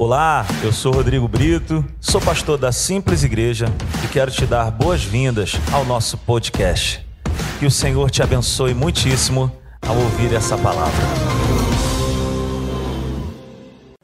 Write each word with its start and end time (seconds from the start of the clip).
Olá, 0.00 0.46
eu 0.62 0.72
sou 0.72 0.92
Rodrigo 0.92 1.26
Brito, 1.26 1.84
sou 2.00 2.20
pastor 2.20 2.56
da 2.56 2.70
Simples 2.70 3.24
Igreja 3.24 3.66
e 4.04 4.06
quero 4.06 4.30
te 4.30 4.46
dar 4.46 4.70
boas-vindas 4.70 5.54
ao 5.72 5.84
nosso 5.84 6.16
podcast. 6.18 7.04
Que 7.58 7.66
o 7.66 7.70
Senhor 7.70 8.08
te 8.08 8.22
abençoe 8.22 8.74
muitíssimo 8.74 9.50
ao 9.82 9.96
ouvir 9.96 10.32
essa 10.32 10.56
palavra. 10.56 11.04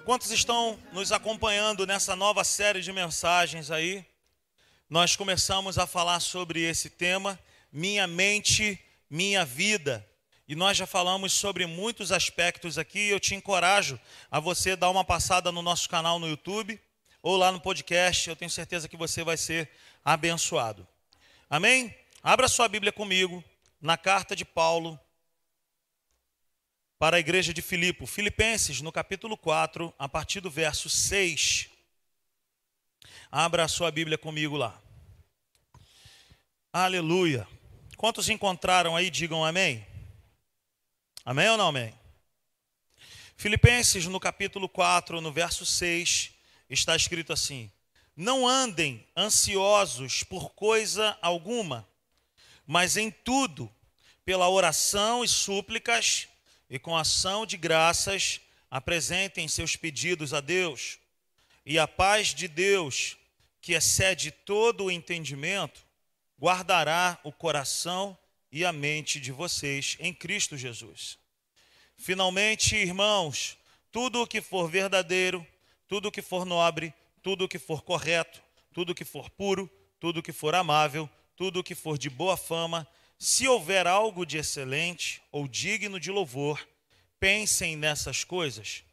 Quantos 0.05 0.33
estão 0.33 0.77
nos 0.93 1.13
acompanhando 1.13 1.87
nessa 1.87 2.17
nova 2.17 2.43
série 2.43 2.81
de 2.81 2.93
mensagens 2.93 3.71
aí? 3.71 4.05
Nós 4.91 5.15
começamos 5.15 5.79
a 5.79 5.87
falar 5.87 6.19
sobre 6.19 6.61
esse 6.61 6.91
tema, 6.91 7.39
Minha 7.73 8.09
Mente, 8.09 8.81
Minha 9.09 9.45
Vida. 9.45 10.05
E 10.47 10.55
nós 10.55 10.77
já 10.77 10.87
falamos 10.87 11.33
sobre 11.33 11.65
muitos 11.65 12.13
aspectos 12.13 12.77
aqui. 12.77 13.09
Eu 13.09 13.19
te 13.19 13.35
encorajo 13.35 13.99
a 14.31 14.39
você 14.39 14.77
dar 14.77 14.91
uma 14.91 15.05
passada 15.05 15.51
no 15.51 15.63
nosso 15.63 15.89
canal 15.89 16.19
no 16.19 16.29
YouTube 16.29 16.79
ou 17.23 17.37
lá 17.37 17.51
no 17.51 17.61
podcast. 17.61 18.29
Eu 18.29 18.37
tenho 18.37 18.51
certeza 18.51 18.87
que 18.87 18.97
você 18.97 19.25
vai 19.25 19.39
ser 19.39 19.71
abençoado. 20.05 20.87
Amém? 21.49 21.95
Abra 22.23 22.47
sua 22.47 22.69
Bíblia 22.69 22.93
comigo 22.93 23.43
na 23.81 23.97
carta 23.97 24.37
de 24.37 24.45
Paulo 24.45 25.01
para 26.99 27.17
a 27.17 27.21
igreja 27.21 27.53
de 27.53 27.63
Filipe, 27.63 28.07
Filipenses, 28.07 28.81
no 28.81 28.93
capítulo 28.93 29.37
4, 29.37 29.93
a 29.99 30.09
partir 30.09 30.41
do 30.41 30.51
verso 30.51 30.91
6. 30.91 31.71
Abra 33.33 33.65
a 33.65 33.69
sua 33.69 33.91
Bíblia 33.91 34.19
comigo 34.19 34.57
lá. 34.57 34.79
Aleluia. 36.73 37.49
Quantos 37.97 38.29
encontraram 38.29 38.95
aí, 38.95 39.09
digam 39.09 39.45
amém. 39.45 39.87
Amém 41.27 41.49
ou 41.49 41.57
não 41.57 41.69
amém? 41.69 41.95
Filipenses, 43.35 44.05
no 44.05 44.21
capítulo 44.21 44.69
4, 44.69 45.23
no 45.23 45.33
verso 45.33 45.65
6, 45.65 46.33
está 46.69 46.95
escrito 46.95 47.33
assim: 47.33 47.73
Não 48.15 48.47
andem 48.47 49.07
ansiosos 49.17 50.23
por 50.23 50.51
coisa 50.51 51.17
alguma, 51.23 51.89
mas 52.67 52.99
em 52.99 53.11
tudo, 53.11 53.75
pela 54.23 54.51
oração 54.51 55.25
e 55.25 55.29
súplicas 55.29 56.29
e 56.69 56.79
com 56.79 56.95
ação 56.95 57.47
de 57.47 57.57
graças, 57.57 58.43
apresentem 58.71 59.49
seus 59.49 59.77
pedidos 59.77 60.35
a 60.35 60.43
Deus, 60.43 60.99
e 61.65 61.79
a 61.79 61.89
paz 61.89 62.35
de 62.35 62.47
Deus, 62.47 63.17
que 63.63 63.73
excede 63.73 64.31
todo 64.31 64.85
o 64.85 64.91
entendimento, 64.91 65.87
guardará 66.39 67.19
o 67.25 67.33
coração 67.33 68.15
e 68.55 68.65
a 68.65 68.73
mente 68.73 69.19
de 69.19 69.33
vocês 69.33 69.97
em 69.99 70.15
Cristo 70.15 70.57
Jesus. 70.57 71.19
Finalmente, 71.97 72.77
irmãos, 72.77 73.59
tudo 73.91 74.23
o 74.23 74.27
que 74.29 74.41
for 74.41 74.71
verdadeiro, 74.71 75.45
tudo 75.89 76.07
o 76.07 76.13
que 76.13 76.23
for 76.23 76.47
nobre, 76.47 76.95
tudo 77.21 77.47
o 77.47 77.49
que 77.49 77.59
for 77.59 77.83
correto, 77.83 78.41
tudo 78.73 78.91
o 78.91 78.95
que 78.95 79.05
for 79.05 79.29
puro, 79.29 79.69
tudo 79.99 80.21
o 80.21 80.23
que 80.23 80.31
for 80.31 80.55
amável, 80.55 81.11
tudo 81.35 81.59
o 81.59 81.65
que 81.65 81.75
for 81.75 81.99
de 81.99 82.09
boa 82.09 82.37
fama, 82.37 82.87
se 83.19 83.49
houver 83.49 83.89
algo 83.89 84.25
de 84.25 84.39
excelente 84.39 85.21
ou 85.33 85.49
digno 85.49 85.99
de 85.99 86.13
louvor, 86.13 86.65
pensem 87.19 87.75
nessas 87.75 88.23
coisas. 88.23 88.85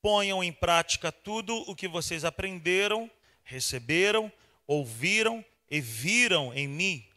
Ponham 0.00 0.40
em 0.40 0.52
prática 0.52 1.10
tudo 1.10 1.56
o 1.68 1.74
que 1.74 1.88
vocês 1.88 2.24
aprenderam, 2.24 3.10
receberam, 3.42 4.30
ouviram 4.68 5.44
e 5.68 5.80
viram 5.80 6.54
em 6.54 6.68
mim 6.68 7.09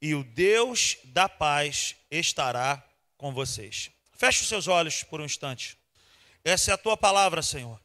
e 0.00 0.14
o 0.14 0.24
Deus 0.24 0.96
da 1.04 1.28
paz 1.28 1.94
estará 2.10 2.82
com 3.18 3.34
vocês. 3.34 3.90
Feche 4.12 4.42
os 4.42 4.48
seus 4.48 4.66
olhos 4.66 5.02
por 5.02 5.20
um 5.20 5.24
instante. 5.24 5.76
Essa 6.42 6.70
é 6.70 6.74
a 6.74 6.78
tua 6.78 6.96
palavra, 6.96 7.42
Senhor. 7.42 7.78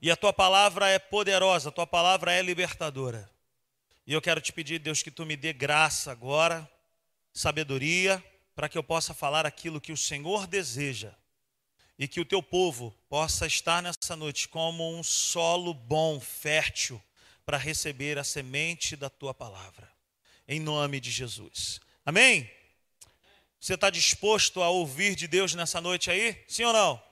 E 0.00 0.10
a 0.10 0.16
tua 0.16 0.32
palavra 0.32 0.88
é 0.88 0.98
poderosa, 0.98 1.68
a 1.68 1.72
tua 1.72 1.86
palavra 1.86 2.32
é 2.32 2.40
libertadora. 2.40 3.28
E 4.06 4.12
eu 4.12 4.22
quero 4.22 4.40
te 4.40 4.52
pedir, 4.52 4.78
Deus, 4.78 5.02
que 5.02 5.10
tu 5.10 5.26
me 5.26 5.36
dê 5.36 5.52
graça 5.52 6.10
agora, 6.10 6.68
sabedoria, 7.34 8.24
para 8.54 8.68
que 8.68 8.78
eu 8.78 8.82
possa 8.82 9.12
falar 9.12 9.44
aquilo 9.44 9.80
que 9.80 9.92
o 9.92 9.96
Senhor 9.96 10.46
deseja. 10.46 11.12
E 11.98 12.08
que 12.08 12.20
o 12.20 12.24
teu 12.24 12.42
povo 12.42 12.96
possa 13.08 13.46
estar 13.46 13.82
nessa 13.82 14.16
noite 14.16 14.48
como 14.48 14.96
um 14.96 15.02
solo 15.02 15.74
bom, 15.74 16.18
fértil, 16.18 17.02
para 17.44 17.58
receber 17.58 18.18
a 18.18 18.24
semente 18.24 18.96
da 18.96 19.10
tua 19.10 19.34
palavra 19.34 19.97
em 20.48 20.58
nome 20.58 20.98
de 20.98 21.10
Jesus. 21.10 21.78
Amém? 22.06 22.50
Você 23.60 23.74
está 23.74 23.90
disposto 23.90 24.62
a 24.62 24.70
ouvir 24.70 25.14
de 25.14 25.28
Deus 25.28 25.54
nessa 25.54 25.78
noite 25.78 26.10
aí? 26.10 26.42
Sim 26.48 26.64
ou 26.64 26.72
não? 26.72 27.02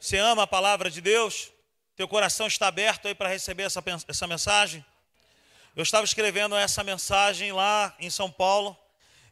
Você 0.00 0.16
ama 0.16 0.44
a 0.44 0.46
palavra 0.46 0.90
de 0.90 1.02
Deus? 1.02 1.52
Teu 1.94 2.08
coração 2.08 2.46
está 2.46 2.68
aberto 2.68 3.06
aí 3.06 3.14
para 3.14 3.28
receber 3.28 3.64
essa, 3.64 3.82
essa 4.08 4.26
mensagem? 4.26 4.84
Eu 5.76 5.82
estava 5.82 6.04
escrevendo 6.04 6.56
essa 6.56 6.82
mensagem 6.82 7.52
lá 7.52 7.94
em 7.98 8.08
São 8.08 8.30
Paulo 8.30 8.76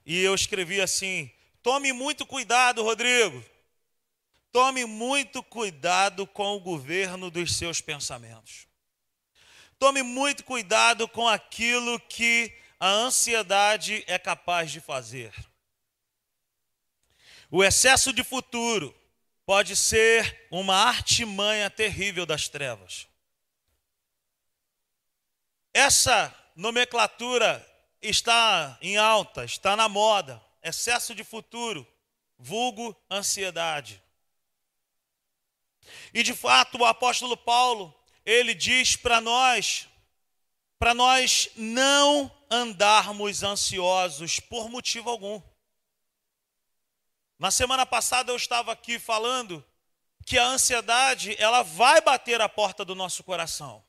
e 0.05 0.21
eu 0.21 0.34
escrevi 0.34 0.81
assim: 0.81 1.31
tome 1.62 1.93
muito 1.93 2.27
cuidado, 2.27 2.83
Rodrigo. 2.83 3.43
Tome 4.53 4.84
muito 4.84 5.43
cuidado 5.43 6.27
com 6.27 6.56
o 6.56 6.61
governo 6.61 7.31
dos 7.31 7.56
seus 7.56 7.81
pensamentos. 7.81 8.66
Tome 9.78 10.03
muito 10.03 10.45
cuidado 10.45 11.06
com 11.06 11.28
aquilo 11.28 12.00
que 12.00 12.53
a 12.79 12.89
ansiedade 12.89 14.05
é 14.07 14.19
capaz 14.19 14.71
de 14.71 14.81
fazer. 14.81 15.33
O 17.51 17.65
excesso 17.65 18.13
de 18.13 18.23
futuro 18.23 18.95
pode 19.45 19.77
ser 19.77 20.47
uma 20.51 20.75
artimanha 20.75 21.71
terrível 21.71 22.27
das 22.27 22.49
trevas. 22.49 23.07
Essa 25.73 26.35
nomenclatura 26.57 27.65
está 28.03 28.77
em 28.81 28.97
alta, 28.97 29.45
está 29.45 29.77
na 29.77 29.89
moda. 29.89 30.43
Excesso 30.63 31.15
de 31.15 31.23
futuro, 31.23 31.87
vulgo 32.39 32.97
ansiedade. 33.11 34.03
E 36.13 36.23
de 36.23 36.35
fato, 36.35 36.79
o 36.79 36.85
apóstolo 36.85 37.37
Paulo, 37.37 37.95
ele 38.25 38.55
diz 38.55 38.97
para 38.97 39.21
nós, 39.21 39.89
para 40.79 40.95
nós 40.95 41.49
não 41.57 42.31
andarmos 42.51 43.43
ansiosos 43.43 44.41
por 44.41 44.69
motivo 44.69 45.11
algum. 45.11 45.41
Na 47.39 47.51
semana 47.51 47.85
passada 47.85 48.33
eu 48.33 48.37
estava 48.37 48.73
aqui 48.73 48.99
falando 48.99 49.65
que 50.25 50.39
a 50.39 50.45
ansiedade, 50.45 51.37
ela 51.39 51.63
vai 51.63 52.01
bater 52.01 52.41
a 52.41 52.49
porta 52.49 52.85
do 52.85 52.95
nosso 52.95 53.23
coração. 53.23 53.85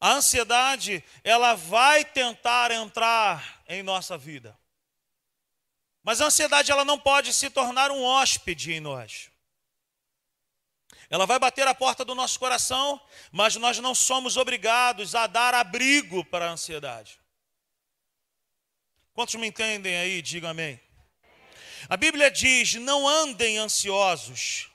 A 0.00 0.12
ansiedade, 0.12 1.02
ela 1.24 1.54
vai 1.54 2.04
tentar 2.04 2.70
entrar 2.70 3.62
em 3.68 3.82
nossa 3.82 4.16
vida. 4.16 4.58
Mas 6.02 6.20
a 6.20 6.26
ansiedade, 6.26 6.70
ela 6.70 6.84
não 6.84 6.98
pode 6.98 7.34
se 7.34 7.50
tornar 7.50 7.90
um 7.90 8.02
hóspede 8.02 8.72
em 8.72 8.80
nós. 8.80 9.30
Ela 11.08 11.26
vai 11.26 11.38
bater 11.38 11.66
a 11.66 11.74
porta 11.74 12.04
do 12.04 12.14
nosso 12.14 12.38
coração, 12.38 13.00
mas 13.30 13.56
nós 13.56 13.78
não 13.78 13.94
somos 13.94 14.36
obrigados 14.36 15.14
a 15.14 15.26
dar 15.26 15.54
abrigo 15.54 16.24
para 16.24 16.46
a 16.46 16.52
ansiedade. 16.52 17.18
Quantos 19.12 19.34
me 19.36 19.46
entendem 19.46 19.96
aí? 19.96 20.20
Digam 20.20 20.50
amém. 20.50 20.80
A 21.88 21.96
Bíblia 21.96 22.30
diz: 22.30 22.74
não 22.74 23.06
andem 23.06 23.58
ansiosos. 23.58 24.68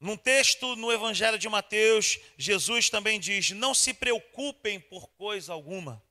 Num 0.00 0.16
texto 0.16 0.76
no 0.76 0.92
Evangelho 0.92 1.38
de 1.38 1.48
Mateus, 1.48 2.18
Jesus 2.36 2.88
também 2.88 3.20
diz: 3.20 3.50
não 3.50 3.74
se 3.74 3.92
preocupem 3.92 4.80
por 4.80 5.08
coisa 5.10 5.52
alguma. 5.52 6.02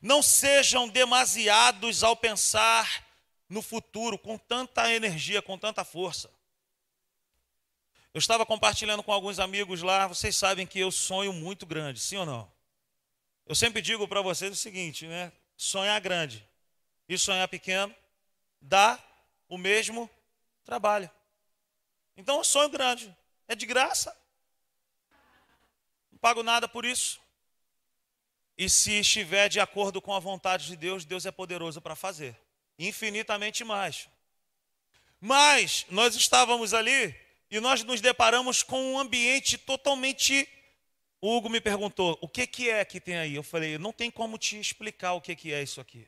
Não 0.00 0.22
sejam 0.22 0.88
demasiados 0.88 2.02
ao 2.02 2.16
pensar 2.16 3.06
no 3.48 3.60
futuro 3.60 4.16
com 4.16 4.38
tanta 4.38 4.90
energia, 4.94 5.42
com 5.42 5.58
tanta 5.58 5.84
força. 5.84 6.30
Eu 8.12 8.18
estava 8.18 8.44
compartilhando 8.44 9.02
com 9.02 9.12
alguns 9.12 9.38
amigos 9.38 9.82
lá, 9.82 10.08
vocês 10.08 10.36
sabem 10.36 10.66
que 10.66 10.80
eu 10.80 10.90
sonho 10.90 11.32
muito 11.32 11.64
grande, 11.64 12.00
sim 12.00 12.16
ou 12.16 12.26
não? 12.26 12.50
Eu 13.46 13.54
sempre 13.54 13.80
digo 13.80 14.06
para 14.08 14.20
vocês 14.20 14.52
o 14.52 14.56
seguinte, 14.56 15.06
né? 15.06 15.32
Sonhar 15.56 16.00
grande 16.00 16.46
e 17.08 17.16
sonhar 17.16 17.46
pequeno 17.46 17.94
dá 18.60 18.98
o 19.48 19.56
mesmo 19.56 20.10
trabalho. 20.64 21.10
Então, 22.16 22.38
eu 22.38 22.44
sonho 22.44 22.68
grande, 22.68 23.14
é 23.46 23.54
de 23.54 23.64
graça. 23.64 24.16
Não 26.10 26.18
pago 26.18 26.42
nada 26.42 26.68
por 26.68 26.84
isso. 26.84 27.20
E 28.58 28.68
se 28.68 29.00
estiver 29.00 29.48
de 29.48 29.58
acordo 29.58 30.02
com 30.02 30.12
a 30.12 30.18
vontade 30.18 30.66
de 30.66 30.76
Deus, 30.76 31.04
Deus 31.04 31.24
é 31.26 31.30
poderoso 31.30 31.80
para 31.80 31.96
fazer 31.96 32.36
infinitamente 32.78 33.62
mais. 33.62 34.08
Mas 35.20 35.86
nós 35.90 36.14
estávamos 36.16 36.72
ali 36.72 37.14
e 37.50 37.58
nós 37.58 37.82
nos 37.82 38.00
deparamos 38.00 38.62
com 38.62 38.92
um 38.92 38.98
ambiente 38.98 39.58
totalmente. 39.58 40.48
O 41.20 41.36
Hugo 41.36 41.48
me 41.48 41.60
perguntou: 41.60 42.16
o 42.20 42.28
que, 42.28 42.46
que 42.46 42.70
é 42.70 42.84
que 42.84 43.00
tem 43.00 43.16
aí? 43.16 43.34
Eu 43.34 43.42
falei: 43.42 43.76
não 43.76 43.92
tem 43.92 44.10
como 44.10 44.38
te 44.38 44.58
explicar 44.58 45.14
o 45.14 45.20
que, 45.20 45.34
que 45.34 45.52
é 45.52 45.62
isso 45.62 45.80
aqui. 45.80 46.06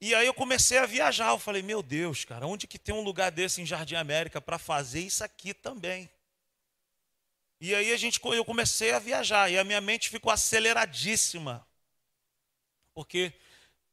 E 0.00 0.14
aí 0.16 0.26
eu 0.26 0.34
comecei 0.34 0.78
a 0.78 0.86
viajar. 0.86 1.28
Eu 1.28 1.38
falei, 1.38 1.62
meu 1.62 1.80
Deus, 1.80 2.24
cara, 2.24 2.44
onde 2.44 2.66
que 2.66 2.76
tem 2.76 2.92
um 2.92 3.02
lugar 3.02 3.30
desse 3.30 3.62
em 3.62 3.66
Jardim 3.66 3.94
América 3.94 4.40
para 4.40 4.58
fazer 4.58 5.00
isso 5.00 5.22
aqui 5.22 5.54
também? 5.54 6.10
E 7.60 7.72
aí 7.72 7.92
a 7.92 7.96
gente, 7.96 8.20
eu 8.24 8.44
comecei 8.44 8.90
a 8.90 8.98
viajar 8.98 9.48
e 9.48 9.56
a 9.56 9.62
minha 9.62 9.80
mente 9.80 10.10
ficou 10.10 10.32
aceleradíssima. 10.32 11.64
Porque 12.92 13.32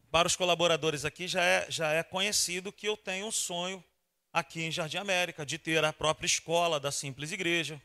para 0.10 0.28
os 0.28 0.36
colaboradores 0.36 1.06
aqui 1.06 1.28
já 1.28 1.44
é, 1.44 1.70
já 1.70 1.92
é 1.92 2.02
conhecido 2.02 2.74
que 2.74 2.88
eu 2.88 2.98
tenho 2.98 3.28
um 3.28 3.32
sonho 3.32 3.84
aqui 4.32 4.64
em 4.64 4.72
Jardim 4.72 4.98
América 4.98 5.46
de 5.46 5.58
ter 5.58 5.84
a 5.84 5.94
própria 5.94 6.28
escola 6.28 6.80
da 6.80 6.92
Simples 6.92 7.32
Igreja, 7.32 7.82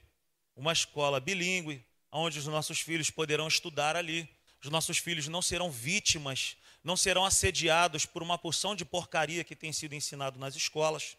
uma 0.56 0.72
escola 0.72 1.20
bilíngue, 1.20 1.84
onde 2.10 2.38
os 2.38 2.46
nossos 2.46 2.80
filhos 2.80 3.10
poderão 3.10 3.48
estudar 3.48 3.96
ali. 3.96 4.28
Os 4.62 4.70
nossos 4.70 4.98
filhos 4.98 5.28
não 5.28 5.42
serão 5.42 5.70
vítimas, 5.70 6.56
não 6.82 6.96
serão 6.96 7.24
assediados 7.24 8.06
por 8.06 8.22
uma 8.22 8.38
porção 8.38 8.74
de 8.74 8.84
porcaria 8.84 9.44
que 9.44 9.56
tem 9.56 9.72
sido 9.72 9.94
ensinado 9.94 10.38
nas 10.38 10.54
escolas. 10.54 11.16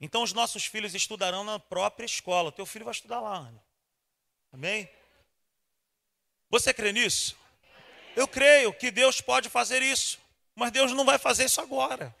Então 0.00 0.22
os 0.22 0.32
nossos 0.32 0.66
filhos 0.66 0.94
estudarão 0.94 1.42
na 1.42 1.58
própria 1.58 2.04
escola. 2.04 2.52
Teu 2.52 2.66
filho 2.66 2.84
vai 2.84 2.92
estudar 2.92 3.20
lá, 3.20 3.38
Ana. 3.38 3.64
Amém? 4.52 4.88
Você 6.50 6.72
crê 6.72 6.92
nisso? 6.92 7.36
Eu 8.14 8.28
creio 8.28 8.72
que 8.72 8.90
Deus 8.90 9.20
pode 9.20 9.48
fazer 9.48 9.82
isso, 9.82 10.18
mas 10.54 10.70
Deus 10.70 10.92
não 10.92 11.04
vai 11.04 11.18
fazer 11.18 11.44
isso 11.44 11.60
agora. 11.60 12.14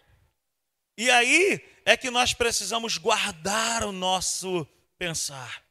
E 0.96 1.10
aí 1.10 1.62
é 1.84 1.96
que 1.96 2.10
nós 2.10 2.32
precisamos 2.32 2.96
guardar 2.96 3.84
o 3.84 3.92
nosso 3.92 4.66
pensar, 4.98 5.62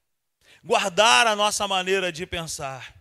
guardar 0.63 1.25
a 1.25 1.35
nossa 1.35 1.67
maneira 1.67 2.11
de 2.11 2.25
pensar, 2.25 2.93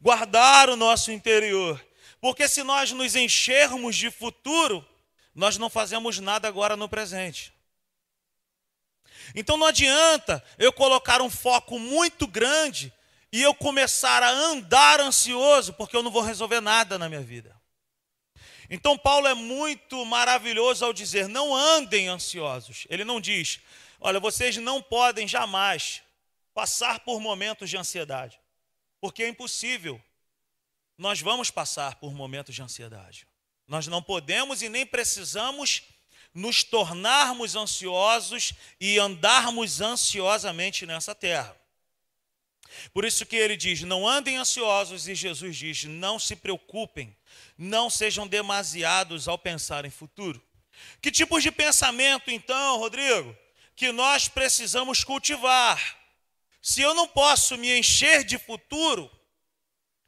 guardar 0.00 0.70
o 0.70 0.76
nosso 0.76 1.12
interior, 1.12 1.84
porque 2.20 2.48
se 2.48 2.62
nós 2.62 2.90
nos 2.92 3.14
enchermos 3.14 3.96
de 3.96 4.10
futuro, 4.10 4.86
nós 5.34 5.58
não 5.58 5.68
fazemos 5.68 6.18
nada 6.18 6.48
agora 6.48 6.76
no 6.76 6.88
presente. 6.88 7.52
Então 9.34 9.56
não 9.56 9.66
adianta 9.66 10.42
eu 10.58 10.72
colocar 10.72 11.20
um 11.20 11.30
foco 11.30 11.78
muito 11.78 12.26
grande 12.26 12.92
e 13.30 13.42
eu 13.42 13.54
começar 13.54 14.22
a 14.22 14.30
andar 14.30 15.00
ansioso, 15.00 15.74
porque 15.74 15.94
eu 15.94 16.02
não 16.02 16.10
vou 16.10 16.22
resolver 16.22 16.60
nada 16.60 16.98
na 16.98 17.08
minha 17.08 17.20
vida. 17.20 17.57
Então 18.70 18.98
Paulo 18.98 19.26
é 19.26 19.34
muito 19.34 20.04
maravilhoso 20.04 20.84
ao 20.84 20.92
dizer: 20.92 21.28
não 21.28 21.54
andem 21.54 22.08
ansiosos. 22.08 22.86
Ele 22.90 23.04
não 23.04 23.20
diz, 23.20 23.60
olha, 24.00 24.20
vocês 24.20 24.56
não 24.56 24.82
podem 24.82 25.26
jamais 25.26 26.02
passar 26.52 27.00
por 27.00 27.20
momentos 27.20 27.70
de 27.70 27.76
ansiedade, 27.76 28.38
porque 29.00 29.22
é 29.22 29.28
impossível. 29.28 30.02
Nós 30.96 31.20
vamos 31.20 31.50
passar 31.50 31.94
por 31.96 32.12
momentos 32.12 32.54
de 32.54 32.60
ansiedade. 32.62 33.26
Nós 33.66 33.86
não 33.86 34.02
podemos 34.02 34.62
e 34.62 34.68
nem 34.68 34.84
precisamos 34.84 35.84
nos 36.34 36.64
tornarmos 36.64 37.54
ansiosos 37.54 38.52
e 38.80 38.98
andarmos 38.98 39.80
ansiosamente 39.80 40.84
nessa 40.86 41.14
terra. 41.14 41.56
Por 42.92 43.04
isso 43.04 43.26
que 43.26 43.36
ele 43.36 43.56
diz: 43.56 43.82
não 43.82 44.06
andem 44.06 44.36
ansiosos, 44.36 45.08
e 45.08 45.14
Jesus 45.14 45.56
diz: 45.56 45.84
não 45.84 46.18
se 46.18 46.36
preocupem, 46.36 47.16
não 47.56 47.88
sejam 47.88 48.26
demasiados 48.26 49.28
ao 49.28 49.38
pensar 49.38 49.84
em 49.84 49.90
futuro. 49.90 50.42
Que 51.00 51.10
tipos 51.10 51.42
de 51.42 51.50
pensamento, 51.50 52.30
então, 52.30 52.78
Rodrigo, 52.78 53.36
que 53.74 53.92
nós 53.92 54.28
precisamos 54.28 55.04
cultivar? 55.04 55.98
Se 56.60 56.82
eu 56.82 56.94
não 56.94 57.06
posso 57.06 57.56
me 57.56 57.78
encher 57.78 58.24
de 58.24 58.38
futuro, 58.38 59.10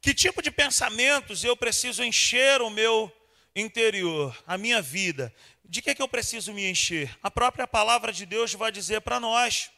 que 0.01 0.13
tipo 0.13 0.41
de 0.41 0.51
pensamentos 0.51 1.43
eu 1.43 1.55
preciso 1.55 2.03
encher 2.03 2.61
o 2.61 2.69
meu 2.69 3.11
interior, 3.55 4.35
a 4.45 4.57
minha 4.57 4.81
vida? 4.81 5.33
De 5.63 5.81
que, 5.81 5.91
é 5.91 5.95
que 5.95 6.01
eu 6.01 6.07
preciso 6.07 6.53
me 6.53 6.69
encher? 6.69 7.17
A 7.23 7.31
própria 7.31 7.65
palavra 7.65 8.11
de 8.11 8.25
Deus 8.25 8.53
vai 8.53 8.71
dizer 8.71 9.01
para 9.01 9.19
nós. 9.19 9.69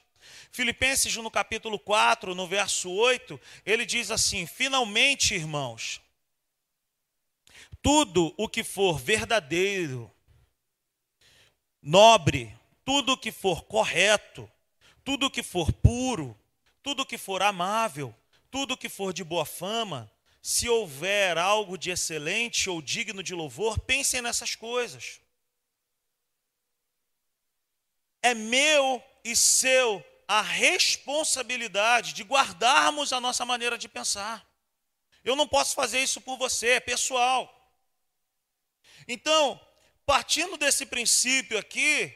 Filipenses, 0.52 1.16
no 1.16 1.32
capítulo 1.32 1.80
4, 1.80 2.36
no 2.36 2.48
verso 2.48 2.92
8, 2.92 3.40
ele 3.66 3.86
diz 3.86 4.12
assim: 4.12 4.46
Finalmente, 4.46 5.34
irmãos, 5.34 6.02
tudo 7.82 8.34
o 8.38 8.48
que 8.48 8.64
for 8.64 8.98
verdadeiro, 8.98 10.12
nobre, 11.82 12.58
tudo 12.86 13.14
o 13.14 13.18
que 13.18 13.32
for 13.32 13.64
correto, 13.64 14.50
tudo 15.04 15.26
o 15.26 15.32
que 15.32 15.44
for 15.44 15.72
puro, 15.72 16.38
tudo 16.82 17.04
o 17.04 17.06
que 17.06 17.18
for 17.18 17.42
amável, 17.42 18.16
tudo 18.50 18.74
o 18.74 18.78
que 18.78 18.90
for 18.90 19.14
de 19.14 19.24
boa 19.24 19.46
fama, 19.46 20.12
se 20.42 20.68
houver 20.68 21.38
algo 21.38 21.78
de 21.78 21.90
excelente 21.90 22.70
ou 22.70 22.82
digno 22.82 23.24
de 23.24 23.34
louvor, 23.34 23.80
pensem 23.80 24.22
nessas 24.22 24.56
coisas. 24.56 25.22
É 28.22 28.34
meu 28.34 29.04
e 29.24 29.36
seu 29.36 30.04
a 30.34 30.42
responsabilidade 30.42 32.12
de 32.14 32.24
guardarmos 32.24 33.14
a 33.14 33.20
nossa 33.20 33.46
maneira 33.46 33.78
de 33.78 33.88
pensar. 33.88 34.44
Eu 35.24 35.36
não 35.36 35.48
posso 35.48 35.76
fazer 35.76 36.02
isso 36.02 36.20
por 36.20 36.38
você, 36.38 36.70
é 36.70 36.80
pessoal. 36.80 37.40
Então, 39.08 39.62
partindo 40.08 40.58
desse 40.58 40.88
princípio 40.88 41.56
aqui, 41.58 42.12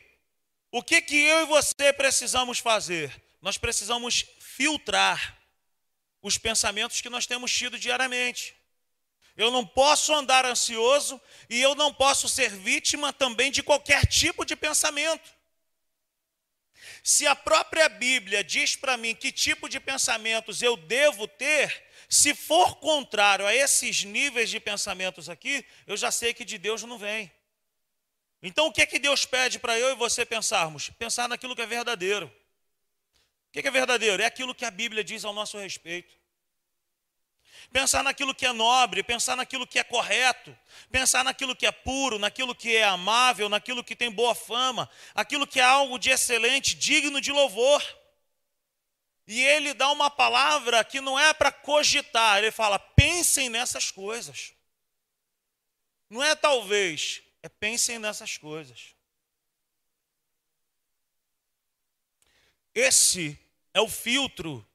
o 0.72 0.81
que 0.81 1.00
que 1.00 1.16
eu 1.16 1.44
e 1.44 1.46
você 1.46 1.94
precisamos 1.94 2.58
fazer? 2.58 3.14
Nós 3.40 3.60
precisamos 3.60 4.25
filtrar 4.40 5.38
os 6.19 6.40
pensamentos 6.40 7.02
que 7.02 7.12
nós 7.12 7.28
temos 7.28 7.52
tido 7.52 7.78
diariamente. 7.78 8.56
Eu 9.36 9.52
não 9.52 9.64
posso 9.64 10.12
andar 10.12 10.44
ansioso 10.44 11.22
e 11.48 11.62
eu 11.62 11.75
não 11.75 11.94
posso 11.94 12.28
ser 12.28 12.50
vítima 12.50 13.14
também 13.14 13.52
de 13.52 13.62
qualquer 13.62 14.08
tipo 14.08 14.44
de 14.44 14.56
pensamento. 14.56 15.37
Se 17.03 17.25
a 17.27 17.35
própria 17.35 17.88
Bíblia 17.88 18.44
diz 18.44 18.75
para 18.75 18.97
mim 18.97 19.15
que 19.15 19.31
tipo 19.31 19.69
de 19.69 19.79
pensamentos 19.79 20.61
eu 20.61 20.75
devo 20.75 21.27
ter, 21.27 21.83
se 22.09 22.33
for 22.33 22.75
contrário 22.77 23.45
a 23.45 23.53
esses 23.53 24.03
níveis 24.03 24.49
de 24.49 24.59
pensamentos 24.59 25.29
aqui, 25.29 25.65
eu 25.85 25.95
já 25.95 26.11
sei 26.11 26.33
que 26.33 26.44
de 26.44 26.57
Deus 26.57 26.83
não 26.83 26.97
vem. 26.97 27.31
Então 28.41 28.67
o 28.67 28.71
que 28.71 28.81
é 28.81 28.85
que 28.85 28.99
Deus 28.99 29.25
pede 29.25 29.59
para 29.59 29.77
eu 29.77 29.91
e 29.91 29.95
você 29.95 30.25
pensarmos? 30.25 30.89
Pensar 30.91 31.27
naquilo 31.29 31.55
que 31.55 31.61
é 31.61 31.65
verdadeiro. 31.65 32.27
O 33.49 33.51
que 33.51 33.67
é 33.67 33.71
verdadeiro? 33.71 34.21
É 34.21 34.25
aquilo 34.25 34.55
que 34.55 34.65
a 34.65 34.71
Bíblia 34.71 35.03
diz 35.03 35.23
ao 35.23 35.33
nosso 35.33 35.57
respeito 35.57 36.17
pensar 37.72 38.04
naquilo 38.04 38.34
que 38.34 38.46
é 38.46 38.54
nobre, 38.54 39.04
pensar 39.04 39.36
naquilo 39.36 39.68
que 39.68 39.80
é 39.80 39.84
correto, 39.84 40.58
pensar 40.92 41.24
naquilo 41.24 41.56
que 41.56 41.66
é 41.66 41.72
puro, 41.72 42.18
naquilo 42.18 42.56
que 42.56 42.75
é 42.75 42.84
amável, 42.84 43.50
naquilo 43.50 43.84
que 43.84 43.96
tem 43.96 44.12
boa 44.12 44.34
fama, 44.34 44.90
aquilo 45.14 45.46
que 45.46 45.60
é 45.60 45.64
algo 45.64 45.98
de 45.98 46.10
excelente, 46.10 46.75
digno 46.75 47.22
de 47.22 47.31
louvor. 47.31 47.84
E 49.28 49.44
ele 49.44 49.74
dá 49.74 49.92
uma 49.92 50.09
palavra 50.09 50.83
que 50.83 51.02
não 51.02 51.19
é 51.19 51.33
para 51.33 51.52
cogitar, 51.52 52.38
ele 52.38 52.52
fala: 52.52 52.80
pensem 52.80 53.50
nessas 53.50 53.92
coisas. 53.92 54.54
Não 56.09 56.24
é 56.24 56.33
talvez, 56.36 57.21
é 57.44 57.50
pensem 57.50 58.00
nessas 58.00 58.38
coisas. 58.38 58.95
Esse 62.74 63.38
é 63.74 63.81
o 63.81 63.90
filtro 63.90 64.66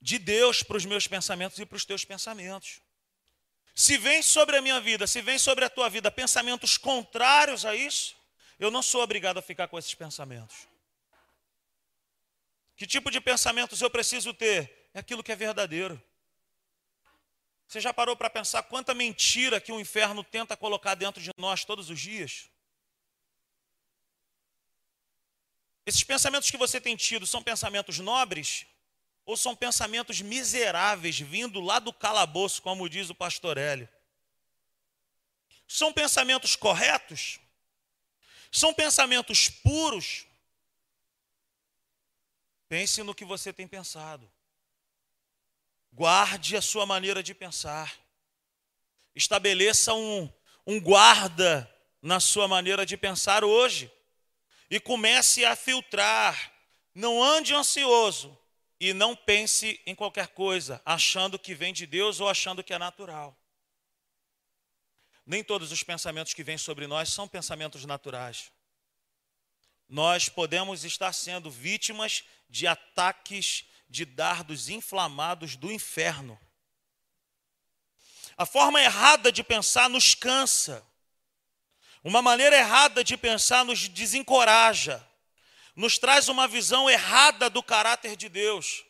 de 0.00 0.18
Deus 0.18 0.62
para 0.62 0.76
os 0.76 0.84
meus 0.84 1.06
pensamentos 1.06 1.58
e 1.58 1.66
para 1.66 1.76
os 1.76 1.84
teus 1.84 2.04
pensamentos. 2.04 2.80
Se 3.74 3.98
vem 3.98 4.22
sobre 4.22 4.56
a 4.56 4.62
minha 4.62 4.80
vida, 4.80 5.06
se 5.06 5.20
vem 5.20 5.38
sobre 5.38 5.64
a 5.64 5.70
tua 5.70 5.90
vida 5.90 6.10
pensamentos 6.10 6.78
contrários 6.78 7.64
a 7.64 7.74
isso, 7.74 8.16
eu 8.58 8.70
não 8.70 8.82
sou 8.82 9.02
obrigado 9.02 9.38
a 9.38 9.42
ficar 9.42 9.68
com 9.68 9.78
esses 9.78 9.94
pensamentos. 9.94 10.66
Que 12.74 12.86
tipo 12.86 13.10
de 13.10 13.20
pensamentos 13.20 13.80
eu 13.80 13.90
preciso 13.90 14.32
ter? 14.32 14.90
É 14.94 15.00
aquilo 15.00 15.22
que 15.22 15.32
é 15.32 15.36
verdadeiro. 15.36 16.02
Você 17.66 17.80
já 17.80 17.92
parou 17.92 18.16
para 18.16 18.30
pensar 18.30 18.62
quanta 18.62 18.94
mentira 18.94 19.60
que 19.60 19.72
o 19.72 19.80
inferno 19.80 20.22
tenta 20.22 20.56
colocar 20.56 20.94
dentro 20.94 21.22
de 21.22 21.30
nós 21.36 21.64
todos 21.64 21.90
os 21.90 22.00
dias? 22.00 22.48
Esses 25.84 26.02
pensamentos 26.02 26.50
que 26.50 26.56
você 26.56 26.80
tem 26.80 26.96
tido 26.96 27.26
são 27.26 27.42
pensamentos 27.42 27.98
nobres? 27.98 28.66
Ou 29.26 29.36
são 29.36 29.56
pensamentos 29.56 30.20
miseráveis 30.20 31.18
vindo 31.18 31.60
lá 31.60 31.80
do 31.80 31.92
calabouço, 31.92 32.62
como 32.62 32.88
diz 32.88 33.10
o 33.10 33.14
pastor 33.14 33.58
Hélio? 33.58 33.88
São 35.66 35.92
pensamentos 35.92 36.54
corretos? 36.54 37.40
São 38.52 38.72
pensamentos 38.72 39.48
puros? 39.48 40.24
Pense 42.68 43.02
no 43.02 43.14
que 43.14 43.24
você 43.24 43.52
tem 43.52 43.66
pensado. 43.66 44.30
Guarde 45.92 46.56
a 46.56 46.62
sua 46.62 46.86
maneira 46.86 47.20
de 47.20 47.34
pensar. 47.34 47.98
Estabeleça 49.12 49.92
um, 49.92 50.32
um 50.64 50.80
guarda 50.80 51.68
na 52.00 52.20
sua 52.20 52.46
maneira 52.46 52.86
de 52.86 52.96
pensar 52.96 53.42
hoje. 53.42 53.90
E 54.70 54.78
comece 54.78 55.44
a 55.44 55.56
filtrar. 55.56 56.52
Não 56.94 57.22
ande 57.22 57.54
ansioso, 57.54 58.38
e 58.78 58.92
não 58.92 59.16
pense 59.16 59.80
em 59.86 59.94
qualquer 59.94 60.28
coisa, 60.28 60.80
achando 60.84 61.38
que 61.38 61.54
vem 61.54 61.72
de 61.72 61.86
Deus 61.86 62.20
ou 62.20 62.28
achando 62.28 62.62
que 62.62 62.74
é 62.74 62.78
natural. 62.78 63.36
nem 65.24 65.42
todos 65.42 65.72
os 65.72 65.82
pensamentos 65.82 66.32
que 66.34 66.44
vêm 66.44 66.56
sobre 66.56 66.86
nós 66.86 67.12
são 67.12 67.26
pensamentos 67.26 67.84
naturais. 67.84 68.52
Nós 69.88 70.28
podemos 70.28 70.84
estar 70.84 71.12
sendo 71.12 71.50
vítimas 71.50 72.24
de 72.48 72.66
ataques 72.66 73.64
de 73.88 74.04
dardos 74.04 74.68
inflamados 74.68 75.56
do 75.56 75.70
inferno. 75.72 76.38
A 78.36 78.44
forma 78.44 78.82
errada 78.82 79.32
de 79.32 79.42
pensar 79.42 79.88
nos 79.88 80.14
cansa. 80.14 80.86
Uma 82.04 82.20
maneira 82.20 82.56
errada 82.56 83.02
de 83.02 83.16
pensar 83.16 83.64
nos 83.64 83.88
desencoraja. 83.88 85.04
Nos 85.76 85.98
traz 85.98 86.28
uma 86.28 86.48
visão 86.48 86.88
errada 86.88 87.50
do 87.50 87.62
caráter 87.62 88.16
de 88.16 88.30
Deus. 88.30 88.82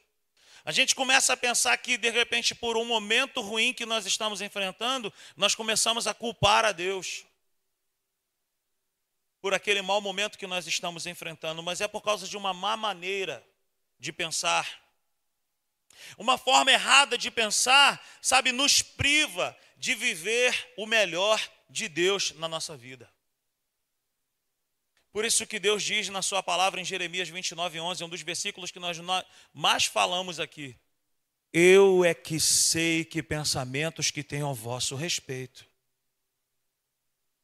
A 0.64 0.70
gente 0.72 0.94
começa 0.94 1.32
a 1.32 1.36
pensar 1.36 1.76
que, 1.78 1.98
de 1.98 2.10
repente, 2.10 2.54
por 2.54 2.76
um 2.76 2.84
momento 2.84 3.40
ruim 3.40 3.72
que 3.72 3.84
nós 3.84 4.06
estamos 4.06 4.40
enfrentando, 4.40 5.12
nós 5.36 5.54
começamos 5.54 6.06
a 6.06 6.14
culpar 6.14 6.64
a 6.64 6.72
Deus 6.72 7.24
por 9.40 9.54
aquele 9.54 9.82
mau 9.82 10.00
momento 10.00 10.38
que 10.38 10.46
nós 10.46 10.66
estamos 10.66 11.06
enfrentando, 11.06 11.62
mas 11.62 11.80
é 11.80 11.86
por 11.86 12.02
causa 12.02 12.26
de 12.26 12.36
uma 12.36 12.52
má 12.52 12.76
maneira 12.76 13.44
de 13.98 14.12
pensar. 14.12 14.68
Uma 16.18 16.36
forma 16.36 16.72
errada 16.72 17.16
de 17.16 17.30
pensar, 17.30 18.04
sabe, 18.20 18.52
nos 18.52 18.82
priva 18.82 19.56
de 19.76 19.94
viver 19.94 20.74
o 20.76 20.86
melhor 20.86 21.40
de 21.68 21.88
Deus 21.88 22.32
na 22.32 22.48
nossa 22.48 22.76
vida. 22.76 23.10
Por 25.16 25.24
isso 25.24 25.46
que 25.46 25.58
Deus 25.58 25.82
diz 25.82 26.10
na 26.10 26.20
sua 26.20 26.42
palavra 26.42 26.78
em 26.78 26.84
Jeremias 26.84 27.30
29, 27.30 27.80
11, 27.80 28.04
um 28.04 28.08
dos 28.10 28.20
versículos 28.20 28.70
que 28.70 28.78
nós 28.78 28.98
mais 29.50 29.86
falamos 29.86 30.38
aqui. 30.38 30.76
Eu 31.50 32.04
é 32.04 32.12
que 32.12 32.38
sei 32.38 33.02
que 33.02 33.22
pensamentos 33.22 34.10
que 34.10 34.22
tenho 34.22 34.44
ao 34.44 34.54
vosso 34.54 34.94
respeito. 34.94 35.66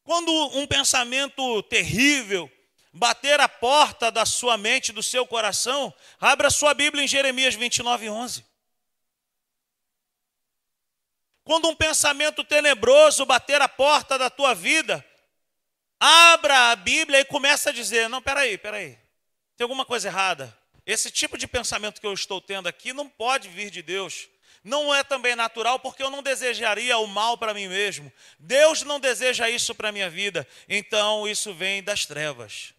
Quando 0.05 0.31
um 0.55 0.67
pensamento 0.67 1.63
terrível 1.63 2.53
bater 2.93 3.41
a 3.41 3.49
porta 3.49 4.11
da 4.11 4.27
sua 4.27 4.59
mente, 4.59 4.93
do 4.93 5.03
seu 5.03 5.27
coração, 5.27 5.95
abra 6.21 6.51
sua 6.51 6.75
Bíblia 6.75 7.05
em 7.05 7.09
Jeremias 7.09 7.55
29, 7.55 8.11
11. 8.11 8.45
Quando 11.43 11.71
um 11.71 11.75
pensamento 11.75 12.45
tenebroso 12.45 13.25
bater 13.25 13.63
a 13.63 13.69
porta 13.69 14.19
da 14.19 14.29
tua 14.29 14.53
vida, 14.53 15.03
abra 16.03 16.73
a 16.73 16.77
Bíblia 16.77 17.21
e 17.21 17.25
começa 17.25 17.71
a 17.71 17.73
dizer: 17.73 18.09
Não, 18.09 18.21
peraí, 18.21 18.59
peraí, 18.59 18.99
tem 19.57 19.65
alguma 19.65 19.85
coisa 19.85 20.09
errada. 20.09 20.57
Esse 20.85 21.13
tipo 21.13 21.39
de 21.39 21.47
pensamento 21.47 22.01
que 22.01 22.07
eu 22.07 22.13
estou 22.13 22.41
tendo 22.41 22.67
aqui 22.67 22.93
não 22.93 23.09
pode 23.09 23.49
vir 23.49 23.71
de 23.71 23.83
Deus. 23.83 24.29
Não 24.65 24.95
é 24.95 25.05
também 25.05 25.37
natural, 25.37 25.79
porque 25.79 26.03
eu 26.03 26.11
não 26.11 26.23
desejaria 26.23 26.97
o 26.99 27.07
mal 27.07 27.39
para 27.39 27.55
mim 27.55 27.69
mesmo. 27.69 28.13
Deus 28.39 28.83
não 28.83 28.99
deseja 28.99 29.49
isso 29.49 29.75
para 29.75 29.91
a 29.91 29.93
minha 29.93 30.11
vida. 30.11 30.47
Então 30.69 31.27
isso 31.27 31.55
vem 31.55 31.83
das 31.83 32.05
trevas. 32.05 32.75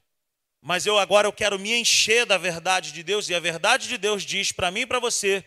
Mas 0.61 0.85
eu 0.85 0.97
agora 0.97 1.27
eu 1.27 1.33
quero 1.33 1.57
me 1.59 1.73
encher 1.73 2.25
da 2.25 2.37
verdade 2.37 2.91
de 2.91 3.03
Deus, 3.03 3.29
e 3.29 3.35
a 3.35 3.39
verdade 3.39 3.87
de 3.87 3.97
Deus 3.97 4.23
diz 4.23 4.51
para 4.51 4.71
mim 4.71 4.81
e 4.81 4.85
para 4.85 4.99
você 4.99 5.45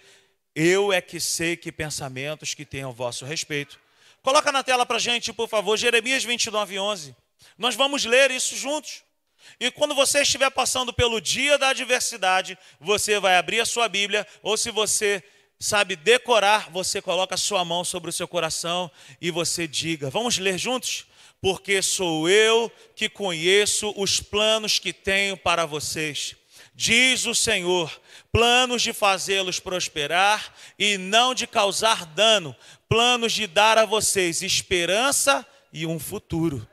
eu 0.54 0.92
é 0.92 1.00
que 1.02 1.20
sei 1.20 1.56
que 1.56 1.70
pensamentos 1.70 2.54
que 2.54 2.64
tenho 2.64 2.86
ao 2.86 2.92
vosso 2.92 3.24
respeito. 3.24 3.78
Coloca 4.22 4.50
na 4.50 4.62
tela 4.62 4.84
para 4.84 4.98
gente, 4.98 5.32
por 5.32 5.48
favor, 5.48 5.76
Jeremias 5.76 6.24
29, 6.24 6.78
11. 6.78 7.16
Nós 7.58 7.74
vamos 7.74 8.04
ler 8.04 8.30
isso 8.30 8.56
juntos. 8.56 9.02
E 9.60 9.70
quando 9.70 9.94
você 9.94 10.22
estiver 10.22 10.50
passando 10.50 10.92
pelo 10.92 11.20
dia 11.20 11.56
da 11.56 11.68
adversidade, 11.68 12.58
você 12.80 13.18
vai 13.20 13.36
abrir 13.36 13.60
a 13.60 13.66
sua 13.66 13.88
Bíblia, 13.88 14.26
ou 14.42 14.56
se 14.56 14.70
você 14.70 15.22
sabe 15.58 15.96
decorar, 15.96 16.70
você 16.70 17.00
coloca 17.00 17.34
a 17.34 17.38
sua 17.38 17.64
mão 17.64 17.84
sobre 17.84 18.10
o 18.10 18.12
seu 18.12 18.26
coração 18.26 18.90
e 19.20 19.30
você 19.30 19.66
diga: 19.66 20.10
Vamos 20.10 20.38
ler 20.38 20.58
juntos? 20.58 21.06
Porque 21.40 21.80
sou 21.82 22.28
eu 22.28 22.72
que 22.94 23.08
conheço 23.08 23.94
os 23.96 24.20
planos 24.20 24.78
que 24.78 24.92
tenho 24.92 25.36
para 25.36 25.64
vocês 25.64 26.36
diz 26.76 27.24
o 27.24 27.34
Senhor, 27.34 27.90
planos 28.30 28.82
de 28.82 28.92
fazê-los 28.92 29.58
prosperar 29.58 30.54
e 30.78 30.98
não 30.98 31.34
de 31.34 31.46
causar 31.46 32.04
dano, 32.04 32.54
planos 32.86 33.32
de 33.32 33.46
dar 33.46 33.78
a 33.78 33.86
vocês 33.86 34.42
esperança 34.42 35.44
e 35.72 35.86
um 35.86 35.98
futuro. 35.98 36.68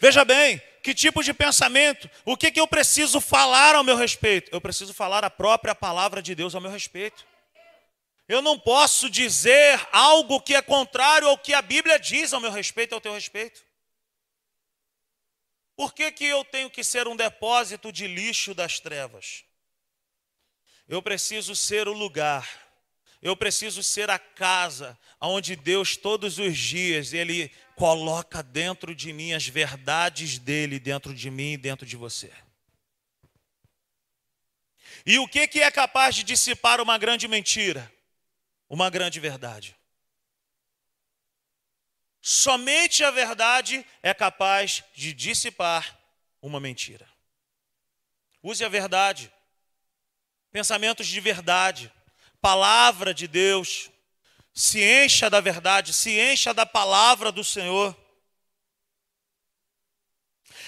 Veja 0.00 0.24
bem, 0.24 0.60
que 0.82 0.94
tipo 0.94 1.22
de 1.22 1.34
pensamento, 1.34 2.10
o 2.24 2.34
que, 2.34 2.50
que 2.50 2.58
eu 2.58 2.66
preciso 2.66 3.20
falar 3.20 3.74
ao 3.74 3.84
meu 3.84 3.96
respeito? 3.96 4.50
Eu 4.50 4.58
preciso 4.58 4.94
falar 4.94 5.22
a 5.22 5.28
própria 5.28 5.74
palavra 5.74 6.22
de 6.22 6.34
Deus 6.34 6.54
ao 6.54 6.60
meu 6.60 6.70
respeito. 6.70 7.26
Eu 8.26 8.40
não 8.40 8.58
posso 8.58 9.10
dizer 9.10 9.78
algo 9.92 10.40
que 10.40 10.54
é 10.54 10.62
contrário 10.62 11.28
ao 11.28 11.36
que 11.36 11.52
a 11.52 11.60
Bíblia 11.60 11.98
diz 11.98 12.32
ao 12.32 12.40
meu 12.40 12.50
respeito, 12.50 12.94
ao 12.94 13.00
teu 13.00 13.12
respeito. 13.12 13.62
Por 15.76 15.92
que, 15.92 16.10
que 16.12 16.24
eu 16.24 16.44
tenho 16.46 16.70
que 16.70 16.82
ser 16.82 17.06
um 17.06 17.14
depósito 17.16 17.92
de 17.92 18.06
lixo 18.06 18.54
das 18.54 18.80
trevas? 18.80 19.44
Eu 20.88 21.02
preciso 21.02 21.54
ser 21.54 21.88
o 21.88 21.92
lugar, 21.92 22.59
eu 23.22 23.36
preciso 23.36 23.82
ser 23.82 24.08
a 24.08 24.18
casa 24.18 24.98
onde 25.20 25.54
Deus 25.54 25.96
todos 25.96 26.38
os 26.38 26.56
dias 26.56 27.12
ele 27.12 27.48
coloca 27.76 28.42
dentro 28.42 28.94
de 28.94 29.12
mim 29.12 29.32
as 29.32 29.46
verdades 29.46 30.38
dele, 30.38 30.78
dentro 30.78 31.14
de 31.14 31.30
mim 31.30 31.52
e 31.52 31.58
dentro 31.58 31.86
de 31.86 31.96
você. 31.96 32.32
E 35.04 35.18
o 35.18 35.28
que, 35.28 35.46
que 35.46 35.60
é 35.60 35.70
capaz 35.70 36.14
de 36.14 36.22
dissipar 36.22 36.80
uma 36.80 36.96
grande 36.98 37.28
mentira? 37.28 37.90
Uma 38.68 38.88
grande 38.88 39.20
verdade. 39.20 39.76
Somente 42.22 43.02
a 43.02 43.10
verdade 43.10 43.84
é 44.02 44.12
capaz 44.12 44.84
de 44.94 45.12
dissipar 45.12 45.98
uma 46.40 46.60
mentira. 46.60 47.08
Use 48.42 48.64
a 48.64 48.68
verdade, 48.68 49.32
pensamentos 50.50 51.06
de 51.06 51.20
verdade, 51.20 51.92
palavra 52.40 53.12
de 53.14 53.26
Deus. 53.26 53.90
Se 54.52 54.82
encha 54.82 55.30
da 55.30 55.40
verdade, 55.40 55.92
se 55.92 56.18
encha 56.18 56.52
da 56.52 56.66
palavra 56.66 57.30
do 57.30 57.44
Senhor. 57.44 57.96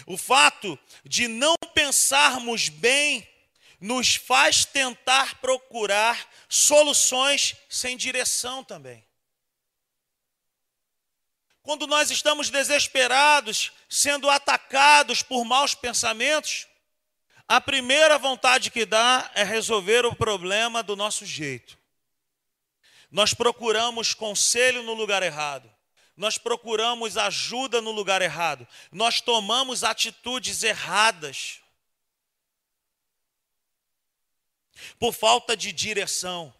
O 0.06 0.16
fato 0.16 0.78
de 1.04 1.28
não 1.28 1.54
pensarmos 1.74 2.68
bem 2.68 3.28
nos 3.80 4.14
faz 4.14 4.64
tentar 4.64 5.40
procurar 5.40 6.28
soluções 6.48 7.56
sem 7.68 7.96
direção 7.96 8.62
também. 8.62 9.04
Quando 11.62 11.86
nós 11.86 12.10
estamos 12.10 12.50
desesperados, 12.50 13.72
sendo 13.88 14.28
atacados 14.28 15.22
por 15.22 15.44
maus 15.44 15.74
pensamentos, 15.74 16.66
a 17.52 17.60
primeira 17.60 18.16
vontade 18.16 18.70
que 18.70 18.86
dá 18.86 19.30
é 19.34 19.42
resolver 19.42 20.06
o 20.06 20.16
problema 20.16 20.82
do 20.82 20.96
nosso 20.96 21.26
jeito. 21.26 21.78
Nós 23.10 23.34
procuramos 23.34 24.14
conselho 24.14 24.82
no 24.82 24.94
lugar 24.94 25.22
errado. 25.22 25.70
Nós 26.16 26.38
procuramos 26.38 27.18
ajuda 27.18 27.82
no 27.82 27.90
lugar 27.90 28.22
errado. 28.22 28.66
Nós 28.90 29.20
tomamos 29.20 29.84
atitudes 29.84 30.62
erradas. 30.62 31.60
Por 34.98 35.12
falta 35.12 35.54
de 35.54 35.74
direção. 35.74 36.54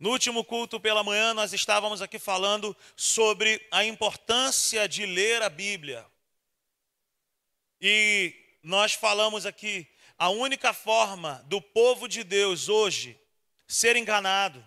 No 0.00 0.10
último 0.10 0.42
culto 0.42 0.80
pela 0.80 1.04
manhã, 1.04 1.32
nós 1.32 1.52
estávamos 1.52 2.02
aqui 2.02 2.18
falando 2.18 2.76
sobre 2.96 3.64
a 3.70 3.84
importância 3.84 4.88
de 4.88 5.06
ler 5.06 5.42
a 5.42 5.48
Bíblia. 5.48 6.04
E 7.80 8.47
nós 8.62 8.92
falamos 8.92 9.46
aqui, 9.46 9.86
a 10.18 10.28
única 10.30 10.72
forma 10.72 11.44
do 11.46 11.60
povo 11.60 12.08
de 12.08 12.24
Deus 12.24 12.68
hoje 12.68 13.18
ser 13.66 13.96
enganado, 13.96 14.66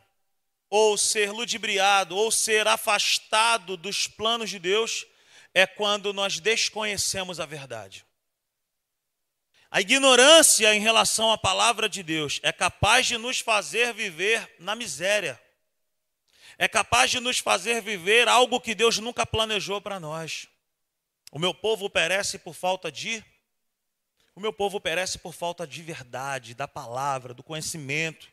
ou 0.69 0.97
ser 0.97 1.31
ludibriado, 1.31 2.15
ou 2.15 2.31
ser 2.31 2.67
afastado 2.67 3.75
dos 3.75 4.07
planos 4.07 4.49
de 4.49 4.59
Deus, 4.59 5.05
é 5.53 5.67
quando 5.67 6.13
nós 6.13 6.39
desconhecemos 6.39 7.39
a 7.39 7.45
verdade. 7.45 8.05
A 9.69 9.81
ignorância 9.81 10.73
em 10.75 10.79
relação 10.79 11.31
à 11.31 11.37
palavra 11.37 11.87
de 11.89 12.03
Deus 12.03 12.39
é 12.43 12.51
capaz 12.51 13.07
de 13.07 13.17
nos 13.17 13.39
fazer 13.39 13.93
viver 13.93 14.55
na 14.59 14.75
miséria. 14.75 15.41
É 16.57 16.67
capaz 16.67 17.09
de 17.09 17.19
nos 17.19 17.39
fazer 17.39 17.81
viver 17.81 18.27
algo 18.27 18.59
que 18.59 18.75
Deus 18.75 18.97
nunca 18.99 19.25
planejou 19.25 19.81
para 19.81 19.99
nós. 19.99 20.47
O 21.31 21.39
meu 21.39 21.53
povo 21.53 21.89
perece 21.89 22.37
por 22.37 22.53
falta 22.53 22.91
de 22.91 23.23
o 24.35 24.39
meu 24.39 24.53
povo 24.53 24.79
perece 24.79 25.19
por 25.19 25.33
falta 25.33 25.67
de 25.67 25.81
verdade, 25.81 26.53
da 26.53 26.67
palavra, 26.67 27.33
do 27.33 27.43
conhecimento. 27.43 28.31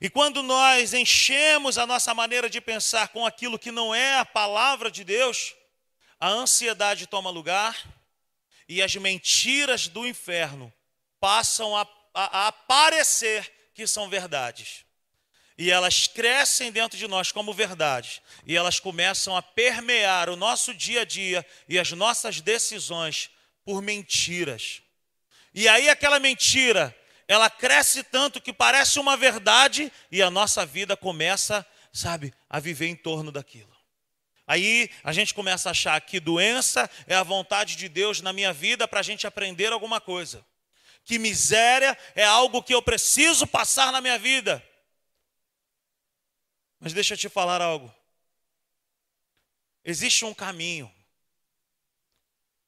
E 0.00 0.08
quando 0.08 0.42
nós 0.42 0.94
enchemos 0.94 1.76
a 1.76 1.86
nossa 1.86 2.14
maneira 2.14 2.48
de 2.48 2.60
pensar 2.60 3.08
com 3.08 3.26
aquilo 3.26 3.58
que 3.58 3.70
não 3.70 3.94
é 3.94 4.18
a 4.18 4.24
palavra 4.24 4.90
de 4.90 5.04
Deus, 5.04 5.54
a 6.18 6.28
ansiedade 6.28 7.06
toma 7.06 7.30
lugar, 7.30 7.76
e 8.68 8.80
as 8.80 8.94
mentiras 8.94 9.88
do 9.88 10.06
inferno 10.06 10.72
passam 11.18 11.76
a, 11.76 11.82
a, 12.14 12.38
a 12.38 12.46
aparecer 12.48 13.52
que 13.74 13.86
são 13.86 14.08
verdades. 14.08 14.84
e 15.60 15.70
elas 15.70 16.06
crescem 16.06 16.72
dentro 16.72 16.96
de 16.96 17.06
nós 17.06 17.30
como 17.30 17.52
verdade, 17.52 18.22
e 18.46 18.56
elas 18.56 18.80
começam 18.80 19.36
a 19.36 19.42
permear 19.42 20.30
o 20.30 20.36
nosso 20.36 20.72
dia 20.72 21.02
a 21.02 21.04
dia 21.04 21.46
e 21.68 21.78
as 21.78 21.92
nossas 21.92 22.40
decisões 22.40 23.28
por 23.64 23.82
mentiras. 23.82 24.82
E 25.52 25.68
aí 25.68 25.88
aquela 25.88 26.18
mentira, 26.18 26.96
ela 27.26 27.50
cresce 27.50 28.02
tanto 28.02 28.40
que 28.40 28.52
parece 28.52 28.98
uma 28.98 29.16
verdade 29.16 29.92
e 30.10 30.22
a 30.22 30.30
nossa 30.30 30.64
vida 30.64 30.96
começa, 30.96 31.66
sabe, 31.92 32.32
a 32.48 32.60
viver 32.60 32.86
em 32.86 32.96
torno 32.96 33.32
daquilo. 33.32 33.70
Aí 34.46 34.90
a 35.04 35.12
gente 35.12 35.32
começa 35.32 35.68
a 35.68 35.72
achar 35.72 36.00
que 36.00 36.18
doença 36.18 36.90
é 37.06 37.14
a 37.14 37.22
vontade 37.22 37.76
de 37.76 37.88
Deus 37.88 38.20
na 38.20 38.32
minha 38.32 38.52
vida 38.52 38.88
para 38.88 39.00
a 39.00 39.02
gente 39.02 39.26
aprender 39.26 39.72
alguma 39.72 40.00
coisa. 40.00 40.44
Que 41.04 41.18
miséria 41.18 41.96
é 42.14 42.24
algo 42.24 42.62
que 42.62 42.74
eu 42.74 42.82
preciso 42.82 43.46
passar 43.46 43.92
na 43.92 44.00
minha 44.00 44.18
vida. 44.18 44.60
Mas 46.80 46.92
deixa 46.92 47.14
eu 47.14 47.18
te 47.18 47.28
falar 47.28 47.60
algo. 47.60 47.94
Existe 49.84 50.24
um 50.24 50.34
caminho 50.34 50.92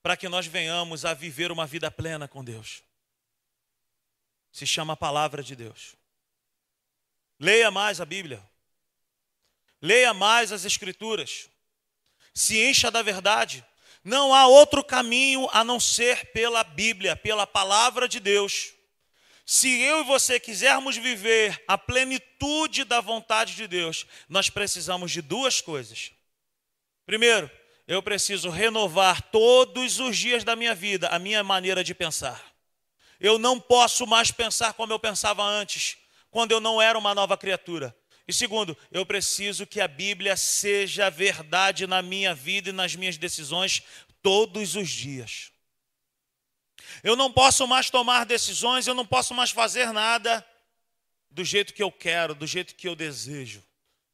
para 0.02 0.16
que 0.16 0.28
nós 0.28 0.46
venhamos 0.46 1.04
a 1.04 1.14
viver 1.14 1.52
uma 1.52 1.66
vida 1.66 1.90
plena 1.90 2.26
com 2.26 2.42
Deus. 2.42 2.82
Se 4.50 4.66
chama 4.66 4.94
a 4.94 4.96
palavra 4.96 5.42
de 5.42 5.54
Deus. 5.54 5.94
Leia 7.38 7.70
mais 7.70 8.00
a 8.00 8.04
Bíblia. 8.04 8.42
Leia 9.80 10.12
mais 10.12 10.52
as 10.52 10.64
Escrituras. 10.64 11.48
Se 12.34 12.58
encha 12.62 12.90
da 12.90 13.02
verdade. 13.02 13.64
Não 14.04 14.34
há 14.34 14.46
outro 14.46 14.82
caminho 14.82 15.48
a 15.52 15.62
não 15.62 15.78
ser 15.78 16.32
pela 16.32 16.64
Bíblia, 16.64 17.14
pela 17.14 17.46
palavra 17.46 18.08
de 18.08 18.18
Deus. 18.18 18.74
Se 19.46 19.80
eu 19.80 20.00
e 20.00 20.04
você 20.04 20.40
quisermos 20.40 20.96
viver 20.96 21.62
a 21.66 21.76
plenitude 21.76 22.84
da 22.84 23.00
vontade 23.00 23.54
de 23.54 23.66
Deus, 23.66 24.06
nós 24.28 24.50
precisamos 24.50 25.10
de 25.10 25.20
duas 25.22 25.60
coisas. 25.60 26.12
Primeiro, 27.04 27.50
eu 27.86 28.02
preciso 28.02 28.48
renovar 28.48 29.22
todos 29.30 29.98
os 29.98 30.16
dias 30.16 30.44
da 30.44 30.54
minha 30.54 30.74
vida 30.74 31.08
a 31.08 31.18
minha 31.18 31.42
maneira 31.42 31.82
de 31.82 31.94
pensar. 31.94 32.52
Eu 33.18 33.38
não 33.38 33.60
posso 33.60 34.06
mais 34.06 34.30
pensar 34.30 34.74
como 34.74 34.92
eu 34.92 34.98
pensava 34.98 35.42
antes, 35.44 35.96
quando 36.30 36.52
eu 36.52 36.60
não 36.60 36.80
era 36.80 36.98
uma 36.98 37.14
nova 37.14 37.36
criatura. 37.36 37.96
E 38.26 38.32
segundo, 38.32 38.76
eu 38.90 39.04
preciso 39.04 39.66
que 39.66 39.80
a 39.80 39.88
Bíblia 39.88 40.36
seja 40.36 41.10
verdade 41.10 41.86
na 41.86 42.00
minha 42.02 42.34
vida 42.34 42.70
e 42.70 42.72
nas 42.72 42.94
minhas 42.94 43.16
decisões 43.16 43.82
todos 44.22 44.76
os 44.76 44.88
dias. 44.88 45.50
Eu 47.02 47.16
não 47.16 47.32
posso 47.32 47.66
mais 47.66 47.90
tomar 47.90 48.24
decisões, 48.24 48.86
eu 48.86 48.94
não 48.94 49.06
posso 49.06 49.34
mais 49.34 49.50
fazer 49.50 49.92
nada 49.92 50.46
do 51.30 51.44
jeito 51.44 51.74
que 51.74 51.82
eu 51.82 51.90
quero, 51.90 52.34
do 52.34 52.46
jeito 52.46 52.74
que 52.74 52.88
eu 52.88 52.94
desejo. 52.94 53.62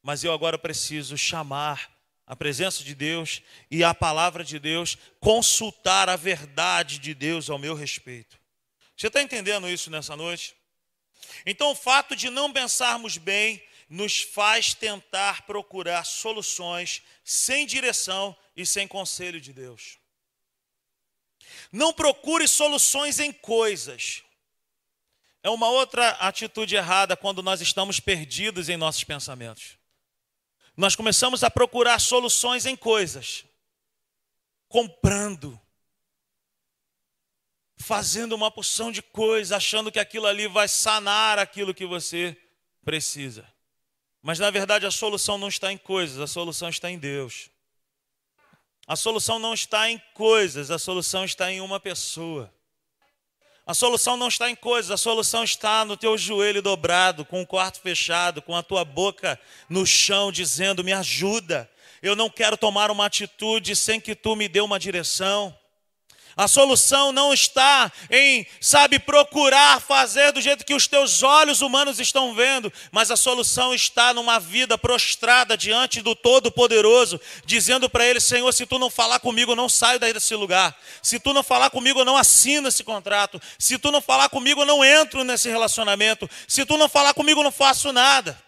Mas 0.03 0.25
eu 0.25 0.33
agora 0.33 0.59
preciso 0.59 1.19
chamar 1.19 1.98
a 2.29 2.37
presença 2.37 2.85
de 2.85 2.95
Deus 2.95 3.41
e 3.71 3.83
a 3.83 3.95
palavra 3.95 4.45
de 4.45 4.59
Deus, 4.59 4.99
consultar 5.19 6.11
a 6.11 6.15
verdade 6.15 6.99
de 6.99 7.15
Deus 7.15 7.49
ao 7.49 7.59
meu 7.59 7.75
respeito. 7.75 8.39
Você 8.95 9.07
está 9.07 9.23
entendendo 9.23 9.67
isso 9.67 9.91
nessa 9.91 10.15
noite? 10.15 10.55
Então, 11.47 11.71
o 11.71 11.75
fato 11.75 12.15
de 12.15 12.29
não 12.29 12.53
pensarmos 12.53 13.17
bem 13.17 13.63
nos 13.89 14.21
faz 14.21 14.75
tentar 14.75 15.47
procurar 15.47 16.05
soluções 16.05 17.03
sem 17.25 17.65
direção 17.65 18.37
e 18.55 18.67
sem 18.67 18.87
conselho 18.87 19.41
de 19.41 19.55
Deus. 19.55 19.97
Não 21.73 21.95
procure 21.95 22.47
soluções 22.47 23.19
em 23.19 23.33
coisas. 23.33 24.23
É 25.43 25.49
uma 25.49 25.71
outra 25.71 26.11
atitude 26.11 26.77
errada 26.77 27.17
quando 27.17 27.43
nós 27.43 27.63
estamos 27.63 27.99
perdidos 27.99 28.69
em 28.69 28.77
nossos 28.77 29.05
pensamentos. 29.05 29.78
Nós 30.79 30.95
começamos 30.95 31.43
a 31.43 31.51
procurar 31.51 31.99
soluções 31.99 32.65
em 32.65 32.77
coisas, 32.77 33.45
comprando, 34.69 35.61
fazendo 37.77 38.33
uma 38.33 38.49
porção 38.49 38.93
de 38.93 39.03
coisas, 39.03 39.51
achando 39.51 39.91
que 39.91 39.99
aquilo 39.99 40.27
ali 40.27 40.47
vai 40.47 40.69
sanar 40.69 41.37
aquilo 41.37 41.75
que 41.75 41.85
você 41.85 42.41
precisa. 42.85 43.45
Mas 44.23 44.39
na 44.39 44.53
verdade 44.53 44.87
a 44.87 44.91
solução 44.93 45.37
não 45.37 45.49
está 45.49 45.73
em 45.73 45.77
coisas, 45.77 46.21
a 46.21 46.29
solução 46.29 46.69
está 46.69 46.89
em 46.89 46.97
Deus. 46.97 47.51
A 48.87 48.95
solução 48.95 49.41
não 49.41 49.55
está 49.55 49.91
em 49.91 49.99
coisas, 50.15 50.71
a 50.71 50.79
solução 50.79 51.25
está 51.25 51.51
em 51.51 51.61
uma 51.61 51.81
pessoa. 51.81 52.55
A 53.69 53.75
solução 53.75 54.17
não 54.17 54.29
está 54.29 54.49
em 54.49 54.55
coisas, 54.55 54.91
a 54.91 54.97
solução 54.97 55.45
está 55.45 55.85
no 55.85 55.95
teu 55.95 56.17
joelho 56.17 56.63
dobrado, 56.63 57.23
com 57.23 57.43
o 57.43 57.47
quarto 57.47 57.83
fechado, 57.83 58.41
com 58.41 58.57
a 58.57 58.63
tua 58.63 58.83
boca 58.83 59.39
no 59.69 59.85
chão, 59.85 60.33
dizendo: 60.33 60.83
Me 60.83 60.95
ajuda. 60.95 61.69
Eu 62.01 62.17
não 62.17 62.31
quero 62.31 62.57
tomar 62.57 62.91
uma 62.91 63.05
atitude 63.05 63.77
sem 63.77 64.01
que 64.01 64.15
tu 64.15 64.35
me 64.35 64.49
dê 64.49 64.63
uma 64.63 64.79
direção. 64.79 65.55
A 66.39 66.47
solução 66.47 67.11
não 67.11 67.35
está 67.35 67.91
em, 68.09 68.47
sabe, 68.61 69.01
procurar 69.01 69.81
fazer 69.81 70.31
do 70.31 70.41
jeito 70.41 70.65
que 70.65 70.73
os 70.73 70.87
teus 70.87 71.25
olhos 71.25 71.63
humanos 71.63 71.99
estão 71.99 72.33
vendo, 72.33 72.73
mas 72.93 73.11
a 73.11 73.17
solução 73.17 73.75
está 73.75 74.15
numa 74.15 74.39
vida 74.39 74.79
prostrada 74.79 75.57
diante 75.57 76.01
do 76.01 76.15
Todo-Poderoso, 76.15 77.21
dizendo 77.45 77.91
para 77.91 78.07
ele: 78.07 78.21
Senhor, 78.21 78.53
se 78.53 78.65
tu 78.67 78.79
não 78.79 78.89
falar 78.89 79.19
comigo, 79.19 79.51
eu 79.51 79.57
não 79.57 79.69
saio 79.69 79.99
daí 79.99 80.13
desse 80.13 80.33
lugar. 80.37 80.79
Se 81.03 81.19
tu 81.19 81.33
não 81.33 81.43
falar 81.43 81.71
comigo, 81.71 81.99
eu 81.99 82.05
não 82.05 82.17
assino 82.17 82.69
esse 82.69 82.85
contrato. 82.85 83.43
Se 83.59 83.77
tu 83.77 83.91
não 83.91 84.01
falar 84.01 84.29
comigo, 84.29 84.61
eu 84.61 84.67
não 84.67 84.85
entro 84.85 85.25
nesse 85.25 85.49
relacionamento. 85.49 86.31
Se 86.47 86.65
tu 86.65 86.79
não 86.79 86.89
falar 86.89 87.15
comigo, 87.15 87.41
eu 87.41 87.45
não 87.45 87.51
faço 87.51 87.93
nada. 87.93 88.41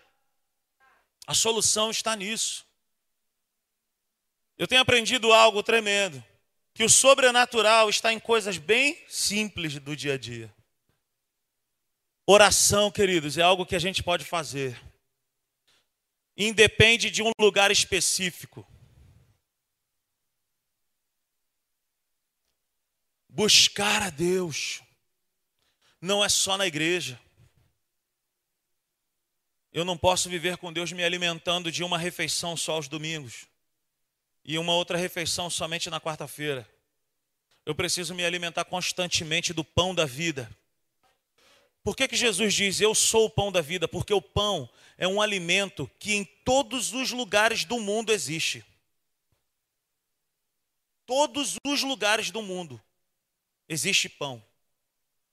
A 1.26 1.34
solução 1.34 1.90
está 1.90 2.14
nisso. 2.14 2.64
Eu 4.56 4.68
tenho 4.68 4.80
aprendido 4.80 5.32
algo 5.32 5.60
tremendo 5.60 6.29
que 6.80 6.84
o 6.84 6.88
sobrenatural 6.88 7.90
está 7.90 8.10
em 8.10 8.18
coisas 8.18 8.56
bem 8.56 9.04
simples 9.06 9.78
do 9.78 9.94
dia 9.94 10.14
a 10.14 10.16
dia. 10.16 10.50
Oração, 12.26 12.90
queridos, 12.90 13.36
é 13.36 13.42
algo 13.42 13.66
que 13.66 13.76
a 13.76 13.78
gente 13.78 14.02
pode 14.02 14.24
fazer. 14.24 14.80
Independe 16.34 17.10
de 17.10 17.22
um 17.22 17.32
lugar 17.38 17.70
específico. 17.70 18.66
Buscar 23.28 24.00
a 24.00 24.08
Deus 24.08 24.82
não 26.00 26.24
é 26.24 26.30
só 26.30 26.56
na 26.56 26.66
igreja. 26.66 27.20
Eu 29.70 29.84
não 29.84 29.98
posso 29.98 30.30
viver 30.30 30.56
com 30.56 30.72
Deus 30.72 30.90
me 30.92 31.04
alimentando 31.04 31.70
de 31.70 31.84
uma 31.84 31.98
refeição 31.98 32.56
só 32.56 32.72
aos 32.72 32.88
domingos 32.88 33.50
e 34.50 34.58
uma 34.58 34.74
outra 34.74 34.98
refeição 34.98 35.48
somente 35.48 35.88
na 35.88 36.00
quarta-feira. 36.00 36.68
Eu 37.64 37.72
preciso 37.72 38.16
me 38.16 38.24
alimentar 38.24 38.64
constantemente 38.64 39.52
do 39.52 39.62
pão 39.62 39.94
da 39.94 40.04
vida. 40.04 40.50
Por 41.84 41.94
que, 41.94 42.08
que 42.08 42.16
Jesus 42.16 42.52
diz, 42.52 42.80
Eu 42.80 42.92
sou 42.92 43.26
o 43.26 43.30
pão 43.30 43.52
da 43.52 43.60
vida? 43.60 43.86
Porque 43.86 44.12
o 44.12 44.20
pão 44.20 44.68
é 44.98 45.06
um 45.06 45.22
alimento 45.22 45.88
que 46.00 46.14
em 46.14 46.24
todos 46.24 46.92
os 46.92 47.12
lugares 47.12 47.64
do 47.64 47.78
mundo 47.78 48.10
existe. 48.10 48.64
Todos 51.06 51.56
os 51.64 51.82
lugares 51.84 52.32
do 52.32 52.42
mundo 52.42 52.82
existe 53.68 54.08
pão. 54.08 54.44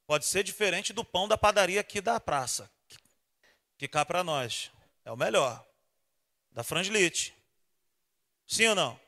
Pode 0.06 0.27
ser 0.27 0.43
diferente 0.43 0.93
do 0.93 1.03
pão 1.03 1.27
da 1.27 1.36
padaria 1.36 1.82
aqui 1.82 2.01
da 2.01 2.19
praça, 2.19 2.69
que 3.80 3.88
cá 3.88 4.06
para 4.06 4.23
nós 4.23 4.71
é 5.03 5.12
o 5.12 5.17
melhor, 5.17 5.65
da 6.51 6.63
frangilite. 6.63 7.34
Sim 8.45 8.67
ou 8.67 8.75
não? 8.75 9.06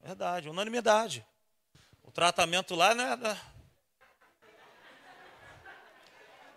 Verdade, 0.00 0.48
unanimidade. 0.48 1.26
O 2.02 2.10
tratamento 2.10 2.74
lá 2.74 2.94
não 2.94 3.04
é. 3.04 3.40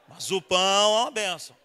Mas 0.07 0.31
o 0.31 0.41
pão 0.41 0.97
é 0.97 1.01
uma 1.03 1.11
benção. 1.11 1.55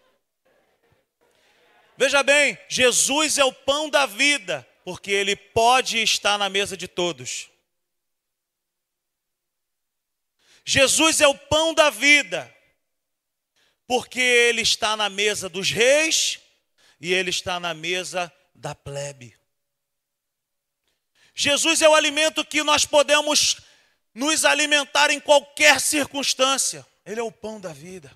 Veja 1.97 2.23
bem, 2.23 2.57
Jesus 2.69 3.37
é 3.37 3.43
o 3.43 3.53
pão 3.53 3.89
da 3.89 4.05
vida, 4.05 4.67
porque 4.83 5.11
ele 5.11 5.35
pode 5.35 6.01
estar 6.01 6.37
na 6.37 6.49
mesa 6.49 6.77
de 6.77 6.87
todos. 6.87 7.49
Jesus 10.65 11.19
é 11.19 11.27
o 11.27 11.37
pão 11.37 11.73
da 11.73 11.89
vida, 11.89 12.55
porque 13.87 14.21
ele 14.21 14.61
está 14.61 14.95
na 14.95 15.09
mesa 15.09 15.49
dos 15.49 15.71
reis 15.71 16.39
e 17.01 17.13
ele 17.13 17.31
está 17.31 17.59
na 17.59 17.73
mesa 17.73 18.31
da 18.53 18.75
plebe. 18.75 19.38
Jesus 21.41 21.81
é 21.81 21.87
o 21.87 21.95
alimento 21.95 22.43
que 22.43 22.61
nós 22.63 22.83
podemos 22.83 23.61
nos 24.13 24.43
alimentar 24.43 25.09
em 25.09 25.21
qualquer 25.21 25.79
circunstância. 25.79 26.85
Ele 27.05 27.21
é 27.21 27.23
o 27.23 27.31
pão 27.31 27.61
da 27.61 27.71
vida. 27.71 28.11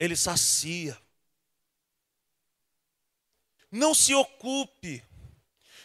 Ele 0.00 0.16
sacia. 0.16 0.98
Não 3.70 3.92
se 3.92 4.14
ocupe, 4.14 5.04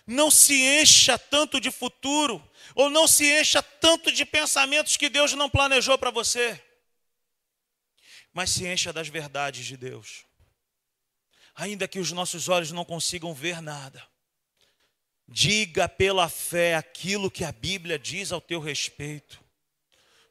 não 0.08 0.32
se 0.32 0.54
encha 0.54 1.20
tanto 1.20 1.60
de 1.60 1.72
futuro, 1.72 2.42
ou 2.74 2.90
não 2.90 3.06
se 3.06 3.30
encha 3.38 3.62
tanto 3.62 4.10
de 4.14 4.24
pensamentos 4.24 4.96
que 4.96 5.10
Deus 5.10 5.34
não 5.34 5.50
planejou 5.50 5.98
para 5.98 6.10
você. 6.10 6.64
mas 8.32 8.52
se 8.52 8.66
encha 8.66 8.94
das 8.94 9.10
verdades 9.10 9.66
de 9.66 9.76
Deus. 9.76 10.24
Ainda 11.54 11.86
que 11.86 12.00
os 12.00 12.14
nossos 12.14 12.48
olhos 12.48 12.72
não 12.72 12.86
consigam 12.86 13.34
ver 13.34 13.62
nada, 13.62 14.09
diga 15.32 15.88
pela 15.88 16.28
fé 16.28 16.76
aquilo 16.76 17.30
que 17.30 17.44
a 17.44 17.52
Bíblia 17.52 18.00
diz 18.00 18.32
ao 18.32 18.42
teu 18.42 18.60
respeito 18.60 19.40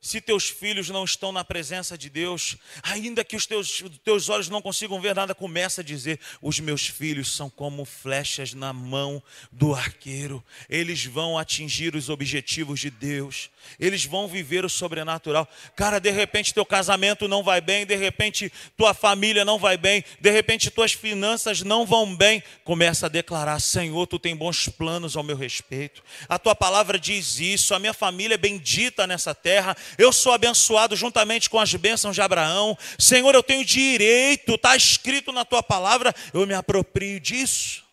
se 0.00 0.20
teus 0.20 0.48
filhos 0.48 0.88
não 0.88 1.04
estão 1.04 1.32
na 1.32 1.44
presença 1.44 1.98
de 1.98 2.08
Deus, 2.08 2.56
ainda 2.84 3.24
que 3.24 3.34
os 3.34 3.46
teus, 3.46 3.82
teus 4.04 4.28
olhos 4.28 4.48
não 4.48 4.62
consigam 4.62 5.00
ver 5.00 5.14
nada, 5.14 5.34
começa 5.34 5.80
a 5.80 5.84
dizer: 5.84 6.20
os 6.40 6.60
meus 6.60 6.86
filhos 6.86 7.34
são 7.34 7.50
como 7.50 7.84
flechas 7.84 8.54
na 8.54 8.72
mão 8.72 9.20
do 9.50 9.74
arqueiro, 9.74 10.44
eles 10.68 11.04
vão 11.04 11.36
atingir 11.36 11.96
os 11.96 12.08
objetivos 12.08 12.78
de 12.78 12.90
Deus, 12.90 13.50
eles 13.78 14.04
vão 14.04 14.28
viver 14.28 14.64
o 14.64 14.68
sobrenatural. 14.68 15.48
Cara, 15.74 15.98
de 15.98 16.10
repente 16.10 16.54
teu 16.54 16.64
casamento 16.64 17.26
não 17.26 17.42
vai 17.42 17.60
bem, 17.60 17.84
de 17.84 17.96
repente 17.96 18.52
tua 18.76 18.94
família 18.94 19.44
não 19.44 19.58
vai 19.58 19.76
bem, 19.76 20.04
de 20.20 20.30
repente 20.30 20.70
tuas 20.70 20.92
finanças 20.92 21.62
não 21.62 21.84
vão 21.84 22.14
bem, 22.14 22.40
começa 22.62 23.06
a 23.06 23.08
declarar: 23.08 23.58
Senhor, 23.58 24.06
tu 24.06 24.18
tem 24.18 24.36
bons 24.36 24.68
planos 24.68 25.16
ao 25.16 25.24
meu 25.24 25.36
respeito, 25.36 26.04
a 26.28 26.38
tua 26.38 26.54
palavra 26.54 27.00
diz 27.00 27.40
isso, 27.40 27.74
a 27.74 27.80
minha 27.80 27.92
família 27.92 28.36
é 28.36 28.38
bendita 28.38 29.04
nessa 29.04 29.34
terra 29.34 29.76
eu 29.96 30.12
sou 30.12 30.32
abençoado 30.32 30.96
juntamente 30.96 31.48
com 31.48 31.58
as 31.58 31.74
bênçãos 31.74 32.14
de 32.14 32.20
Abraão. 32.20 32.76
Senhor, 32.98 33.34
eu 33.34 33.42
tenho 33.42 33.64
direito, 33.64 34.54
está 34.54 34.76
escrito 34.76 35.32
na 35.32 35.44
tua 35.44 35.62
palavra, 35.62 36.14
eu 36.34 36.46
me 36.46 36.54
aproprio 36.54 37.20
disso. 37.20 37.84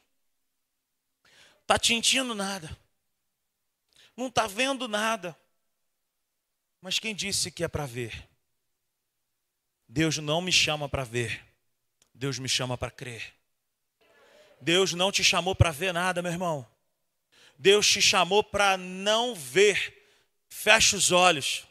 Está 1.61 1.79
tintindo 1.79 2.35
nada, 2.35 2.75
não 4.15 4.27
está 4.27 4.47
vendo 4.47 4.87
nada. 4.87 5.35
Mas 6.81 6.99
quem 6.99 7.15
disse 7.15 7.49
que 7.49 7.63
é 7.63 7.67
para 7.67 7.85
ver? 7.85 8.27
Deus 9.87 10.17
não 10.17 10.41
me 10.41 10.51
chama 10.51 10.87
para 10.87 11.03
ver, 11.03 11.43
Deus 12.13 12.37
me 12.37 12.49
chama 12.49 12.77
para 12.77 12.91
crer. 12.91 13.33
Deus 14.61 14.93
não 14.93 15.11
te 15.11 15.23
chamou 15.23 15.55
para 15.55 15.71
ver 15.71 15.93
nada, 15.93 16.21
meu 16.21 16.31
irmão. 16.31 16.67
Deus 17.57 17.87
te 17.87 18.01
chamou 18.01 18.43
para 18.43 18.77
não 18.77 19.35
ver. 19.35 19.93
Feche 20.49 20.95
os 20.95 21.11
olhos 21.11 21.65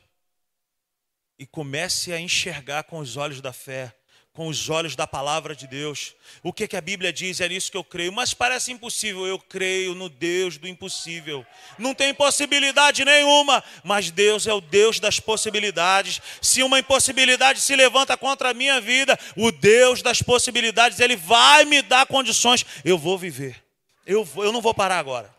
e 1.39 1.47
comece 1.47 2.13
a 2.13 2.21
enxergar 2.21 2.85
com 2.85 2.99
os 2.99 3.17
olhos 3.17 3.41
da 3.41 3.53
fé, 3.53 3.95
com 4.35 4.49
os 4.49 4.69
olhos 4.69 4.97
da 4.97 5.07
palavra 5.07 5.55
de 5.55 5.65
Deus. 5.65 6.15
O 6.43 6.53
que, 6.53 6.67
que 6.67 6.77
a 6.77 6.81
Bíblia 6.81 7.13
diz? 7.13 7.41
É 7.41 7.49
nisso 7.49 7.71
que 7.71 7.77
eu 7.77 7.85
creio. 7.85 8.13
Mas 8.13 8.35
parece 8.35 8.73
impossível. 8.73 9.25
Eu 9.27 9.39
creio 9.39 9.95
no 9.95 10.09
Deus 10.09 10.59
do 10.59 10.67
impossível. 10.67 11.47
Não 11.79 11.95
tem 11.95 12.13
possibilidade 12.13 13.05
nenhuma, 13.05 13.63
mas 13.85 14.11
Deus 14.11 14.49
é 14.49 14.53
o 14.53 14.61
Deus 14.61 14.99
das 14.99 15.21
possibilidades. 15.21 16.21
Se 16.43 16.65
uma 16.65 16.81
impossibilidade 16.81 17.61
se 17.61 17.77
levanta 17.77 18.17
contra 18.17 18.51
a 18.51 18.55
minha 18.55 18.81
vida, 18.81 19.17
o 19.37 19.53
Deus 19.53 20.03
das 20.03 20.21
possibilidades, 20.21 20.99
Ele 20.99 21.15
vai 21.15 21.65
me 21.65 21.81
dar 21.81 22.05
condições. 22.05 22.67
Eu 22.85 22.99
vou 22.99 23.17
viver. 23.17 23.63
Eu, 24.05 24.29
eu 24.37 24.51
não 24.51 24.61
vou 24.61 24.75
parar 24.75 24.99
agora. 24.99 25.33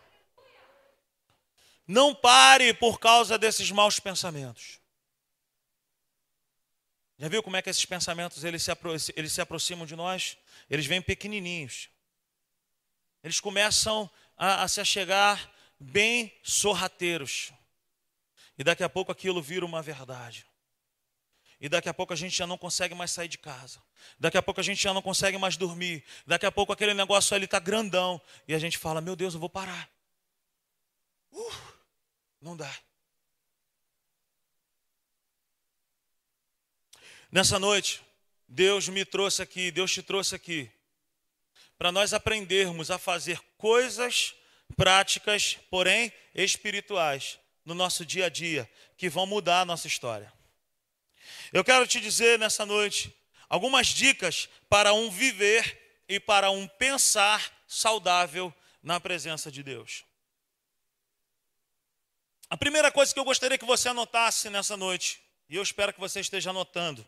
Não 1.85 2.15
pare 2.15 2.73
por 2.73 2.97
causa 2.97 3.37
desses 3.37 3.69
maus 3.71 3.99
pensamentos. 3.99 4.79
Já 7.17 7.29
viu 7.29 7.41
como 7.41 7.55
é 7.55 7.61
que 7.61 7.69
esses 7.69 7.85
pensamentos 7.85 8.43
eles 8.43 8.61
se, 8.63 8.71
eles 9.15 9.31
se 9.31 9.41
aproximam 9.41 9.85
de 9.85 9.95
nós? 9.95 10.37
Eles 10.69 10.85
vêm 10.85 11.01
pequenininhos. 11.01 11.89
Eles 13.23 13.39
começam 13.39 14.09
a, 14.37 14.63
a 14.63 14.67
se 14.67 14.81
achegar 14.81 15.51
bem 15.79 16.33
sorrateiros. 16.43 17.51
E 18.57 18.63
daqui 18.63 18.83
a 18.83 18.89
pouco 18.89 19.11
aquilo 19.11 19.41
vira 19.41 19.65
uma 19.65 19.81
verdade. 19.81 20.45
E 21.59 21.69
daqui 21.69 21.87
a 21.87 21.93
pouco 21.93 22.11
a 22.11 22.15
gente 22.15 22.35
já 22.35 22.45
não 22.45 22.57
consegue 22.57 22.93
mais 22.93 23.11
sair 23.11 23.27
de 23.27 23.37
casa. 23.37 23.81
Daqui 24.19 24.37
a 24.37 24.41
pouco 24.41 24.59
a 24.59 24.63
gente 24.63 24.81
já 24.81 24.93
não 24.93 25.01
consegue 25.01 25.37
mais 25.37 25.55
dormir. 25.55 26.03
Daqui 26.27 26.45
a 26.45 26.51
pouco 26.51 26.73
aquele 26.73 26.93
negócio 26.93 27.35
ali 27.35 27.45
está 27.45 27.59
grandão. 27.59 28.21
E 28.47 28.53
a 28.53 28.59
gente 28.59 28.77
fala: 28.77 28.99
Meu 29.01 29.15
Deus, 29.15 29.33
eu 29.33 29.39
vou 29.39 29.49
parar. 29.49 29.89
Uh, 31.31 31.53
não 32.41 32.55
dá. 32.55 32.71
Nessa 37.35 37.59
noite, 37.59 38.01
Deus 38.47 38.87
me 38.87 39.03
trouxe 39.03 39.41
aqui, 39.41 39.69
Deus 39.69 39.91
te 39.91 40.01
trouxe 40.01 40.33
aqui, 40.33 40.71
para 41.77 41.91
nós 41.91 42.13
aprendermos 42.13 42.89
a 42.89 42.97
fazer 42.97 43.41
coisas 43.57 44.33
práticas, 44.77 45.59
porém 45.69 46.13
espirituais, 46.33 47.37
no 47.65 47.73
nosso 47.73 48.05
dia 48.05 48.27
a 48.27 48.29
dia, 48.29 48.71
que 48.95 49.09
vão 49.09 49.25
mudar 49.25 49.59
a 49.59 49.65
nossa 49.65 49.85
história. 49.85 50.31
Eu 51.51 51.61
quero 51.61 51.85
te 51.85 51.99
dizer 51.99 52.39
nessa 52.39 52.65
noite 52.65 53.13
algumas 53.49 53.87
dicas 53.87 54.47
para 54.69 54.93
um 54.93 55.11
viver 55.11 56.01
e 56.07 56.21
para 56.21 56.49
um 56.51 56.65
pensar 56.65 57.51
saudável 57.67 58.53
na 58.81 58.97
presença 58.97 59.51
de 59.51 59.61
Deus. 59.61 60.05
A 62.49 62.55
primeira 62.55 62.89
coisa 62.93 63.13
que 63.13 63.19
eu 63.19 63.25
gostaria 63.25 63.57
que 63.57 63.65
você 63.65 63.89
anotasse 63.89 64.49
nessa 64.49 64.77
noite, 64.77 65.21
e 65.49 65.57
eu 65.57 65.61
espero 65.61 65.91
que 65.91 65.99
você 65.99 66.21
esteja 66.21 66.51
anotando, 66.51 67.05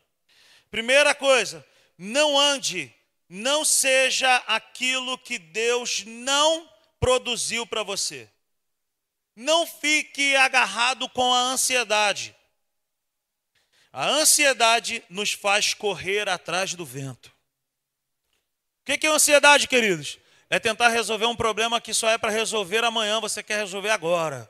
Primeira 0.69 1.15
coisa, 1.15 1.65
não 1.97 2.37
ande, 2.37 2.93
não 3.29 3.65
seja 3.65 4.35
aquilo 4.47 5.17
que 5.17 5.37
Deus 5.39 6.03
não 6.05 6.69
produziu 6.99 7.65
para 7.65 7.83
você. 7.83 8.29
Não 9.35 9.67
fique 9.67 10.35
agarrado 10.35 11.07
com 11.09 11.33
a 11.33 11.39
ansiedade. 11.39 12.35
A 13.91 14.07
ansiedade 14.07 15.03
nos 15.09 15.31
faz 15.31 15.73
correr 15.73 16.27
atrás 16.27 16.73
do 16.73 16.85
vento. 16.85 17.27
O 18.87 18.97
que 18.97 19.05
é 19.05 19.09
ansiedade, 19.09 19.67
queridos? 19.67 20.17
É 20.49 20.59
tentar 20.59 20.89
resolver 20.89 21.25
um 21.25 21.35
problema 21.35 21.81
que 21.81 21.93
só 21.93 22.09
é 22.09 22.17
para 22.17 22.31
resolver 22.31 22.83
amanhã, 22.83 23.19
você 23.19 23.43
quer 23.43 23.57
resolver 23.57 23.89
agora. 23.89 24.49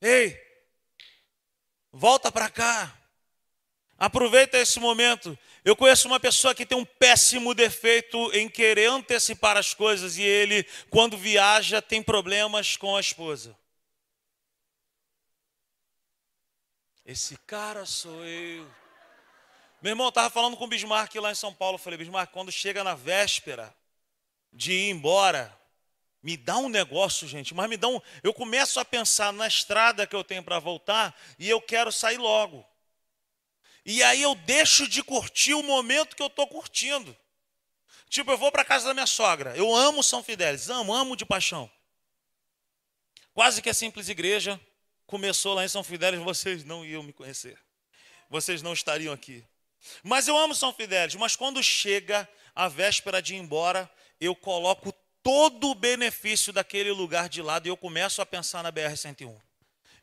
Ei, 0.00 0.36
volta 1.92 2.32
para 2.32 2.50
cá. 2.50 2.96
Aproveita 3.98 4.58
esse 4.58 4.78
momento. 4.78 5.38
Eu 5.64 5.74
conheço 5.74 6.06
uma 6.06 6.20
pessoa 6.20 6.54
que 6.54 6.66
tem 6.66 6.76
um 6.76 6.84
péssimo 6.84 7.54
defeito 7.54 8.30
em 8.32 8.48
querer 8.48 8.90
antecipar 8.90 9.56
as 9.56 9.72
coisas 9.72 10.16
e 10.16 10.22
ele, 10.22 10.64
quando 10.90 11.16
viaja, 11.16 11.80
tem 11.80 12.02
problemas 12.02 12.76
com 12.76 12.94
a 12.94 13.00
esposa. 13.00 13.56
Esse 17.04 17.36
cara 17.46 17.86
sou 17.86 18.24
eu. 18.24 18.66
Meu 19.80 19.92
irmão, 19.92 20.08
estava 20.08 20.28
falando 20.28 20.56
com 20.56 20.64
o 20.64 20.68
Bismarck 20.68 21.14
lá 21.16 21.30
em 21.30 21.34
São 21.34 21.54
Paulo. 21.54 21.76
Eu 21.76 21.78
falei, 21.78 21.98
Bismarck, 21.98 22.32
quando 22.32 22.52
chega 22.52 22.82
na 22.82 22.94
véspera 22.94 23.74
de 24.52 24.72
ir 24.72 24.90
embora, 24.90 25.56
me 26.22 26.36
dá 26.36 26.58
um 26.58 26.68
negócio, 26.68 27.28
gente, 27.28 27.54
mas 27.54 27.68
me 27.68 27.76
dá 27.76 27.88
um. 27.88 28.00
Eu 28.22 28.34
começo 28.34 28.80
a 28.80 28.84
pensar 28.84 29.32
na 29.32 29.46
estrada 29.46 30.06
que 30.06 30.16
eu 30.16 30.24
tenho 30.24 30.42
para 30.42 30.58
voltar 30.58 31.16
e 31.38 31.48
eu 31.48 31.60
quero 31.60 31.92
sair 31.92 32.18
logo. 32.18 32.66
E 33.88 34.02
aí 34.02 34.20
eu 34.20 34.34
deixo 34.34 34.88
de 34.88 35.00
curtir 35.00 35.54
o 35.54 35.62
momento 35.62 36.16
que 36.16 36.22
eu 36.22 36.26
estou 36.26 36.44
curtindo. 36.48 37.16
Tipo, 38.08 38.32
eu 38.32 38.36
vou 38.36 38.50
para 38.50 38.64
casa 38.64 38.88
da 38.88 38.92
minha 38.92 39.06
sogra. 39.06 39.56
Eu 39.56 39.72
amo 39.72 40.02
São 40.02 40.24
Fidélis, 40.24 40.68
amo, 40.68 40.92
amo 40.92 41.14
de 41.16 41.24
paixão. 41.24 41.70
Quase 43.32 43.62
que 43.62 43.70
a 43.70 43.74
simples 43.74 44.08
igreja 44.08 44.60
começou 45.06 45.54
lá 45.54 45.64
em 45.64 45.68
São 45.68 45.84
Fidélis, 45.84 46.18
vocês 46.18 46.64
não 46.64 46.84
iam 46.84 47.04
me 47.04 47.12
conhecer. 47.12 47.56
Vocês 48.28 48.60
não 48.60 48.72
estariam 48.72 49.14
aqui. 49.14 49.44
Mas 50.02 50.26
eu 50.26 50.36
amo 50.36 50.52
São 50.52 50.72
Fidélis, 50.72 51.14
mas 51.14 51.36
quando 51.36 51.62
chega 51.62 52.28
a 52.56 52.66
véspera 52.66 53.22
de 53.22 53.34
ir 53.34 53.38
embora, 53.38 53.88
eu 54.20 54.34
coloco 54.34 54.92
todo 55.22 55.70
o 55.70 55.76
benefício 55.76 56.52
daquele 56.52 56.90
lugar 56.90 57.28
de 57.28 57.40
lado 57.40 57.66
e 57.66 57.68
eu 57.68 57.76
começo 57.76 58.20
a 58.20 58.26
pensar 58.26 58.64
na 58.64 58.72
BR-101 58.72 59.45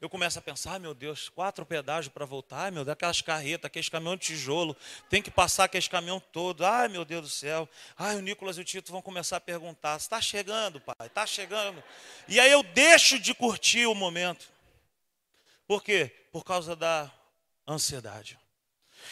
eu 0.03 0.09
começo 0.09 0.37
a 0.37 0.41
pensar, 0.41 0.81
meu 0.81 0.93
Deus, 0.93 1.29
quatro 1.29 1.65
pedágios 1.65 2.13
para 2.13 2.25
voltar, 2.25 2.63
ai 2.63 2.71
meu 2.71 2.83
Deus, 2.83 2.91
aquelas 2.91 3.21
carretas, 3.21 3.67
aqueles 3.67 3.87
caminhões 3.87 4.19
de 4.19 4.25
tijolo, 4.25 4.75
tem 5.09 5.21
que 5.21 5.31
passar 5.31 5.63
aqueles 5.63 5.87
caminhão 5.87 6.19
todo, 6.19 6.65
ai 6.65 6.89
meu 6.89 7.05
Deus 7.05 7.21
do 7.21 7.29
céu, 7.29 7.69
ai 7.97 8.17
o 8.17 8.19
Nicolas 8.19 8.57
e 8.57 8.59
o 8.59 8.65
Tito 8.65 8.91
vão 8.91 9.01
começar 9.01 9.37
a 9.37 9.39
perguntar, 9.39 9.95
está 9.95 10.19
chegando, 10.19 10.81
pai, 10.81 11.07
está 11.07 11.25
chegando. 11.25 11.81
E 12.27 12.37
aí 12.37 12.51
eu 12.51 12.61
deixo 12.63 13.17
de 13.17 13.33
curtir 13.33 13.85
o 13.85 13.95
momento. 13.95 14.51
Por 15.65 15.81
quê? 15.81 16.11
Por 16.33 16.43
causa 16.43 16.75
da 16.75 17.09
ansiedade. 17.65 18.37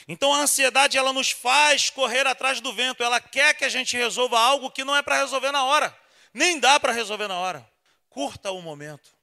Então 0.09 0.33
a 0.33 0.39
ansiedade 0.39 0.97
ela 0.97 1.13
nos 1.13 1.31
faz 1.31 1.89
correr 1.89 2.27
atrás 2.27 2.59
do 2.59 2.73
vento, 2.73 3.01
ela 3.01 3.21
quer 3.21 3.53
que 3.53 3.63
a 3.63 3.69
gente 3.69 3.95
resolva 3.95 4.37
algo 4.37 4.69
que 4.69 4.83
não 4.83 4.93
é 4.93 5.01
para 5.01 5.19
resolver 5.19 5.53
na 5.53 5.63
hora, 5.63 5.97
nem 6.33 6.59
dá 6.59 6.77
para 6.81 6.91
resolver 6.91 7.29
na 7.29 7.39
hora. 7.39 7.65
Curta 8.09 8.51
o 8.51 8.61
momento. 8.61 9.20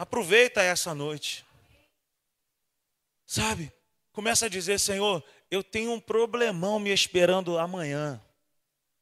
Aproveita 0.00 0.62
essa 0.62 0.94
noite. 0.94 1.44
Sabe? 3.26 3.70
Começa 4.12 4.46
a 4.46 4.48
dizer, 4.48 4.80
Senhor, 4.80 5.22
eu 5.50 5.62
tenho 5.62 5.92
um 5.92 6.00
problemão 6.00 6.78
me 6.78 6.88
esperando 6.90 7.58
amanhã. 7.58 8.18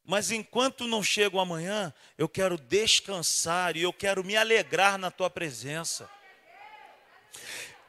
Mas 0.04 0.32
enquanto 0.32 0.88
não 0.88 1.00
chego 1.00 1.38
amanhã, 1.38 1.94
eu 2.18 2.28
quero 2.28 2.58
descansar 2.58 3.76
e 3.76 3.82
eu 3.82 3.92
quero 3.92 4.24
me 4.24 4.36
alegrar 4.36 4.98
na 4.98 5.08
tua 5.08 5.30
presença. 5.30 6.10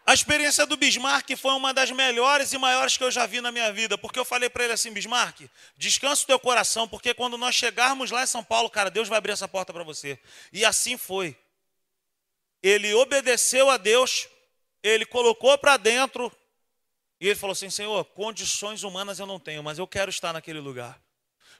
A 0.05 0.13
experiência 0.13 0.67
do 0.67 0.77
Bismarck 0.77 1.35
foi 1.35 1.53
uma 1.53 1.73
das 1.73 1.89
melhores 1.89 2.53
e 2.53 2.59
maiores 2.59 2.95
que 2.95 3.03
eu 3.03 3.09
já 3.09 3.25
vi 3.25 3.41
na 3.41 3.51
minha 3.51 3.73
vida, 3.73 3.97
porque 3.97 4.19
eu 4.19 4.25
falei 4.25 4.51
para 4.51 4.65
ele 4.65 4.73
assim, 4.73 4.91
Bismarck, 4.91 5.49
descansa 5.75 6.25
o 6.25 6.27
teu 6.27 6.39
coração, 6.39 6.87
porque 6.87 7.15
quando 7.15 7.39
nós 7.39 7.55
chegarmos 7.55 8.11
lá 8.11 8.21
em 8.21 8.27
São 8.27 8.43
Paulo, 8.43 8.69
cara, 8.69 8.91
Deus 8.91 9.09
vai 9.09 9.17
abrir 9.17 9.31
essa 9.31 9.47
porta 9.47 9.73
para 9.73 9.83
você. 9.83 10.19
E 10.53 10.63
assim 10.63 10.95
foi. 10.95 11.35
Ele 12.61 12.93
obedeceu 12.93 13.69
a 13.69 13.77
Deus, 13.77 14.27
ele 14.83 15.05
colocou 15.05 15.57
para 15.57 15.77
dentro, 15.77 16.31
e 17.19 17.27
ele 17.27 17.35
falou 17.35 17.53
assim: 17.53 17.69
Senhor, 17.69 18.03
condições 18.05 18.83
humanas 18.83 19.19
eu 19.19 19.25
não 19.25 19.39
tenho, 19.39 19.63
mas 19.63 19.77
eu 19.77 19.87
quero 19.87 20.09
estar 20.09 20.33
naquele 20.33 20.59
lugar. 20.59 21.01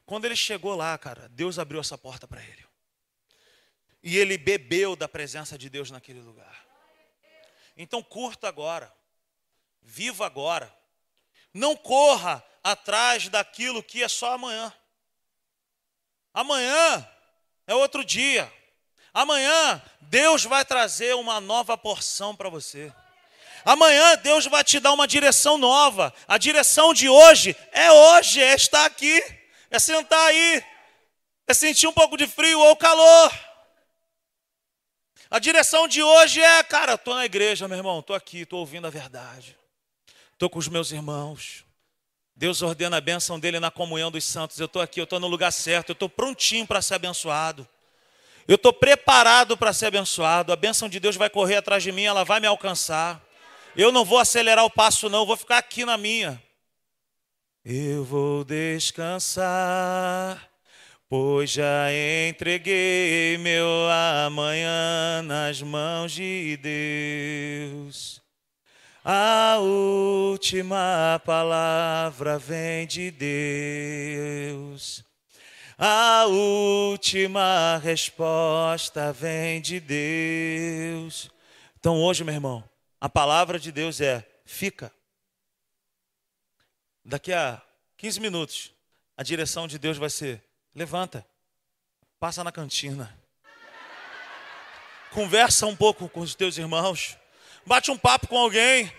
Quando 0.06 0.26
ele 0.26 0.36
chegou 0.36 0.76
lá, 0.76 0.98
cara, 0.98 1.30
Deus 1.30 1.60
abriu 1.60 1.80
essa 1.80 1.98
porta 1.98 2.28
para 2.28 2.42
ele. 2.42 2.66
E 4.02 4.18
ele 4.18 4.38
bebeu 4.38 4.96
da 4.96 5.08
presença 5.08 5.58
de 5.58 5.70
Deus 5.70 5.92
naquele 5.92 6.22
lugar. 6.22 6.66
Então 7.76 8.02
curta 8.02 8.48
agora, 8.48 8.92
viva 9.82 10.26
agora. 10.26 10.74
Não 11.54 11.76
corra 11.76 12.44
atrás 12.64 13.30
daquilo 13.30 13.84
que 13.84 14.04
é 14.04 14.08
só 14.08 14.34
amanhã. 14.34 14.74
Amanhã 16.34 17.10
é 17.68 17.76
outro 17.76 18.04
dia. 18.04 18.52
Amanhã 19.20 19.82
Deus 20.00 20.46
vai 20.46 20.64
trazer 20.64 21.14
uma 21.14 21.42
nova 21.42 21.78
porção 21.78 22.34
para 22.34 22.48
você. 22.48 22.90
Amanhã 23.66 24.16
Deus 24.16 24.46
vai 24.46 24.64
te 24.64 24.80
dar 24.80 24.94
uma 24.94 25.06
direção 25.06 25.58
nova. 25.58 26.14
A 26.26 26.38
direção 26.38 26.94
de 26.94 27.10
hoje 27.10 27.54
é 27.74 27.92
hoje, 27.92 28.42
é 28.42 28.56
estar 28.56 28.86
aqui, 28.86 29.22
é 29.70 29.78
sentar 29.78 30.26
aí, 30.28 30.64
é 31.46 31.54
sentir 31.54 31.86
um 31.86 31.92
pouco 31.92 32.16
de 32.16 32.28
frio 32.28 32.62
ou 32.62 32.78
calor. 32.78 33.30
A 35.30 35.38
direção 35.38 35.86
de 35.86 36.02
hoje 36.02 36.42
é, 36.42 36.64
cara, 36.64 36.94
estou 36.94 37.14
na 37.14 37.26
igreja, 37.26 37.68
meu 37.68 37.76
irmão, 37.76 38.00
estou 38.00 38.16
aqui, 38.16 38.44
estou 38.44 38.62
ouvindo 38.62 38.88
a 38.88 38.90
verdade. 38.90 39.58
Estou 40.32 40.50
com 40.50 40.60
os 40.60 40.70
meus 40.70 40.94
irmãos. 40.94 41.66
Deus 42.38 42.62
ordena 42.62 42.96
a 42.96 43.02
bênção 43.02 43.38
dele 43.38 43.60
na 43.60 43.70
comunhão 43.70 44.10
dos 44.10 44.24
santos. 44.24 44.58
Eu 44.62 44.68
estou 44.68 44.82
aqui, 44.82 44.98
eu 44.98 45.04
estou 45.04 45.20
no 45.20 45.28
lugar 45.28 45.52
certo, 45.52 45.90
eu 45.90 45.94
estou 45.94 46.08
prontinho 46.08 46.66
para 46.66 46.82
ser 46.82 46.94
abençoado. 46.94 47.68
Eu 48.50 48.56
estou 48.56 48.74
preparado 48.74 49.56
para 49.56 49.72
ser 49.72 49.86
abençoado. 49.86 50.52
A 50.52 50.58
bênção 50.58 50.90
de 50.90 51.00
Deus 51.00 51.16
vai 51.16 51.30
correr 51.30 51.56
atrás 51.56 51.82
de 51.82 51.94
mim, 51.94 52.04
ela 52.04 52.26
vai 52.26 52.42
me 52.42 52.48
alcançar. 52.48 53.24
Eu 53.78 53.92
não 53.92 54.04
vou 54.04 54.20
acelerar 54.20 54.66
o 54.66 54.70
passo, 54.70 55.08
não, 55.08 55.26
vou 55.26 55.38
ficar 55.38 55.60
aqui 55.60 55.86
na 55.86 55.98
minha. 55.98 56.44
Eu 57.64 58.04
vou 58.04 58.44
descansar 58.44 59.80
Pois 61.10 61.50
já 61.50 61.88
entreguei 62.30 63.36
meu 63.40 63.66
amanhã 64.28 65.24
nas 65.24 65.60
mãos 65.60 66.12
de 66.12 66.56
Deus. 66.58 68.22
A 69.04 69.58
última 69.60 71.20
palavra 71.26 72.38
vem 72.38 72.86
de 72.86 73.10
Deus. 73.10 75.04
A 75.82 76.26
última 76.26 77.78
resposta 77.78 79.14
vem 79.14 79.62
de 79.62 79.80
Deus. 79.80 81.32
Então 81.80 82.04
hoje, 82.04 82.22
meu 82.22 82.34
irmão, 82.34 82.70
a 83.00 83.08
palavra 83.08 83.58
de 83.58 83.72
Deus 83.72 84.02
é: 84.02 84.30
fica. 84.44 84.92
Daqui 87.06 87.32
a 87.32 87.62
15 87.96 88.20
minutos, 88.20 88.74
a 89.16 89.24
direção 89.24 89.70
de 89.70 89.80
Deus 89.80 89.98
vai 89.98 90.10
ser 90.10 90.44
Levanta, 90.76 91.26
passa 92.20 92.44
na 92.44 92.52
cantina, 92.52 93.18
conversa 95.12 95.66
um 95.66 95.78
pouco 95.78 96.10
com 96.10 96.20
os 96.20 96.36
teus 96.36 96.58
irmãos, 96.58 97.18
bate 97.66 97.90
um 97.90 97.98
papo 97.98 98.28
com 98.28 98.38
alguém, 98.38 98.92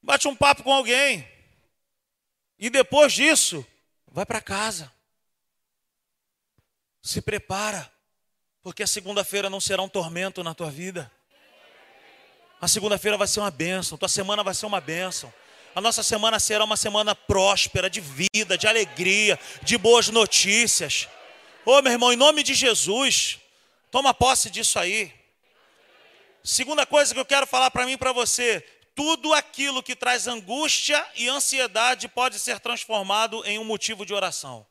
bate 0.00 0.28
um 0.28 0.36
papo 0.36 0.62
com 0.62 0.72
alguém, 0.72 1.28
e 2.56 2.70
depois 2.70 3.12
disso, 3.12 3.66
vai 4.06 4.24
para 4.24 4.40
casa. 4.40 4.96
Se 7.02 7.20
prepara, 7.22 7.90
porque 8.62 8.82
a 8.82 8.86
segunda-feira 8.86 9.48
não 9.48 9.60
será 9.60 9.82
um 9.82 9.88
tormento 9.88 10.42
na 10.42 10.54
tua 10.54 10.70
vida. 10.70 11.10
A 12.60 12.66
segunda-feira 12.66 13.16
vai 13.16 13.28
ser 13.28 13.40
uma 13.40 13.50
bênção, 13.50 13.96
tua 13.96 14.08
semana 14.08 14.42
vai 14.42 14.54
ser 14.54 14.66
uma 14.66 14.80
bênção. 14.80 15.32
A 15.74 15.80
nossa 15.80 16.02
semana 16.02 16.40
será 16.40 16.64
uma 16.64 16.76
semana 16.76 17.14
próspera, 17.14 17.88
de 17.88 18.00
vida, 18.00 18.58
de 18.58 18.66
alegria, 18.66 19.38
de 19.62 19.78
boas 19.78 20.08
notícias. 20.08 21.08
Ô 21.64 21.72
oh, 21.72 21.82
meu 21.82 21.92
irmão, 21.92 22.12
em 22.12 22.16
nome 22.16 22.42
de 22.42 22.52
Jesus, 22.54 23.38
toma 23.90 24.12
posse 24.12 24.50
disso 24.50 24.78
aí. 24.78 25.12
Segunda 26.42 26.84
coisa 26.84 27.14
que 27.14 27.20
eu 27.20 27.24
quero 27.24 27.46
falar 27.46 27.70
para 27.70 27.86
mim 27.86 27.92
e 27.92 27.96
para 27.96 28.12
você: 28.12 28.60
tudo 28.94 29.32
aquilo 29.32 29.82
que 29.82 29.94
traz 29.94 30.26
angústia 30.26 31.06
e 31.14 31.28
ansiedade 31.28 32.08
pode 32.08 32.40
ser 32.40 32.58
transformado 32.58 33.44
em 33.44 33.58
um 33.58 33.64
motivo 33.64 34.04
de 34.04 34.12
oração. 34.12 34.66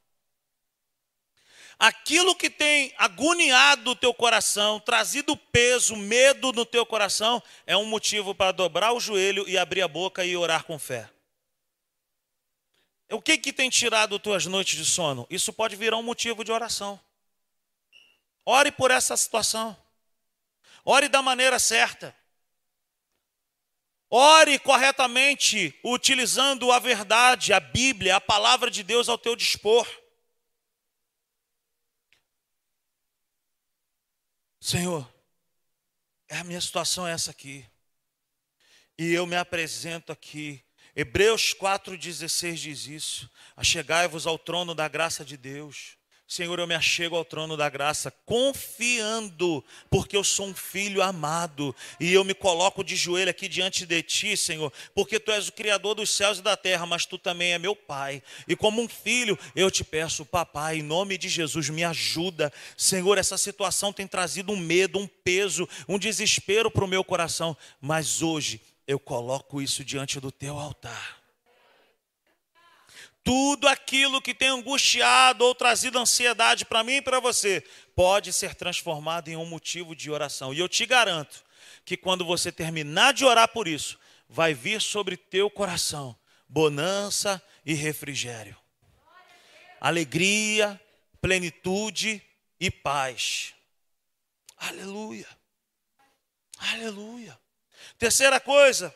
Aquilo 1.80 2.36
que 2.36 2.50
tem 2.50 2.92
agoniado 2.98 3.92
o 3.92 3.96
teu 3.96 4.12
coração, 4.12 4.80
trazido 4.80 5.38
peso, 5.38 5.96
medo 5.96 6.52
no 6.52 6.66
teu 6.66 6.86
coração, 6.86 7.42
é 7.68 7.78
um 7.78 7.86
motivo 7.86 8.34
para 8.34 8.52
dobrar 8.52 8.94
o 8.94 9.00
joelho 9.00 9.48
e 9.48 9.58
abrir 9.58 9.84
a 9.84 9.88
boca 9.88 10.26
e 10.26 10.36
orar 10.36 10.64
com 10.64 10.80
fé. 10.80 11.08
O 13.12 13.22
que, 13.22 13.38
que 13.38 13.54
tem 13.54 13.70
tirado 13.70 14.18
tuas 14.18 14.46
noites 14.48 14.76
de 14.76 14.86
sono? 14.86 15.28
Isso 15.30 15.54
pode 15.54 15.76
virar 15.76 15.98
um 15.98 16.04
motivo 16.04 16.44
de 16.44 16.52
oração. 16.52 17.00
Ore 18.44 18.72
por 18.72 18.90
essa 18.90 19.16
situação. 19.16 19.78
Ore 20.84 21.08
da 21.08 21.22
maneira 21.22 21.60
certa. 21.60 22.16
Ore 24.10 24.58
corretamente, 24.58 25.78
utilizando 25.84 26.72
a 26.72 26.80
verdade, 26.80 27.54
a 27.54 27.60
Bíblia, 27.60 28.16
a 28.16 28.22
palavra 28.22 28.72
de 28.72 28.82
Deus 28.82 29.08
ao 29.10 29.18
teu 29.18 29.36
dispor. 29.36 29.88
Senhor, 34.68 35.10
a 36.30 36.44
minha 36.44 36.60
situação 36.60 37.08
é 37.08 37.14
essa 37.14 37.32
aqui. 37.32 37.66
E 38.98 39.14
eu 39.14 39.26
me 39.26 39.38
apresento 39.38 40.12
aqui. 40.12 40.62
Hebreus 40.94 41.54
4,16 41.54 42.56
diz 42.56 42.86
isso. 42.86 43.32
Achegai-vos 43.56 44.28
ao 44.28 44.38
trono 44.38 44.76
da 44.76 44.90
graça 44.90 45.24
de 45.24 45.38
Deus 45.38 45.97
Senhor, 46.28 46.60
eu 46.60 46.68
me 46.68 46.76
achego 46.76 47.16
ao 47.16 47.24
trono 47.24 47.56
da 47.56 47.70
graça, 47.70 48.12
confiando, 48.26 49.64
porque 49.90 50.18
eu 50.18 50.26
sou 50.26 50.48
um 50.48 50.54
filho 50.54 51.02
amado, 51.02 51.74
e 52.02 52.12
eu 52.12 52.22
me 52.26 52.34
coloco 52.34 52.84
de 52.84 52.98
joelho 52.98 53.30
aqui 53.30 53.48
diante 53.48 53.86
de 53.86 54.04
ti, 54.04 54.36
Senhor, 54.36 54.74
porque 54.94 55.22
tu 55.22 55.32
és 55.32 55.48
o 55.48 55.54
Criador 55.54 55.96
dos 55.96 56.10
céus 56.10 56.40
e 56.40 56.42
da 56.42 56.58
terra, 56.58 56.86
mas 56.86 57.06
tu 57.06 57.18
também 57.18 57.54
é 57.54 57.58
meu 57.58 57.74
Pai, 57.74 58.22
e 58.46 58.58
como 58.58 58.82
um 58.82 58.90
filho, 58.90 59.40
eu 59.56 59.72
te 59.72 59.86
peço, 59.86 60.26
papai, 60.26 60.80
em 60.80 60.84
nome 60.84 61.18
de 61.18 61.30
Jesus, 61.30 61.70
me 61.70 61.86
ajuda, 61.86 62.52
Senhor. 62.76 63.18
Essa 63.18 63.38
situação 63.38 63.94
tem 63.94 64.06
trazido 64.06 64.52
um 64.52 64.58
medo, 64.58 65.00
um 65.00 65.08
peso, 65.08 65.68
um 65.88 65.98
desespero 65.98 66.70
para 66.70 66.84
o 66.84 66.90
meu 66.90 67.06
coração, 67.06 67.56
mas 67.80 68.22
hoje 68.22 68.60
eu 68.86 69.00
coloco 69.00 69.62
isso 69.62 69.82
diante 69.82 70.20
do 70.20 70.30
teu 70.30 70.60
altar 70.60 71.27
tudo 73.28 73.68
aquilo 73.68 74.22
que 74.22 74.34
tem 74.34 74.48
angustiado 74.48 75.44
ou 75.44 75.54
trazido 75.54 76.00
ansiedade 76.00 76.64
para 76.64 76.82
mim 76.82 76.94
e 76.94 77.02
para 77.02 77.20
você 77.20 77.62
pode 77.94 78.32
ser 78.32 78.56
transformado 78.56 79.28
em 79.28 79.36
um 79.36 79.46
motivo 79.46 79.94
de 79.94 80.10
oração. 80.10 80.54
E 80.54 80.60
eu 80.60 80.70
te 80.70 80.86
garanto 80.86 81.44
que 81.84 81.98
quando 81.98 82.24
você 82.24 82.54
terminar 82.54 83.14
de 83.14 83.26
orar 83.26 83.50
por 83.50 83.68
isso, 83.68 84.00
vai 84.30 84.54
vir 84.54 84.82
sobre 84.82 85.18
teu 85.18 85.50
coração 85.50 86.16
bonança 86.48 87.44
e 87.66 87.74
refrigério. 87.74 88.56
Alegria, 89.82 90.80
plenitude 91.20 92.24
e 92.58 92.72
paz. 92.72 93.54
Aleluia. 94.58 95.28
Aleluia. 96.58 97.38
Terceira 98.00 98.40
coisa, 98.40 98.96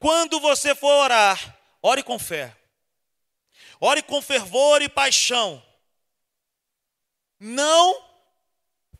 quando 0.00 0.40
você 0.40 0.74
for 0.74 1.04
orar, 1.04 1.56
ore 1.80 2.02
com 2.02 2.18
fé. 2.18 2.52
Ore 3.80 4.02
com 4.02 4.20
fervor 4.22 4.82
e 4.82 4.88
paixão. 4.88 5.62
Não 7.38 8.02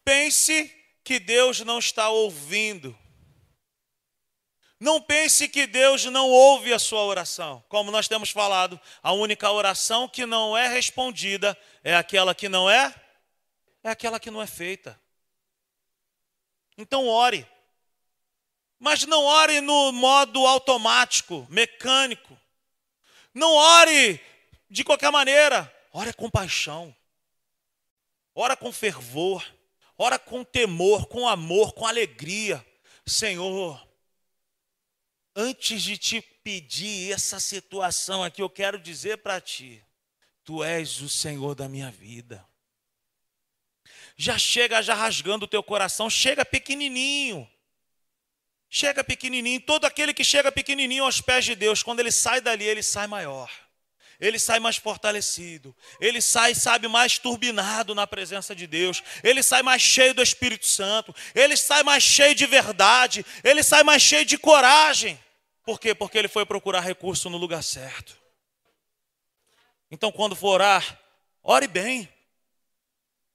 pense 0.04 0.70
que 1.02 1.18
Deus 1.18 1.60
não 1.60 1.78
está 1.78 2.08
ouvindo. 2.08 2.96
Não 4.78 5.00
pense 5.00 5.48
que 5.48 5.66
Deus 5.66 6.04
não 6.04 6.28
ouve 6.28 6.72
a 6.72 6.78
sua 6.78 7.04
oração. 7.04 7.64
Como 7.68 7.90
nós 7.90 8.08
temos 8.08 8.30
falado, 8.30 8.78
a 9.02 9.12
única 9.12 9.50
oração 9.50 10.08
que 10.08 10.26
não 10.26 10.56
é 10.56 10.68
respondida 10.68 11.56
é 11.82 11.94
aquela 11.94 12.34
que 12.34 12.48
não 12.48 12.68
é 12.68 12.94
é 13.82 13.90
aquela 13.90 14.18
que 14.18 14.30
não 14.30 14.42
é 14.42 14.46
feita. 14.46 14.98
Então 16.76 17.06
ore. 17.06 17.46
Mas 18.78 19.04
não 19.04 19.22
ore 19.24 19.60
no 19.60 19.92
modo 19.92 20.46
automático, 20.46 21.46
mecânico. 21.50 22.36
Não 23.32 23.52
ore 23.52 24.20
de 24.74 24.82
qualquer 24.82 25.12
maneira, 25.12 25.72
ora 25.92 26.12
com 26.12 26.28
paixão, 26.28 26.94
ora 28.34 28.56
com 28.56 28.72
fervor, 28.72 29.46
ora 29.96 30.18
com 30.18 30.42
temor, 30.42 31.06
com 31.06 31.28
amor, 31.28 31.74
com 31.74 31.86
alegria. 31.86 32.66
Senhor, 33.06 33.88
antes 35.32 35.80
de 35.80 35.96
te 35.96 36.20
pedir 36.20 37.12
essa 37.12 37.38
situação 37.38 38.24
aqui, 38.24 38.42
eu 38.42 38.50
quero 38.50 38.76
dizer 38.76 39.18
para 39.18 39.40
ti: 39.40 39.80
Tu 40.42 40.64
és 40.64 41.00
o 41.00 41.08
Senhor 41.08 41.54
da 41.54 41.68
minha 41.68 41.92
vida. 41.92 42.44
Já 44.16 44.36
chega 44.36 44.82
já 44.82 44.94
rasgando 44.94 45.44
o 45.44 45.48
teu 45.48 45.62
coração, 45.62 46.10
chega 46.10 46.44
pequenininho. 46.44 47.48
Chega 48.68 49.04
pequenininho, 49.04 49.60
todo 49.60 49.84
aquele 49.84 50.12
que 50.12 50.24
chega 50.24 50.50
pequenininho 50.50 51.04
aos 51.04 51.20
pés 51.20 51.44
de 51.44 51.54
Deus, 51.54 51.80
quando 51.80 52.00
ele 52.00 52.10
sai 52.10 52.40
dali, 52.40 52.64
ele 52.64 52.82
sai 52.82 53.06
maior. 53.06 53.63
Ele 54.20 54.38
sai 54.38 54.60
mais 54.60 54.76
fortalecido, 54.76 55.74
ele 56.00 56.20
sai, 56.20 56.54
sabe, 56.54 56.88
mais 56.88 57.18
turbinado 57.18 57.94
na 57.94 58.06
presença 58.06 58.54
de 58.54 58.66
Deus, 58.66 59.02
ele 59.22 59.42
sai 59.42 59.62
mais 59.62 59.82
cheio 59.82 60.14
do 60.14 60.22
Espírito 60.22 60.66
Santo, 60.66 61.14
ele 61.34 61.56
sai 61.56 61.82
mais 61.82 62.02
cheio 62.02 62.34
de 62.34 62.46
verdade, 62.46 63.24
ele 63.42 63.62
sai 63.62 63.82
mais 63.82 64.02
cheio 64.02 64.24
de 64.24 64.38
coragem. 64.38 65.18
Por 65.64 65.80
quê? 65.80 65.94
Porque 65.94 66.18
ele 66.18 66.28
foi 66.28 66.44
procurar 66.44 66.80
recurso 66.80 67.30
no 67.30 67.38
lugar 67.38 67.62
certo. 67.62 68.16
Então, 69.90 70.12
quando 70.12 70.36
for 70.36 70.54
orar, 70.54 70.98
ore 71.42 71.66
bem. 71.66 72.08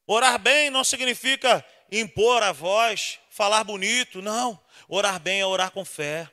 Orar 0.05 0.37
bem 0.39 0.69
não 0.69 0.83
significa 0.83 1.65
impor 1.91 2.43
a 2.43 2.51
voz, 2.51 3.19
falar 3.29 3.63
bonito, 3.63 4.21
não. 4.21 4.59
Orar 4.87 5.19
bem 5.19 5.41
é 5.41 5.45
orar 5.45 5.71
com 5.71 5.85
fé. 5.85 6.29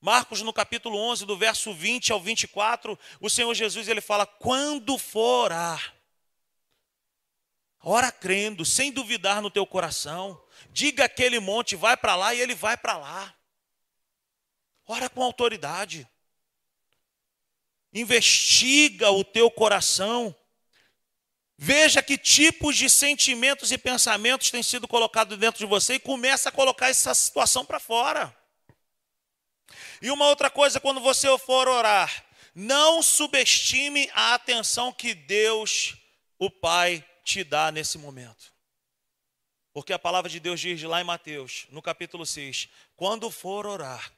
Marcos 0.00 0.42
no 0.42 0.52
capítulo 0.52 0.98
11, 0.98 1.24
do 1.24 1.36
verso 1.36 1.72
20 1.72 2.12
ao 2.12 2.20
24, 2.20 2.98
o 3.20 3.30
Senhor 3.30 3.54
Jesus 3.54 3.88
ele 3.88 4.00
fala: 4.00 4.26
"Quando 4.26 4.98
for 4.98 5.52
ora 7.82 8.10
crendo, 8.10 8.64
sem 8.64 8.90
duvidar 8.90 9.40
no 9.40 9.50
teu 9.50 9.66
coração. 9.66 10.42
Diga 10.70 11.04
aquele 11.04 11.38
monte, 11.38 11.76
vai 11.76 11.96
para 11.96 12.16
lá 12.16 12.34
e 12.34 12.40
ele 12.40 12.54
vai 12.54 12.76
para 12.76 12.96
lá. 12.96 13.34
Ora 14.86 15.08
com 15.08 15.22
autoridade 15.22 16.08
investiga 17.98 19.10
o 19.10 19.24
teu 19.24 19.50
coração, 19.50 20.34
veja 21.56 22.02
que 22.02 22.18
tipos 22.18 22.76
de 22.76 22.90
sentimentos 22.90 23.72
e 23.72 23.78
pensamentos 23.78 24.50
têm 24.50 24.62
sido 24.62 24.86
colocados 24.86 25.38
dentro 25.38 25.58
de 25.58 25.66
você 25.66 25.94
e 25.94 26.00
começa 26.00 26.48
a 26.48 26.52
colocar 26.52 26.88
essa 26.88 27.14
situação 27.14 27.64
para 27.64 27.80
fora. 27.80 28.34
E 30.00 30.10
uma 30.10 30.28
outra 30.28 30.50
coisa, 30.50 30.80
quando 30.80 31.00
você 31.00 31.26
for 31.38 31.68
orar, 31.68 32.24
não 32.54 33.02
subestime 33.02 34.10
a 34.14 34.34
atenção 34.34 34.92
que 34.92 35.14
Deus, 35.14 35.96
o 36.38 36.50
Pai, 36.50 37.04
te 37.24 37.42
dá 37.44 37.70
nesse 37.70 37.98
momento. 37.98 38.54
Porque 39.72 39.92
a 39.92 39.98
palavra 39.98 40.30
de 40.30 40.40
Deus 40.40 40.58
diz 40.58 40.82
lá 40.84 41.00
em 41.00 41.04
Mateus, 41.04 41.66
no 41.70 41.82
capítulo 41.82 42.24
6, 42.24 42.68
quando 42.96 43.30
for 43.30 43.66
orar, 43.66 44.10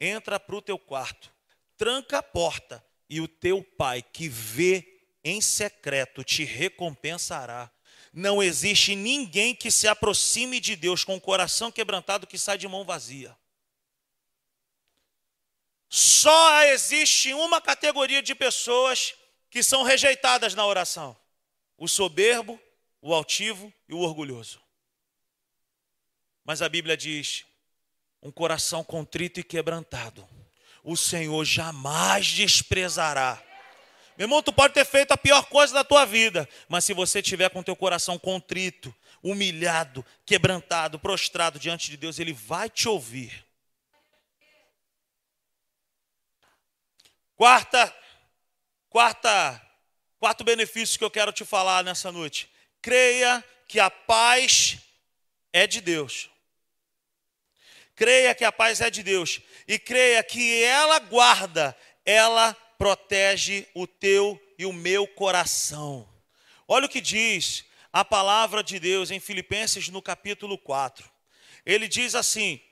entra 0.00 0.40
para 0.40 0.56
o 0.56 0.62
teu 0.62 0.78
quarto, 0.78 1.32
tranca 1.76 2.18
a 2.18 2.22
porta 2.22 2.84
e 3.08 3.20
o 3.20 3.28
teu 3.28 3.62
pai 3.62 4.02
que 4.02 4.28
vê 4.28 5.00
em 5.22 5.40
secreto 5.40 6.24
te 6.24 6.44
recompensará. 6.44 7.70
Não 8.12 8.42
existe 8.42 8.96
ninguém 8.96 9.54
que 9.54 9.70
se 9.70 9.86
aproxime 9.86 10.58
de 10.58 10.74
Deus 10.74 11.04
com 11.04 11.14
o 11.16 11.20
coração 11.20 11.70
quebrantado 11.70 12.26
que 12.26 12.38
sai 12.38 12.58
de 12.58 12.66
mão 12.66 12.84
vazia. 12.84 13.36
Só 15.96 16.62
existe 16.64 17.32
uma 17.32 17.60
categoria 17.60 18.20
de 18.20 18.34
pessoas 18.34 19.14
que 19.50 19.62
são 19.62 19.82
rejeitadas 19.82 20.54
na 20.54 20.66
oração: 20.66 21.16
o 21.78 21.88
soberbo, 21.88 22.60
o 23.00 23.14
altivo 23.14 23.72
e 23.88 23.94
o 23.94 24.00
orgulhoso. 24.00 24.60
Mas 26.44 26.60
a 26.60 26.68
Bíblia 26.68 26.96
diz: 26.96 27.44
um 28.22 28.30
coração 28.30 28.84
contrito 28.84 29.40
e 29.40 29.44
quebrantado 29.44 30.28
o 30.86 30.96
Senhor 30.96 31.44
jamais 31.44 32.28
desprezará. 32.28 33.42
Meu 34.16 34.26
irmão, 34.26 34.40
tu 34.40 34.52
pode 34.52 34.72
ter 34.72 34.84
feito 34.84 35.10
a 35.10 35.16
pior 35.16 35.46
coisa 35.46 35.74
da 35.74 35.82
tua 35.82 36.04
vida, 36.04 36.48
mas 36.68 36.84
se 36.84 36.94
você 36.94 37.20
tiver 37.20 37.50
com 37.50 37.60
teu 37.60 37.74
coração 37.74 38.16
contrito, 38.16 38.94
humilhado, 39.20 40.06
quebrantado, 40.24 40.96
prostrado 40.96 41.58
diante 41.58 41.90
de 41.90 41.96
Deus, 41.96 42.20
ele 42.20 42.32
vai 42.32 42.70
te 42.70 42.88
ouvir. 42.88 43.45
Quarta, 47.36 47.94
quarta, 48.88 49.62
quarto 50.18 50.42
benefício 50.42 50.98
que 50.98 51.04
eu 51.04 51.10
quero 51.10 51.30
te 51.32 51.44
falar 51.44 51.84
nessa 51.84 52.10
noite. 52.10 52.50
Creia 52.80 53.44
que 53.68 53.78
a 53.78 53.90
paz 53.90 54.78
é 55.52 55.66
de 55.66 55.82
Deus. 55.82 56.30
Creia 57.94 58.34
que 58.34 58.42
a 58.42 58.50
paz 58.50 58.80
é 58.80 58.88
de 58.88 59.02
Deus 59.02 59.42
e 59.68 59.78
creia 59.78 60.22
que 60.22 60.62
ela 60.64 60.98
guarda, 60.98 61.76
ela 62.06 62.54
protege 62.78 63.66
o 63.74 63.86
teu 63.86 64.40
e 64.58 64.64
o 64.64 64.72
meu 64.72 65.06
coração. 65.06 66.08
Olha 66.66 66.86
o 66.86 66.88
que 66.88 67.02
diz 67.02 67.66
a 67.92 68.02
palavra 68.02 68.64
de 68.64 68.80
Deus 68.80 69.10
em 69.10 69.20
Filipenses 69.20 69.90
no 69.90 70.00
capítulo 70.00 70.56
4. 70.56 71.06
Ele 71.66 71.86
diz 71.86 72.14
assim, 72.14 72.62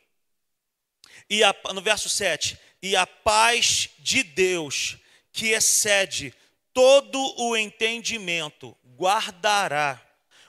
e 1.29 1.45
a, 1.45 1.55
no 1.75 1.83
verso 1.83 2.09
7: 2.09 2.59
E 2.85 2.95
a 2.97 3.07
paz 3.07 3.89
de 3.99 4.23
Deus, 4.23 4.99
que 5.33 5.53
excede 5.53 6.35
todo 6.71 7.19
o 7.41 7.57
entendimento, 7.57 8.77
guardará 8.95 9.99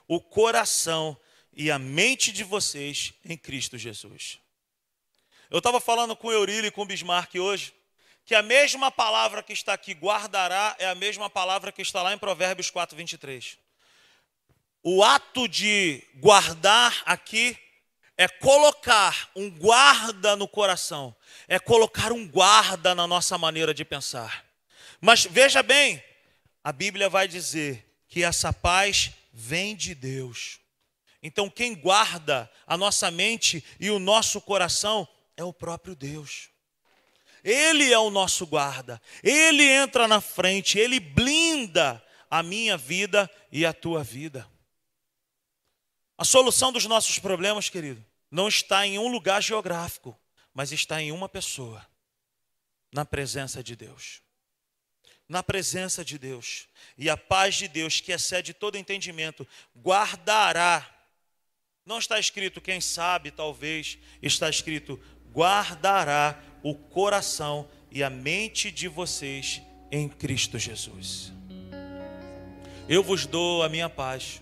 o 0.06 0.20
coração 0.20 1.18
e 1.54 1.72
a 1.72 1.80
mente 1.80 2.34
de 2.34 2.44
vocês 2.44 3.14
em 3.24 3.38
Cristo 3.38 3.78
Jesus. 3.78 4.38
Eu 5.50 5.60
estava 5.60 5.80
falando 5.80 6.14
com 6.14 6.30
Eurílio 6.30 6.68
e 6.68 6.72
com 6.72 6.86
Bismarck 6.86 7.34
hoje, 7.36 7.74
que 8.26 8.36
a 8.36 8.42
mesma 8.42 8.92
palavra 8.92 9.42
que 9.42 9.54
está 9.54 9.72
aqui, 9.72 9.94
guardará, 9.94 10.76
é 10.78 10.88
a 10.88 10.94
mesma 10.94 11.30
palavra 11.30 11.72
que 11.72 11.82
está 11.82 12.04
lá 12.04 12.14
em 12.14 12.18
Provérbios 12.18 12.70
4, 12.70 12.98
23. 12.98 13.58
O 14.84 15.02
ato 15.06 15.48
de 15.48 16.04
guardar 16.16 17.02
aqui 17.06 17.58
é 18.18 18.28
colocar 18.28 19.30
um 19.36 19.50
guarda 19.50 20.36
no 20.36 20.48
coração, 20.48 21.16
é 21.48 21.60
colocar 21.60 22.12
um 22.12 22.28
guarda 22.28 22.96
na 22.96 23.06
nossa 23.06 23.38
maneira 23.38 23.74
de 23.74 23.84
pensar. 23.84 24.46
Mas 25.02 25.26
veja 25.26 25.62
bem, 25.62 26.04
a 26.64 26.72
Bíblia 26.72 27.10
vai 27.10 27.28
dizer 27.28 27.86
que 28.08 28.24
essa 28.24 28.54
paz 28.54 29.12
vem 29.34 29.76
de 29.76 29.94
Deus. 29.94 30.60
Então, 31.22 31.50
quem 31.50 31.76
guarda 31.76 32.50
a 32.66 32.78
nossa 32.78 33.12
mente 33.12 33.64
e 33.80 33.90
o 33.90 34.00
nosso 34.00 34.40
coração 34.40 35.08
é 35.36 35.44
o 35.44 35.52
próprio 35.52 35.96
Deus. 35.96 36.50
Ele 37.44 37.92
é 37.92 38.00
o 38.00 38.10
nosso 38.10 38.48
guarda, 38.48 39.00
ele 39.22 39.64
entra 39.64 40.08
na 40.08 40.20
frente, 40.20 40.80
ele 40.80 41.00
blinda 41.00 42.04
a 42.30 42.42
minha 42.42 42.76
vida 42.76 43.30
e 43.52 43.66
a 43.66 43.74
tua 43.74 44.04
vida. 44.04 44.48
A 46.18 46.24
solução 46.24 46.72
dos 46.72 46.86
nossos 46.86 47.20
problemas, 47.20 47.70
querido, 47.70 48.04
não 48.32 48.48
está 48.48 48.86
em 48.88 48.98
um 48.98 49.08
lugar 49.08 49.42
geográfico, 49.44 50.18
mas 50.54 50.72
está 50.72 51.02
em 51.02 51.12
uma 51.12 51.28
pessoa, 51.28 51.86
na 52.92 53.04
presença 53.04 53.62
de 53.62 53.76
Deus. 53.76 54.22
Na 55.28 55.44
presença 55.44 56.06
de 56.06 56.18
Deus. 56.18 56.68
E 56.98 57.10
a 57.10 57.18
paz 57.18 57.56
de 57.56 57.68
Deus, 57.68 58.00
que 58.00 58.12
excede 58.12 58.54
todo 58.54 58.78
entendimento, 58.78 59.46
guardará. 59.76 60.90
Não 61.86 61.98
está 61.98 62.18
escrito, 62.20 62.62
quem 62.62 62.80
sabe, 62.80 63.32
talvez, 63.32 63.98
está 64.22 64.50
escrito, 64.50 65.00
guardará 65.32 66.42
o 66.64 66.76
coração 66.76 67.70
e 67.92 68.04
a 68.04 68.10
mente 68.10 68.72
de 68.72 68.88
vocês 68.88 69.62
em 69.92 70.08
Cristo 70.08 70.58
Jesus. 70.58 71.34
Eu 72.88 73.04
vos 73.04 73.26
dou 73.26 73.64
a 73.64 73.70
minha 73.70 73.90
paz 73.90 74.42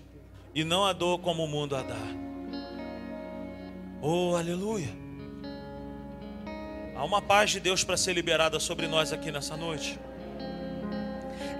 e 0.54 0.62
não 0.62 0.84
a 0.84 0.92
dou 0.92 1.18
como 1.18 1.44
o 1.44 1.48
mundo 1.48 1.74
a 1.74 1.82
dá. 1.82 1.96
Oh, 4.00 4.36
aleluia! 4.36 4.88
Há 6.94 7.04
uma 7.04 7.20
paz 7.20 7.50
de 7.50 7.58
Deus 7.58 7.82
para 7.82 7.96
ser 7.96 8.12
liberada 8.12 8.60
sobre 8.60 8.86
nós 8.86 9.12
aqui 9.12 9.32
nessa 9.32 9.56
noite. 9.56 9.98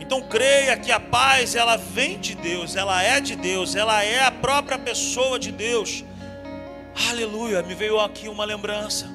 Então 0.01 0.23
creia 0.23 0.77
que 0.77 0.93
a 0.93 1.01
paz 1.01 1.57
ela 1.57 1.77
vem 1.77 2.21
de 2.21 2.35
Deus, 2.35 2.77
ela 2.77 3.03
é 3.03 3.21
de 3.21 3.35
Deus, 3.35 3.75
ela 3.75 4.05
é 4.05 4.21
a 4.21 4.31
própria 4.31 4.79
pessoa 4.79 5.39
de 5.39 5.51
Deus. 5.51 6.05
Aleluia, 7.09 7.63
me 7.63 7.75
veio 7.75 7.99
aqui 7.99 8.29
uma 8.29 8.45
lembrança. 8.45 9.11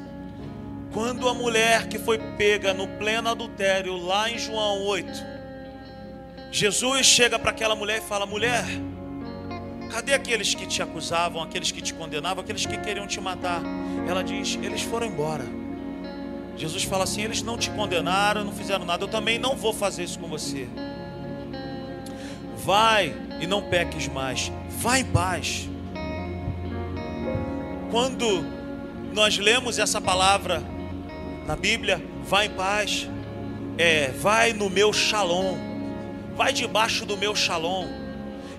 Quando 0.91 1.29
a 1.29 1.33
mulher 1.33 1.87
que 1.87 1.99
foi 1.99 2.17
pega 2.17 2.73
no 2.73 2.87
pleno 2.87 3.29
adultério, 3.29 3.95
lá 3.95 4.29
em 4.29 4.37
João 4.37 4.81
8, 4.83 5.11
Jesus 6.51 7.05
chega 7.05 7.37
para 7.37 7.51
aquela 7.51 7.75
mulher 7.75 7.99
e 7.99 8.07
fala: 8.07 8.25
Mulher, 8.25 8.65
cadê 9.89 10.13
aqueles 10.13 10.53
que 10.53 10.65
te 10.65 10.81
acusavam, 10.81 11.41
aqueles 11.41 11.71
que 11.71 11.81
te 11.81 11.93
condenavam, 11.93 12.43
aqueles 12.43 12.65
que 12.65 12.77
queriam 12.77 13.07
te 13.07 13.19
matar? 13.19 13.61
Ela 14.07 14.23
diz: 14.23 14.57
Eles 14.61 14.81
foram 14.81 15.07
embora. 15.07 15.45
Jesus 16.55 16.83
fala 16.83 17.03
assim: 17.03 17.23
Eles 17.23 17.41
não 17.41 17.57
te 17.57 17.69
condenaram, 17.71 18.43
não 18.43 18.53
fizeram 18.53 18.85
nada, 18.85 19.03
eu 19.03 19.07
também 19.07 19.39
não 19.39 19.55
vou 19.55 19.73
fazer 19.73 20.03
isso 20.03 20.19
com 20.19 20.27
você. 20.27 20.67
Vai 22.57 23.15
e 23.41 23.47
não 23.47 23.63
peques 23.63 24.07
mais, 24.07 24.51
vai 24.69 25.01
em 25.01 25.05
paz. 25.05 25.69
Quando 27.91 28.45
nós 29.13 29.37
lemos 29.37 29.79
essa 29.79 29.99
palavra 29.99 30.61
Na 31.47 31.55
Bíblia, 31.55 31.99
vai 32.23 32.45
em 32.45 32.51
paz. 32.51 33.09
É, 33.75 34.11
vai 34.11 34.53
no 34.53 34.69
meu 34.69 34.93
shalom. 34.93 35.57
Vai 36.35 36.53
debaixo 36.53 37.07
do 37.07 37.17
meu 37.17 37.35
shalom. 37.35 37.87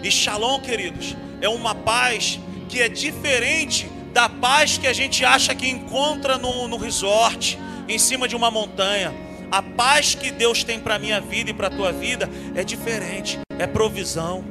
E 0.02 0.10
shalom, 0.10 0.60
queridos, 0.60 1.16
é 1.40 1.48
uma 1.48 1.74
paz 1.74 2.40
que 2.68 2.80
é 2.80 2.88
diferente 2.88 3.90
da 4.12 4.28
paz 4.28 4.78
que 4.78 4.86
a 4.86 4.92
gente 4.92 5.24
acha 5.24 5.54
que 5.54 5.68
encontra 5.68 6.38
no, 6.38 6.66
no 6.68 6.76
resort, 6.76 7.58
em 7.88 7.98
cima 7.98 8.26
de 8.26 8.34
uma 8.34 8.50
montanha. 8.50 9.12
A 9.50 9.62
paz 9.62 10.14
que 10.14 10.30
Deus 10.30 10.62
tem 10.64 10.78
para 10.78 10.94
a 10.94 10.98
minha 10.98 11.20
vida 11.20 11.50
e 11.50 11.54
para 11.54 11.66
a 11.66 11.70
tua 11.70 11.92
vida 11.92 12.28
é 12.54 12.62
diferente. 12.62 13.38
É 13.58 13.66
provisão, 13.66 14.44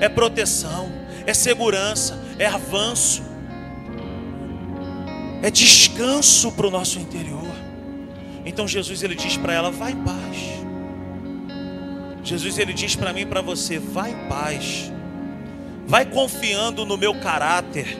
é 0.00 0.08
proteção, 0.08 0.90
é 1.26 1.34
segurança, 1.34 2.22
é 2.38 2.46
avanço, 2.46 3.22
é 5.42 5.50
descanso 5.50 6.52
para 6.52 6.66
o 6.66 6.70
nosso 6.70 6.98
interior. 6.98 7.54
Então 8.44 8.68
Jesus 8.68 9.02
ele 9.02 9.14
diz 9.14 9.36
para 9.36 9.52
ela: 9.52 9.70
vai 9.70 9.92
em 9.92 9.96
paz. 9.96 10.56
Jesus 12.26 12.58
ele 12.58 12.72
diz 12.72 12.96
para 12.96 13.12
mim 13.12 13.20
e 13.20 13.26
para 13.26 13.40
você: 13.40 13.78
vai 13.78 14.10
em 14.10 14.28
paz. 14.28 14.92
Vai 15.86 16.04
confiando 16.04 16.84
no 16.84 16.96
meu 16.96 17.14
caráter. 17.20 17.96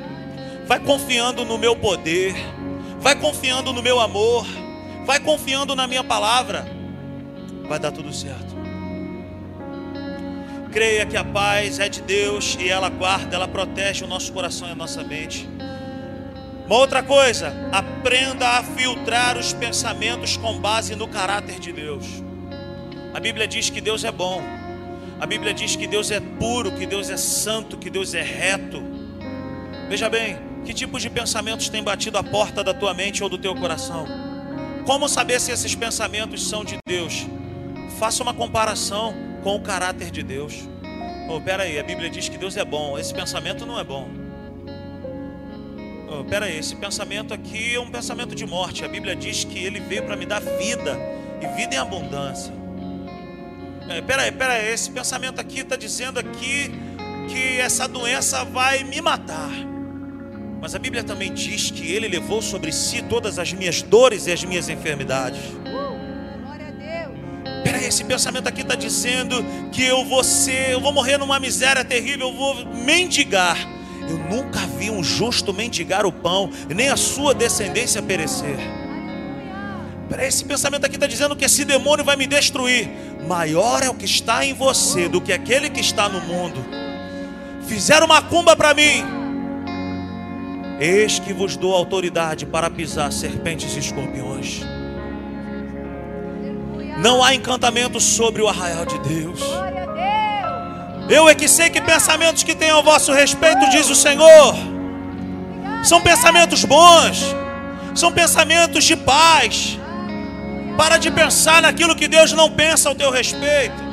Vai 0.66 0.80
confiando 0.80 1.44
no 1.44 1.56
meu 1.56 1.76
poder. 1.76 2.34
Vai 2.98 3.14
confiando 3.14 3.72
no 3.72 3.80
meu 3.80 4.00
amor. 4.00 4.44
Vai 5.04 5.20
confiando 5.20 5.76
na 5.76 5.86
minha 5.86 6.02
palavra. 6.02 6.66
Vai 7.68 7.78
dar 7.78 7.92
tudo 7.92 8.12
certo. 8.12 8.56
Creia 10.72 11.06
que 11.06 11.16
a 11.16 11.24
paz 11.24 11.78
é 11.78 11.88
de 11.88 12.02
Deus 12.02 12.58
e 12.60 12.68
ela 12.68 12.90
guarda, 12.90 13.34
ela 13.34 13.48
protege 13.48 14.04
o 14.04 14.08
nosso 14.08 14.32
coração 14.32 14.68
e 14.68 14.72
a 14.72 14.74
nossa 14.74 15.02
mente. 15.04 15.48
Uma 16.66 16.76
outra 16.76 17.02
coisa, 17.02 17.54
aprenda 17.72 18.46
a 18.58 18.62
filtrar 18.62 19.38
os 19.38 19.52
pensamentos 19.52 20.36
com 20.36 20.58
base 20.58 20.96
no 20.96 21.06
caráter 21.06 21.60
de 21.60 21.72
Deus. 21.72 22.25
A 23.16 23.18
Bíblia 23.18 23.48
diz 23.48 23.70
que 23.70 23.80
Deus 23.80 24.04
é 24.04 24.12
bom. 24.12 24.42
A 25.18 25.24
Bíblia 25.24 25.54
diz 25.54 25.74
que 25.74 25.86
Deus 25.86 26.10
é 26.10 26.20
puro, 26.20 26.72
que 26.72 26.84
Deus 26.84 27.08
é 27.08 27.16
santo, 27.16 27.78
que 27.78 27.88
Deus 27.88 28.12
é 28.12 28.20
reto. 28.20 28.82
Veja 29.88 30.10
bem, 30.10 30.36
que 30.66 30.74
tipos 30.74 31.00
de 31.00 31.08
pensamentos 31.08 31.70
têm 31.70 31.82
batido 31.82 32.18
a 32.18 32.22
porta 32.22 32.62
da 32.62 32.74
tua 32.74 32.92
mente 32.92 33.22
ou 33.22 33.30
do 33.30 33.38
teu 33.38 33.54
coração? 33.54 34.06
Como 34.84 35.08
saber 35.08 35.40
se 35.40 35.50
esses 35.50 35.74
pensamentos 35.74 36.46
são 36.46 36.62
de 36.62 36.76
Deus? 36.86 37.26
Faça 37.98 38.22
uma 38.22 38.34
comparação 38.34 39.14
com 39.42 39.56
o 39.56 39.62
caráter 39.62 40.10
de 40.10 40.22
Deus. 40.22 40.68
Oh, 41.26 41.40
pera 41.40 41.62
aí, 41.62 41.78
a 41.78 41.82
Bíblia 41.82 42.10
diz 42.10 42.28
que 42.28 42.36
Deus 42.36 42.54
é 42.58 42.66
bom. 42.66 42.98
Esse 42.98 43.14
pensamento 43.14 43.64
não 43.64 43.80
é 43.80 43.84
bom. 43.84 44.10
Oh, 46.06 46.22
pera 46.22 46.44
aí, 46.44 46.58
esse 46.58 46.76
pensamento 46.76 47.32
aqui 47.32 47.76
é 47.76 47.80
um 47.80 47.90
pensamento 47.90 48.34
de 48.34 48.44
morte. 48.44 48.84
A 48.84 48.88
Bíblia 48.88 49.16
diz 49.16 49.42
que 49.42 49.58
ele 49.58 49.80
veio 49.80 50.02
para 50.02 50.16
me 50.16 50.26
dar 50.26 50.42
vida 50.42 50.98
e 51.40 51.46
vida 51.56 51.76
em 51.76 51.78
abundância. 51.78 52.65
É, 53.88 54.00
peraí, 54.00 54.32
peraí, 54.32 54.72
esse 54.72 54.90
pensamento 54.90 55.40
aqui 55.40 55.60
está 55.60 55.76
dizendo 55.76 56.18
aqui 56.18 56.72
que 57.28 57.60
essa 57.60 57.86
doença 57.86 58.44
vai 58.44 58.82
me 58.82 59.00
matar. 59.00 59.50
Mas 60.60 60.74
a 60.74 60.78
Bíblia 60.78 61.04
também 61.04 61.32
diz 61.32 61.70
que 61.70 61.92
Ele 61.92 62.08
levou 62.08 62.42
sobre 62.42 62.72
si 62.72 63.02
todas 63.02 63.38
as 63.38 63.52
minhas 63.52 63.82
dores 63.82 64.26
e 64.26 64.32
as 64.32 64.42
minhas 64.42 64.68
enfermidades. 64.68 65.40
Peraí, 67.62 67.84
esse 67.84 68.04
pensamento 68.04 68.48
aqui 68.48 68.62
está 68.62 68.74
dizendo 68.74 69.44
que 69.70 69.84
eu 69.84 70.04
vou 70.04 70.24
ser, 70.24 70.70
eu 70.72 70.80
vou 70.80 70.92
morrer 70.92 71.18
numa 71.18 71.38
miséria 71.38 71.84
terrível, 71.84 72.28
eu 72.28 72.34
vou 72.34 72.66
mendigar. 72.74 73.56
Eu 74.08 74.18
nunca 74.18 74.60
vi 74.60 74.90
um 74.90 75.02
justo 75.02 75.52
mendigar 75.52 76.06
o 76.06 76.12
pão, 76.12 76.50
nem 76.74 76.88
a 76.88 76.96
sua 76.96 77.34
descendência 77.34 78.00
perecer. 78.00 78.85
Peraí, 80.08 80.28
esse 80.28 80.44
pensamento 80.44 80.84
aqui 80.84 80.94
está 80.94 81.06
dizendo 81.06 81.34
que 81.34 81.44
esse 81.44 81.64
demônio 81.64 82.04
vai 82.04 82.16
me 82.16 82.26
destruir. 82.26 82.88
Maior 83.26 83.82
é 83.82 83.90
o 83.90 83.94
que 83.94 84.04
está 84.04 84.44
em 84.44 84.54
você 84.54 85.08
do 85.08 85.20
que 85.20 85.32
aquele 85.32 85.68
que 85.68 85.80
está 85.80 86.08
no 86.08 86.20
mundo. 86.20 86.64
Fizeram 87.66 88.06
uma 88.06 88.22
cumba 88.22 88.54
para 88.54 88.72
mim. 88.72 89.04
Eis 90.78 91.18
que 91.18 91.32
vos 91.32 91.56
dou 91.56 91.74
autoridade 91.74 92.46
para 92.46 92.70
pisar 92.70 93.12
serpentes 93.12 93.74
e 93.74 93.80
escorpiões. 93.80 94.60
Não 96.98 97.22
há 97.22 97.34
encantamento 97.34 98.00
sobre 98.00 98.42
o 98.42 98.48
arraial 98.48 98.86
de 98.86 98.98
Deus. 99.00 99.40
Eu 101.08 101.28
é 101.28 101.34
que 101.34 101.48
sei 101.48 101.68
que 101.68 101.80
pensamentos 101.80 102.42
que 102.42 102.54
tenho 102.54 102.76
ao 102.76 102.82
vosso 102.82 103.12
respeito, 103.12 103.68
diz 103.70 103.88
o 103.90 103.94
Senhor, 103.94 104.54
são 105.82 106.00
pensamentos 106.00 106.64
bons, 106.64 107.34
são 107.94 108.12
pensamentos 108.12 108.84
de 108.84 108.96
paz 108.96 109.78
para 110.76 110.98
de 110.98 111.10
pensar 111.10 111.62
naquilo 111.62 111.96
que 111.96 112.06
Deus 112.06 112.32
não 112.32 112.50
pensa 112.50 112.88
ao 112.88 112.94
teu 112.94 113.10
respeito. 113.10 113.86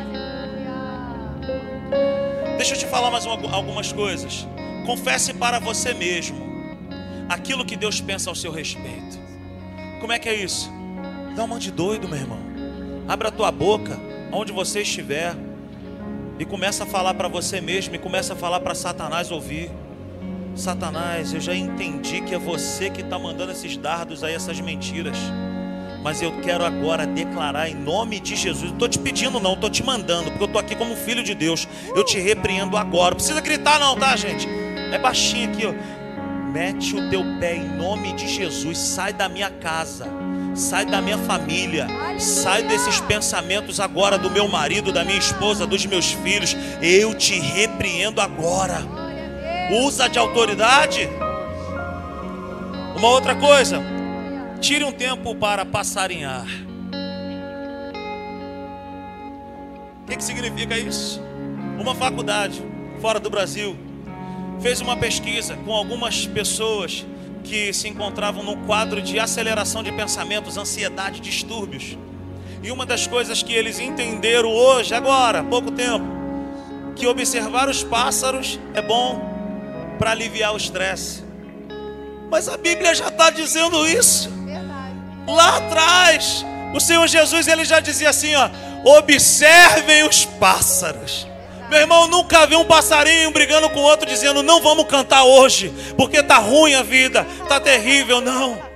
Deixa 2.57 2.73
eu 2.73 2.79
te 2.79 2.85
falar 2.85 3.09
mais 3.09 3.25
uma, 3.25 3.35
algumas 3.55 3.91
coisas. 3.91 4.45
Confesse 4.85 5.33
para 5.33 5.59
você 5.59 5.93
mesmo 5.93 6.43
aquilo 7.29 7.65
que 7.65 7.75
Deus 7.75 8.01
pensa 8.01 8.29
ao 8.29 8.35
seu 8.35 8.51
respeito. 8.51 9.17
Como 9.99 10.11
é 10.11 10.19
que 10.19 10.27
é 10.27 10.33
isso? 10.33 10.69
Dá 11.35 11.45
uma 11.45 11.57
de 11.57 11.71
doido, 11.71 12.07
meu 12.07 12.17
irmão. 12.17 12.39
Abra 13.07 13.29
a 13.29 13.31
tua 13.31 13.51
boca, 13.51 13.99
onde 14.31 14.51
você 14.51 14.81
estiver, 14.81 15.35
e 16.37 16.45
começa 16.45 16.83
a 16.83 16.85
falar 16.85 17.13
para 17.13 17.27
você 17.27 17.61
mesmo, 17.61 17.95
e 17.95 17.99
começa 17.99 18.33
a 18.33 18.35
falar 18.35 18.59
para 18.59 18.75
Satanás 18.75 19.31
ouvir. 19.31 19.71
Satanás, 20.55 21.33
eu 21.33 21.39
já 21.39 21.55
entendi 21.55 22.21
que 22.21 22.35
é 22.35 22.37
você 22.37 22.89
que 22.89 23.01
está 23.01 23.17
mandando 23.17 23.51
esses 23.51 23.75
dardos 23.77 24.23
aí, 24.23 24.33
essas 24.35 24.59
mentiras. 24.59 25.17
Mas 26.03 26.21
eu 26.21 26.33
quero 26.41 26.65
agora 26.65 27.07
declarar 27.07 27.69
em 27.69 27.75
nome 27.75 28.19
de 28.19 28.35
Jesus. 28.35 28.65
Não 28.65 28.73
estou 28.73 28.89
te 28.89 28.99
pedindo, 28.99 29.39
não, 29.39 29.53
estou 29.53 29.69
te 29.69 29.81
mandando, 29.81 30.25
porque 30.25 30.43
eu 30.43 30.47
estou 30.47 30.59
aqui 30.59 30.75
como 30.75 30.95
filho 30.97 31.23
de 31.23 31.33
Deus. 31.33 31.65
Eu 31.95 32.03
te 32.03 32.19
repreendo 32.19 32.75
agora. 32.75 33.11
Não 33.11 33.15
precisa 33.15 33.39
gritar, 33.39 33.79
não, 33.79 33.95
tá, 33.95 34.15
gente? 34.17 34.47
É 34.91 34.99
baixinho 34.99 35.49
aqui, 35.49 35.65
ó. 35.65 35.73
Mete 36.51 36.95
o 36.95 37.09
teu 37.09 37.23
pé 37.39 37.55
em 37.55 37.77
nome 37.77 38.13
de 38.13 38.27
Jesus. 38.27 38.77
Sai 38.77 39.13
da 39.13 39.29
minha 39.29 39.49
casa. 39.49 40.05
Sai 40.53 40.85
da 40.85 41.01
minha 41.01 41.17
família. 41.17 41.87
Sai 42.19 42.63
desses 42.63 42.99
pensamentos 42.99 43.79
agora 43.79 44.17
do 44.17 44.29
meu 44.29 44.47
marido, 44.47 44.91
da 44.91 45.05
minha 45.05 45.17
esposa, 45.17 45.65
dos 45.65 45.85
meus 45.85 46.11
filhos. 46.11 46.55
Eu 46.81 47.15
te 47.15 47.39
repreendo 47.39 48.19
agora. 48.19 48.81
Usa 49.71 50.09
de 50.09 50.19
autoridade. 50.19 51.09
Uma 52.95 53.07
outra 53.07 53.35
coisa. 53.35 53.92
Tire 54.63 54.85
um 54.85 54.93
tempo 54.93 55.35
para 55.35 55.65
passarinhar. 55.65 56.47
O 60.01 60.05
que, 60.07 60.15
que 60.15 60.23
significa 60.23 60.79
isso? 60.79 61.21
Uma 61.77 61.93
faculdade 61.93 62.63
fora 63.01 63.19
do 63.19 63.29
Brasil 63.29 63.75
fez 64.61 64.79
uma 64.79 64.95
pesquisa 64.95 65.57
com 65.65 65.73
algumas 65.73 66.25
pessoas 66.25 67.05
que 67.43 67.73
se 67.73 67.89
encontravam 67.89 68.41
no 68.41 68.55
quadro 68.65 69.01
de 69.01 69.19
aceleração 69.19 69.83
de 69.83 69.91
pensamentos, 69.91 70.57
ansiedade, 70.57 71.19
distúrbios. 71.19 71.97
E 72.63 72.71
uma 72.71 72.85
das 72.85 73.05
coisas 73.05 73.43
que 73.43 73.51
eles 73.51 73.79
entenderam 73.79 74.49
hoje, 74.49 74.95
agora, 74.95 75.43
pouco 75.43 75.71
tempo, 75.71 76.05
que 76.95 77.05
observar 77.05 77.67
os 77.67 77.83
pássaros 77.83 78.57
é 78.73 78.81
bom 78.81 79.29
para 79.99 80.11
aliviar 80.11 80.53
o 80.53 80.57
estresse. 80.57 81.21
Mas 82.31 82.47
a 82.47 82.55
Bíblia 82.55 82.95
já 82.95 83.09
está 83.09 83.29
dizendo 83.29 83.85
isso. 83.85 84.42
Lá 85.27 85.57
atrás, 85.57 86.45
o 86.73 86.79
Senhor 86.79 87.07
Jesus 87.07 87.47
ele 87.47 87.63
já 87.65 87.79
dizia 87.79 88.09
assim, 88.09 88.35
ó: 88.35 88.49
observem 88.83 90.07
os 90.07 90.25
pássaros. 90.25 91.27
Meu 91.69 91.79
irmão, 91.79 92.07
nunca 92.07 92.45
vi 92.45 92.55
um 92.55 92.65
passarinho 92.65 93.31
brigando 93.31 93.69
com 93.69 93.79
outro 93.79 94.07
dizendo: 94.07 94.43
"Não 94.43 94.61
vamos 94.61 94.85
cantar 94.85 95.23
hoje, 95.23 95.73
porque 95.97 96.21
tá 96.21 96.37
ruim 96.37 96.73
a 96.73 96.83
vida, 96.83 97.25
tá 97.47 97.59
terrível". 97.59 98.21
Não. 98.21 98.73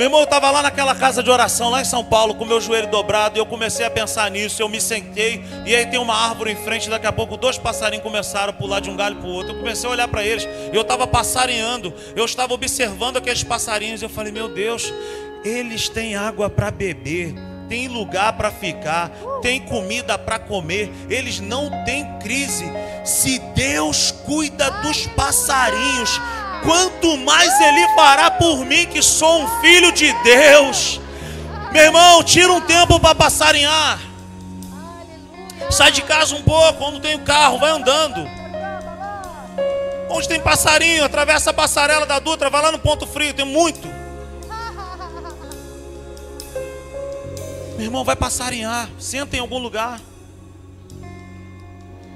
Meu 0.00 0.06
irmão, 0.06 0.20
eu 0.20 0.24
estava 0.24 0.50
lá 0.50 0.62
naquela 0.62 0.94
casa 0.94 1.22
de 1.22 1.30
oração, 1.30 1.68
lá 1.68 1.82
em 1.82 1.84
São 1.84 2.02
Paulo, 2.02 2.34
com 2.34 2.46
meu 2.46 2.58
joelho 2.58 2.86
dobrado, 2.86 3.36
e 3.36 3.38
eu 3.38 3.44
comecei 3.44 3.84
a 3.84 3.90
pensar 3.90 4.30
nisso. 4.30 4.62
Eu 4.62 4.66
me 4.66 4.80
sentei, 4.80 5.44
e 5.66 5.76
aí 5.76 5.84
tem 5.84 6.00
uma 6.00 6.14
árvore 6.14 6.52
em 6.52 6.56
frente, 6.56 6.88
daqui 6.88 7.06
a 7.06 7.12
pouco 7.12 7.36
dois 7.36 7.58
passarinhos 7.58 8.02
começaram 8.02 8.48
a 8.48 8.52
pular 8.54 8.80
de 8.80 8.88
um 8.88 8.96
galho 8.96 9.16
para 9.16 9.28
o 9.28 9.30
outro. 9.30 9.52
Eu 9.52 9.58
comecei 9.58 9.86
a 9.86 9.92
olhar 9.92 10.08
para 10.08 10.24
eles, 10.24 10.48
eu 10.72 10.80
estava 10.80 11.06
passarinhando, 11.06 11.92
eu 12.16 12.24
estava 12.24 12.54
observando 12.54 13.18
aqueles 13.18 13.42
passarinhos, 13.42 14.00
e 14.00 14.04
eu 14.06 14.08
falei, 14.08 14.32
meu 14.32 14.48
Deus, 14.48 14.90
eles 15.44 15.88
têm 15.88 16.16
água 16.16 16.50
para 16.50 16.70
beber, 16.70 17.34
tem 17.68 17.88
lugar 17.88 18.32
para 18.32 18.50
ficar, 18.50 19.10
tem 19.40 19.60
comida 19.60 20.18
para 20.18 20.38
comer, 20.38 20.92
eles 21.08 21.40
não 21.40 21.70
têm 21.84 22.04
crise. 22.18 22.64
Se 23.04 23.38
Deus 23.54 24.10
cuida 24.10 24.70
dos 24.82 25.06
passarinhos, 25.06 26.20
quanto 26.64 27.16
mais 27.18 27.60
Ele 27.60 27.94
fará 27.94 28.30
por 28.30 28.64
mim, 28.66 28.86
que 28.86 29.00
sou 29.02 29.42
um 29.42 29.60
filho 29.60 29.92
de 29.92 30.12
Deus. 30.24 31.00
Meu 31.72 31.84
irmão, 31.84 32.22
tira 32.24 32.52
um 32.52 32.60
tempo 32.60 32.98
para 32.98 33.14
passarinhar. 33.14 34.00
Sai 35.70 35.92
de 35.92 36.02
casa 36.02 36.34
um 36.34 36.42
pouco, 36.42 36.84
onde 36.84 37.00
tem 37.00 37.14
o 37.14 37.20
carro, 37.20 37.58
vai 37.58 37.70
andando. 37.70 38.26
Onde 40.08 40.26
tem 40.26 40.40
passarinho, 40.40 41.04
atravessa 41.04 41.50
a 41.50 41.54
passarela 41.54 42.04
da 42.04 42.18
Dutra, 42.18 42.50
vai 42.50 42.60
lá 42.60 42.72
no 42.72 42.80
ponto 42.80 43.06
frio, 43.06 43.32
tem 43.32 43.44
muito. 43.46 43.99
Meu 47.80 47.86
irmão, 47.86 48.04
vai 48.04 48.14
passarinhar. 48.14 48.90
Senta 48.98 49.38
em 49.38 49.40
algum 49.40 49.56
lugar. 49.56 49.98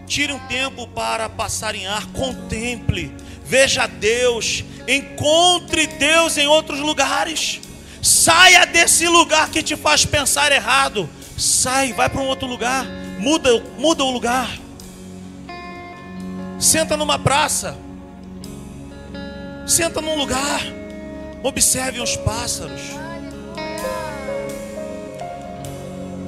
Tire 0.07 0.31
um 0.31 0.39
tempo 0.41 0.87
para 0.89 1.27
passarinhar. 1.27 2.07
Contemple. 2.09 3.11
Veja 3.43 3.87
Deus. 3.87 4.63
Encontre 4.87 5.87
Deus 5.87 6.37
em 6.37 6.47
outros 6.47 6.81
lugares. 6.81 7.63
Saia 8.03 8.67
desse 8.67 9.09
lugar 9.09 9.49
que 9.49 9.63
te 9.63 9.75
faz 9.75 10.05
pensar 10.05 10.53
errado. 10.53 11.09
Sai, 11.35 11.95
vai 11.95 12.11
para 12.11 12.21
um 12.21 12.27
outro 12.27 12.47
lugar. 12.47 12.85
Muda, 13.19 13.59
muda 13.79 14.05
o 14.05 14.11
lugar. 14.11 14.51
Senta 16.59 16.95
numa 16.95 17.19
praça. 17.19 17.75
Senta 19.67 20.03
num 20.03 20.15
lugar. 20.15 20.61
Observe 21.43 22.03
os 22.03 22.19
pássaros. 22.19 22.83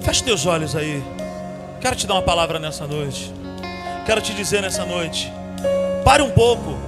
Feche 0.07 0.23
teus 0.23 0.47
olhos 0.47 0.77
aí. 0.77 1.03
Quero 1.81 1.97
te 1.97 2.07
dar 2.07 2.15
uma 2.15 2.23
palavra 2.23 2.61
nessa 2.61 2.87
noite. 2.87 3.35
Quero 4.07 4.21
te 4.21 4.33
dizer 4.35 4.63
nessa 4.63 4.85
noite. 4.85 5.33
Pare 6.05 6.23
um 6.23 6.31
pouco. 6.31 6.79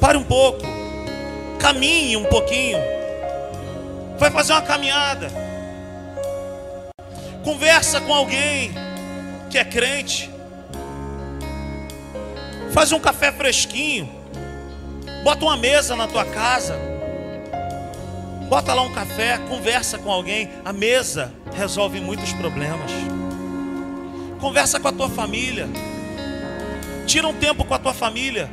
Pare 0.00 0.18
um 0.18 0.24
pouco. 0.24 0.62
Caminhe 1.60 2.16
um 2.16 2.24
pouquinho. 2.24 2.76
Vai 4.18 4.32
fazer 4.32 4.54
uma 4.54 4.62
caminhada. 4.62 5.28
Conversa 7.44 8.00
com 8.00 8.12
alguém 8.12 8.72
que 9.48 9.58
é 9.58 9.64
crente. 9.64 10.28
Faz 12.72 12.90
um 12.90 12.98
café 12.98 13.30
fresquinho. 13.30 14.10
Bota 15.22 15.44
uma 15.44 15.56
mesa 15.56 15.94
na 15.94 16.08
tua 16.08 16.24
casa. 16.24 16.93
Bota 18.48 18.74
lá 18.74 18.82
um 18.82 18.92
café, 18.92 19.38
conversa 19.48 19.98
com 19.98 20.10
alguém. 20.10 20.50
A 20.64 20.72
mesa 20.72 21.32
resolve 21.54 22.00
muitos 22.00 22.32
problemas. 22.32 22.90
Conversa 24.40 24.78
com 24.78 24.88
a 24.88 24.92
tua 24.92 25.08
família. 25.08 25.68
Tira 27.06 27.26
um 27.26 27.34
tempo 27.34 27.64
com 27.64 27.74
a 27.74 27.78
tua 27.78 27.94
família. 27.94 28.50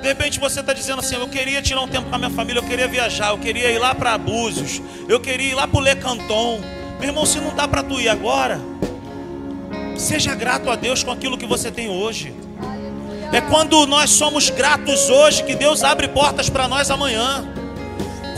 De 0.00 0.08
repente 0.08 0.38
você 0.38 0.60
está 0.60 0.72
dizendo 0.72 1.00
assim: 1.00 1.16
Eu 1.16 1.28
queria 1.28 1.60
tirar 1.60 1.82
um 1.82 1.88
tempo 1.88 2.08
com 2.08 2.14
a 2.14 2.18
minha 2.18 2.30
família, 2.30 2.60
eu 2.60 2.66
queria 2.66 2.88
viajar, 2.88 3.30
eu 3.30 3.38
queria 3.38 3.70
ir 3.70 3.78
lá 3.78 3.94
para 3.94 4.14
Abusos, 4.14 4.80
eu 5.08 5.20
queria 5.20 5.50
ir 5.50 5.54
lá 5.54 5.66
para 5.66 5.78
o 5.78 5.80
Lecanton. 5.80 6.60
Meu 6.98 7.10
irmão, 7.10 7.26
se 7.26 7.38
não 7.38 7.54
dá 7.54 7.68
para 7.68 7.82
tu 7.82 8.00
ir 8.00 8.08
agora, 8.08 8.60
seja 9.96 10.34
grato 10.34 10.70
a 10.70 10.76
Deus 10.76 11.02
com 11.02 11.10
aquilo 11.10 11.36
que 11.36 11.46
você 11.46 11.70
tem 11.70 11.88
hoje. 11.88 12.34
É 13.32 13.40
quando 13.42 13.86
nós 13.86 14.10
somos 14.10 14.48
gratos 14.48 15.10
hoje 15.10 15.44
que 15.44 15.54
Deus 15.54 15.84
abre 15.84 16.08
portas 16.08 16.48
para 16.48 16.66
nós 16.66 16.90
amanhã. 16.90 17.57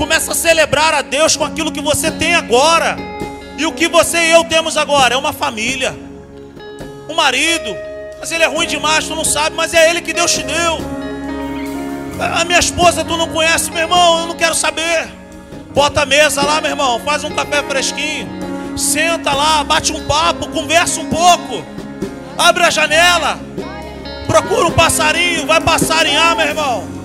Começa 0.01 0.33
a 0.33 0.35
celebrar 0.35 0.95
a 0.95 1.03
Deus 1.03 1.37
com 1.37 1.45
aquilo 1.45 1.71
que 1.71 1.83
você 1.83 2.11
tem 2.11 2.35
agora. 2.35 2.97
E 3.59 3.67
o 3.67 3.73
que 3.73 3.87
você 3.87 4.17
e 4.17 4.31
eu 4.31 4.43
temos 4.45 4.79
agora 4.79 5.13
é 5.15 5.17
uma 5.19 5.31
família, 5.31 5.95
um 7.07 7.13
marido. 7.13 7.77
Mas 8.19 8.33
ele 8.33 8.43
é 8.43 8.47
ruim 8.47 8.67
demais, 8.67 9.07
tu 9.07 9.15
não 9.15 9.27
sabe, 9.27 9.55
mas 9.55 9.75
é 9.75 9.91
ele 9.91 10.01
que 10.01 10.15
Deus 10.15 10.33
te 10.33 10.43
deu. 10.43 10.79
A 12.35 12.47
minha 12.47 12.59
esposa 12.59 13.05
tu 13.05 13.15
não 13.19 13.29
conhece, 13.29 13.71
meu 13.71 13.83
irmão, 13.83 14.21
eu 14.21 14.27
não 14.29 14.37
quero 14.37 14.55
saber. 14.55 15.07
Bota 15.75 16.01
a 16.01 16.07
mesa 16.07 16.41
lá, 16.47 16.63
meu 16.63 16.71
irmão, 16.71 16.99
faz 17.01 17.23
um 17.23 17.35
café 17.35 17.63
fresquinho. 17.63 18.27
Senta 18.79 19.35
lá, 19.35 19.63
bate 19.63 19.93
um 19.93 20.07
papo, 20.07 20.49
conversa 20.49 20.99
um 20.99 21.11
pouco. 21.11 21.63
Abre 22.39 22.65
a 22.65 22.71
janela. 22.71 23.39
Procura 24.27 24.67
um 24.67 24.73
passarinho, 24.73 25.47
vai 25.47 25.61
passarinhar, 25.61 26.35
meu 26.35 26.47
irmão. 26.47 27.00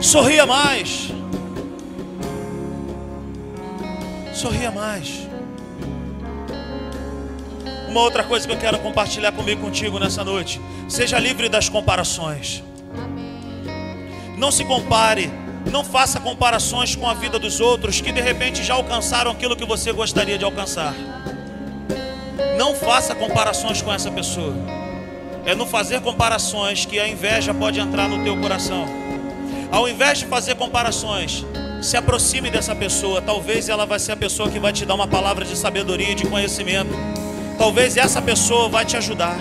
Sorria 0.00 0.46
mais. 0.46 1.08
Sorria 4.32 4.70
mais. 4.70 5.26
Uma 7.88 8.02
outra 8.02 8.22
coisa 8.22 8.46
que 8.46 8.52
eu 8.52 8.58
quero 8.58 8.78
compartilhar 8.78 9.32
comigo 9.32 9.60
contigo 9.60 9.98
nessa 9.98 10.22
noite. 10.22 10.60
Seja 10.88 11.18
livre 11.18 11.48
das 11.48 11.68
comparações. 11.68 12.62
Não 14.36 14.52
se 14.52 14.64
compare. 14.64 15.30
Não 15.72 15.82
faça 15.82 16.20
comparações 16.20 16.94
com 16.94 17.08
a 17.08 17.14
vida 17.14 17.38
dos 17.38 17.60
outros 17.60 18.00
que 18.00 18.12
de 18.12 18.20
repente 18.20 18.62
já 18.62 18.74
alcançaram 18.74 19.32
aquilo 19.32 19.56
que 19.56 19.64
você 19.64 19.92
gostaria 19.92 20.38
de 20.38 20.44
alcançar. 20.44 20.94
Não 22.56 22.74
faça 22.74 23.16
comparações 23.16 23.82
com 23.82 23.92
essa 23.92 24.10
pessoa. 24.12 24.54
É 25.44 25.54
no 25.56 25.66
fazer 25.66 26.00
comparações 26.02 26.84
que 26.84 27.00
a 27.00 27.08
inveja 27.08 27.52
pode 27.52 27.80
entrar 27.80 28.08
no 28.08 28.22
teu 28.22 28.36
coração. 28.40 29.07
Ao 29.70 29.88
invés 29.88 30.18
de 30.18 30.26
fazer 30.26 30.54
comparações, 30.54 31.44
se 31.80 31.96
aproxime 31.96 32.50
dessa 32.50 32.74
pessoa. 32.74 33.22
Talvez 33.22 33.68
ela 33.68 33.86
vai 33.86 33.98
ser 33.98 34.12
a 34.12 34.16
pessoa 34.16 34.50
que 34.50 34.58
vai 34.58 34.72
te 34.72 34.84
dar 34.84 34.94
uma 34.94 35.06
palavra 35.06 35.44
de 35.44 35.56
sabedoria 35.56 36.10
e 36.10 36.14
de 36.14 36.26
conhecimento. 36.26 36.90
Talvez 37.56 37.96
essa 37.96 38.20
pessoa 38.20 38.68
vai 38.68 38.84
te 38.84 38.96
ajudar. 38.96 39.36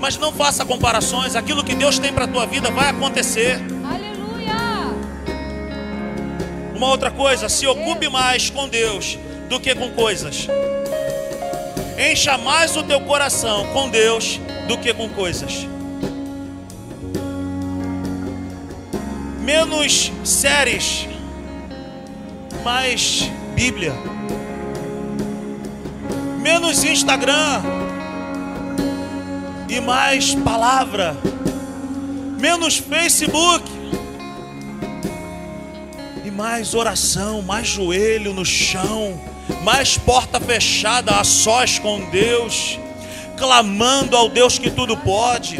Mas 0.00 0.16
não 0.16 0.32
faça 0.32 0.64
comparações. 0.64 1.34
Aquilo 1.34 1.64
que 1.64 1.74
Deus 1.74 1.98
tem 1.98 2.12
para 2.12 2.24
a 2.24 2.28
tua 2.28 2.46
vida 2.46 2.70
vai 2.70 2.90
acontecer. 2.90 3.60
Aleluia! 3.84 4.56
Uma 6.74 6.88
outra 6.88 7.10
coisa, 7.10 7.48
se 7.48 7.66
ocupe 7.66 8.08
mais 8.08 8.50
com 8.50 8.68
Deus 8.68 9.18
do 9.48 9.58
que 9.58 9.74
com 9.74 9.90
coisas. 9.90 10.46
Encha 11.98 12.38
mais 12.38 12.76
o 12.76 12.82
teu 12.84 13.00
coração 13.00 13.66
com 13.72 13.88
Deus 13.88 14.40
do 14.68 14.78
que 14.78 14.94
com 14.94 15.08
coisas. 15.08 15.66
Menos 19.48 20.12
séries, 20.24 21.08
mais 22.62 23.30
Bíblia. 23.54 23.94
Menos 26.38 26.84
Instagram 26.84 27.62
e 29.66 29.80
mais 29.80 30.34
palavra. 30.34 31.16
Menos 32.38 32.76
Facebook 32.76 33.64
e 36.26 36.30
mais 36.30 36.74
oração, 36.74 37.40
mais 37.40 37.68
joelho 37.68 38.34
no 38.34 38.44
chão, 38.44 39.18
mais 39.64 39.96
porta 39.96 40.38
fechada 40.38 41.12
a 41.12 41.24
sós 41.24 41.78
com 41.78 42.00
Deus, 42.10 42.78
clamando 43.38 44.14
ao 44.14 44.28
Deus 44.28 44.58
que 44.58 44.70
tudo 44.70 44.94
pode. 44.94 45.58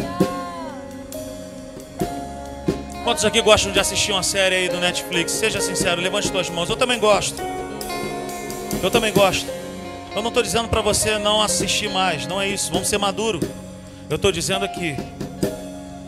Quantos 3.09 3.25
aqui 3.25 3.41
gostam 3.41 3.71
de 3.71 3.79
assistir 3.79 4.11
uma 4.11 4.21
série 4.21 4.53
aí 4.53 4.69
do 4.69 4.79
Netflix? 4.79 5.31
Seja 5.31 5.59
sincero, 5.59 5.99
levante 5.99 6.27
suas 6.27 6.47
mãos. 6.47 6.69
Eu 6.69 6.77
também 6.77 6.99
gosto. 6.99 7.41
Eu 8.83 8.91
também 8.91 9.11
gosto. 9.11 9.49
Eu 10.15 10.21
não 10.21 10.27
estou 10.27 10.43
dizendo 10.43 10.69
para 10.69 10.79
você 10.79 11.17
não 11.17 11.41
assistir 11.41 11.89
mais, 11.89 12.27
não 12.27 12.39
é 12.39 12.47
isso. 12.47 12.71
Vamos 12.71 12.87
ser 12.87 12.99
maduro. 12.99 13.39
Eu 14.07 14.17
estou 14.17 14.31
dizendo 14.31 14.63
aqui, 14.63 14.95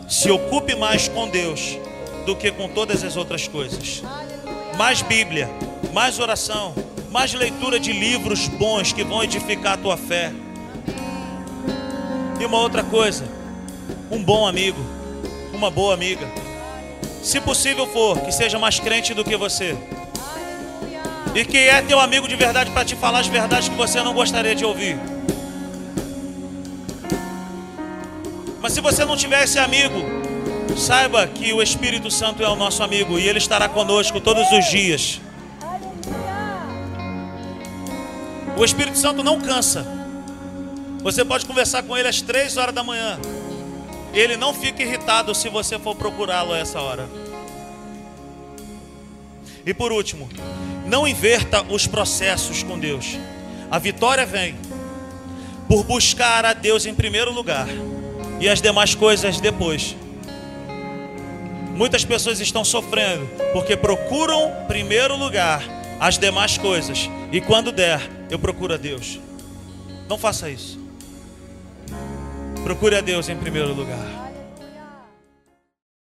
se 0.08 0.30
ocupe 0.30 0.76
mais 0.76 1.08
com 1.08 1.28
Deus 1.28 1.76
do 2.24 2.36
que 2.36 2.52
com 2.52 2.68
todas 2.68 3.02
as 3.02 3.16
outras 3.16 3.48
coisas. 3.48 4.00
Mais 4.76 5.02
Bíblia, 5.02 5.50
mais 5.92 6.20
oração, 6.20 6.72
mais 7.10 7.34
leitura 7.34 7.80
de 7.80 7.92
livros 7.92 8.46
bons 8.46 8.92
que 8.92 9.02
vão 9.02 9.24
edificar 9.24 9.72
a 9.72 9.76
tua 9.76 9.96
fé. 9.96 10.32
E 12.38 12.44
uma 12.44 12.60
outra 12.60 12.84
coisa, 12.84 13.24
um 14.08 14.22
bom 14.22 14.46
amigo, 14.46 14.78
uma 15.52 15.68
boa 15.68 15.94
amiga. 15.94 16.41
Se 17.22 17.40
possível 17.40 17.86
for, 17.86 18.20
que 18.20 18.32
seja 18.32 18.58
mais 18.58 18.80
crente 18.80 19.14
do 19.14 19.24
que 19.24 19.36
você. 19.36 19.76
E 21.34 21.44
que 21.44 21.56
é 21.56 21.80
teu 21.80 22.00
amigo 22.00 22.26
de 22.26 22.34
verdade 22.34 22.70
para 22.70 22.84
te 22.84 22.96
falar 22.96 23.20
as 23.20 23.28
verdades 23.28 23.68
que 23.68 23.76
você 23.76 24.02
não 24.02 24.12
gostaria 24.12 24.54
de 24.54 24.64
ouvir. 24.64 24.98
Mas 28.60 28.72
se 28.72 28.80
você 28.80 29.04
não 29.04 29.16
tiver 29.16 29.44
esse 29.44 29.58
amigo, 29.58 30.04
saiba 30.76 31.26
que 31.26 31.52
o 31.52 31.62
Espírito 31.62 32.10
Santo 32.10 32.42
é 32.42 32.48
o 32.48 32.56
nosso 32.56 32.82
amigo 32.82 33.18
e 33.18 33.28
ele 33.28 33.38
estará 33.38 33.68
conosco 33.68 34.20
todos 34.20 34.50
os 34.50 34.66
dias. 34.66 35.20
O 38.56 38.64
Espírito 38.64 38.98
Santo 38.98 39.22
não 39.22 39.40
cansa. 39.40 39.86
Você 41.02 41.24
pode 41.24 41.46
conversar 41.46 41.82
com 41.82 41.96
ele 41.96 42.08
às 42.08 42.20
três 42.20 42.56
horas 42.56 42.74
da 42.74 42.82
manhã. 42.84 43.18
Ele 44.12 44.36
não 44.36 44.52
fica 44.52 44.82
irritado 44.82 45.34
se 45.34 45.48
você 45.48 45.78
for 45.78 45.94
procurá-lo 45.94 46.52
a 46.52 46.58
essa 46.58 46.80
hora. 46.80 47.08
E 49.64 49.72
por 49.72 49.92
último, 49.92 50.28
não 50.86 51.06
inverta 51.06 51.62
os 51.62 51.86
processos 51.86 52.62
com 52.62 52.78
Deus. 52.78 53.18
A 53.70 53.78
vitória 53.78 54.26
vem 54.26 54.56
por 55.68 55.84
buscar 55.84 56.44
a 56.44 56.52
Deus 56.52 56.84
em 56.84 56.94
primeiro 56.94 57.32
lugar 57.32 57.68
e 58.40 58.48
as 58.48 58.60
demais 58.60 58.94
coisas 58.94 59.40
depois. 59.40 59.96
Muitas 61.74 62.04
pessoas 62.04 62.40
estão 62.40 62.64
sofrendo 62.64 63.26
porque 63.52 63.76
procuram 63.76 64.52
primeiro 64.66 65.16
lugar 65.16 65.62
as 65.98 66.18
demais 66.18 66.58
coisas 66.58 67.08
e 67.30 67.40
quando 67.40 67.72
der, 67.72 68.00
eu 68.28 68.38
procuro 68.38 68.74
a 68.74 68.76
Deus. 68.76 69.18
Não 70.08 70.18
faça 70.18 70.50
isso. 70.50 70.81
Procure 72.64 72.96
a 72.96 73.00
Deus 73.00 73.28
em 73.28 73.36
primeiro 73.36 73.74
lugar. 73.74 74.21